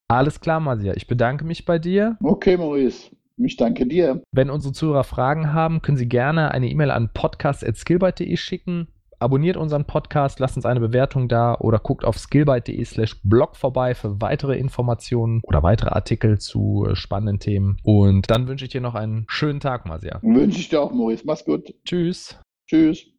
Alles 0.09 0.39
klar, 0.39 0.59
Masia. 0.59 0.93
Ich 0.95 1.07
bedanke 1.07 1.43
mich 1.43 1.65
bei 1.65 1.79
dir. 1.79 2.17
Okay, 2.23 2.57
Maurice. 2.57 3.11
Ich 3.37 3.55
danke 3.55 3.85
dir. 3.85 4.23
Wenn 4.31 4.49
unsere 4.49 4.73
Zuhörer 4.73 5.03
Fragen 5.03 5.53
haben, 5.53 5.81
können 5.81 5.97
Sie 5.97 6.09
gerne 6.09 6.51
eine 6.51 6.69
E-Mail 6.69 6.89
an 6.91 7.11
podcast.skillbyte.de 7.13 8.35
schicken. 8.37 8.87
Abonniert 9.19 9.57
unseren 9.57 9.85
Podcast, 9.85 10.39
lasst 10.39 10.57
uns 10.57 10.65
eine 10.65 10.79
Bewertung 10.79 11.27
da 11.27 11.55
oder 11.55 11.79
guckt 11.79 12.05
auf 12.05 12.19
skillbyte.de 12.19 12.83
slash 12.85 13.19
blog 13.23 13.55
vorbei 13.55 13.95
für 13.95 14.21
weitere 14.21 14.57
Informationen 14.57 15.41
oder 15.43 15.63
weitere 15.63 15.89
Artikel 15.89 16.37
zu 16.37 16.85
äh, 16.87 16.95
spannenden 16.95 17.39
Themen. 17.39 17.77
Und 17.83 18.29
dann 18.29 18.47
wünsche 18.47 18.65
ich 18.65 18.71
dir 18.71 18.81
noch 18.81 18.95
einen 18.95 19.25
schönen 19.27 19.59
Tag, 19.59 19.87
Masia. 19.87 20.19
Wünsche 20.21 20.59
ich 20.59 20.69
dir 20.69 20.81
auch, 20.81 20.91
Maurice. 20.91 21.23
Mach's 21.25 21.45
gut. 21.45 21.73
Tschüss. 21.83 22.39
Tschüss. 22.67 23.16